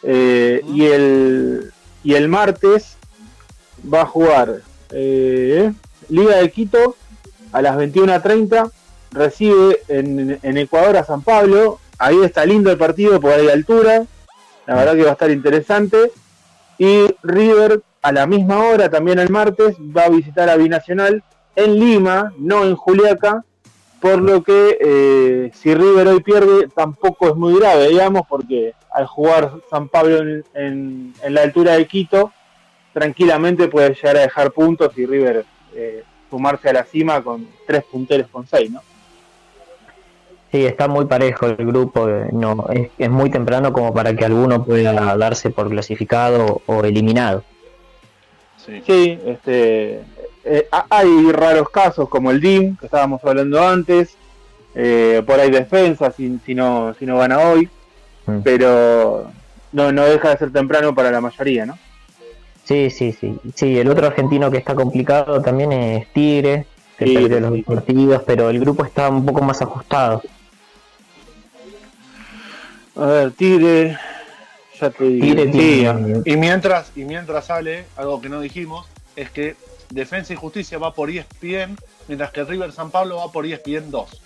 [0.03, 1.71] Eh, y el
[2.03, 2.97] y el martes
[3.91, 4.61] va a jugar
[4.91, 5.71] eh,
[6.09, 6.95] Liga de Quito
[7.51, 8.71] a las 21.30
[9.11, 11.79] recibe en, Ecuador a San Pablo.
[11.97, 14.05] Ahí está lindo el partido porque hay altura.
[14.65, 16.11] La verdad que va a estar interesante.
[16.77, 21.23] Y River a la misma hora, también el martes, va a visitar a Binacional
[21.55, 23.43] en Lima, no en Juliaca.
[23.99, 29.07] Por lo que eh, si River hoy pierde tampoco es muy grave, digamos, porque al
[29.07, 32.31] jugar San Pablo en la altura de Quito,
[32.97, 35.45] tranquilamente puede llegar a dejar puntos y River
[35.75, 38.81] eh, sumarse a la cima con tres punteros con seis, ¿no?
[40.51, 44.25] sí, está muy parejo el grupo, eh, no es, es muy temprano como para que
[44.25, 47.43] alguno pueda darse por clasificado o eliminado.
[48.65, 48.81] Sí.
[48.85, 50.01] Sí, este,
[50.43, 54.15] eh, ha- hay raros casos como el DIM, que estábamos hablando antes,
[54.73, 57.69] eh, por ahí defensa si, si, no, si no gana hoy,
[58.25, 58.39] Mm.
[58.43, 59.31] pero
[59.71, 61.77] no, no deja de ser temprano para la mayoría, ¿no?
[62.67, 63.33] Sí, sí, sí.
[63.55, 66.67] Sí, el otro argentino que está complicado también es Tigre,
[66.97, 67.63] que Tigre, perdió los sí.
[67.65, 70.21] dos partidos, pero el grupo está un poco más ajustado.
[72.97, 73.97] A ver, Tigre,
[74.81, 75.25] ya te digo.
[75.25, 78.85] Tigre Sí, tiene- Y mientras, y mientras sale, algo que no dijimos,
[79.15, 79.55] es que
[79.89, 81.77] Defensa y Justicia va por ESPN,
[82.09, 84.21] mientras que River San Pablo va por ESPN 2.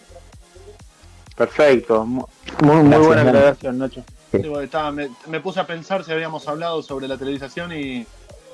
[1.35, 2.25] perfecto, mu-
[2.61, 4.03] muy, muy Gracias, buena aclaración, Nacho.
[4.31, 8.05] Digo, estaba- me, me puse a pensar si habíamos hablado sobre la televisación y,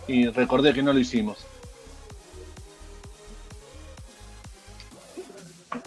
[0.08, 1.38] y recordé que no lo hicimos.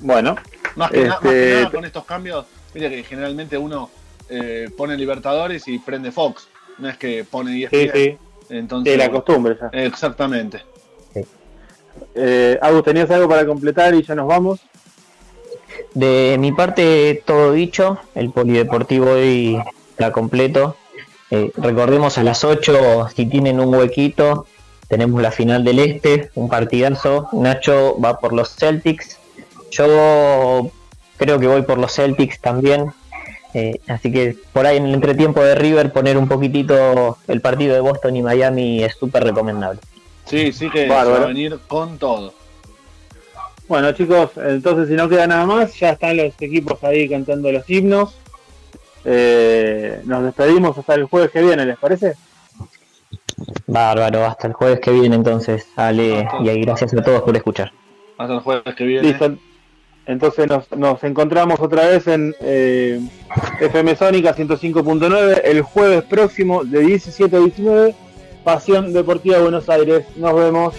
[0.01, 0.37] Bueno,
[0.77, 3.91] Más que, na- más que Este- nada con estos cambios, mire que generalmente uno
[4.29, 6.47] eh, pone Libertadores y prende Fox,
[6.79, 7.93] no es que pone E sí, ESPN.
[7.93, 8.19] sí,
[8.51, 9.69] Entonces, sí, la costumbre ya.
[9.73, 10.63] exactamente.
[12.15, 14.61] Eh, Agus, ¿tenías algo para completar y ya nos vamos?
[15.95, 17.99] De mi parte, todo dicho.
[18.15, 19.61] El polideportivo hoy
[19.91, 20.77] está completo.
[21.31, 24.47] Eh, recordemos a las 8, si tienen un huequito,
[24.89, 27.29] tenemos la final del Este, un partidazo.
[27.33, 29.19] Nacho va por los Celtics.
[29.71, 30.71] Yo
[31.17, 32.93] creo que voy por los Celtics también.
[33.55, 37.75] Eh, así que por ahí en el entretiempo de River poner un poquitito el partido
[37.75, 39.81] de Boston y Miami es súper recomendable.
[40.25, 42.33] Sí, sí que va a venir con todo.
[43.67, 47.69] Bueno chicos, entonces si no queda nada más, ya están los equipos ahí cantando los
[47.69, 48.17] himnos.
[49.05, 52.15] Eh, nos despedimos hasta el jueves que viene, ¿les parece?
[53.67, 57.73] Bárbaro, hasta el jueves que viene entonces, Ale, y ahí gracias a todos por escuchar.
[58.19, 59.09] Hasta el jueves que viene.
[59.09, 59.37] Listo.
[60.07, 63.01] Entonces nos, nos encontramos otra vez en eh,
[63.61, 67.95] FM Sónica 105.9 el jueves próximo de 17 a 19.
[68.43, 70.05] Pasión Deportiva Buenos Aires.
[70.17, 70.75] Nos vemos.